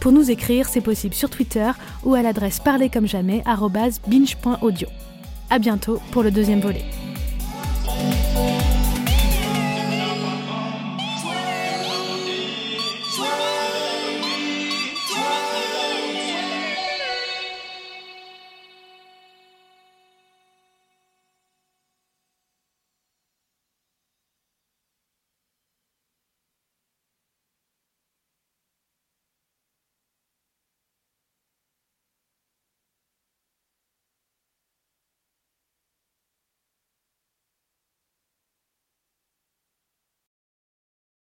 Pour 0.00 0.12
nous 0.12 0.30
écrire, 0.30 0.68
c'est 0.68 0.82
possible 0.82 1.14
sur 1.14 1.30
Twitter 1.30 1.70
ou 2.04 2.12
à 2.14 2.20
l'adresse 2.20 2.60
parlercomjamais@binge.audio. 2.60 4.88
À 5.48 5.58
bientôt 5.58 5.98
pour 6.10 6.22
le 6.22 6.30
deuxième 6.30 6.60
volet. 6.60 6.84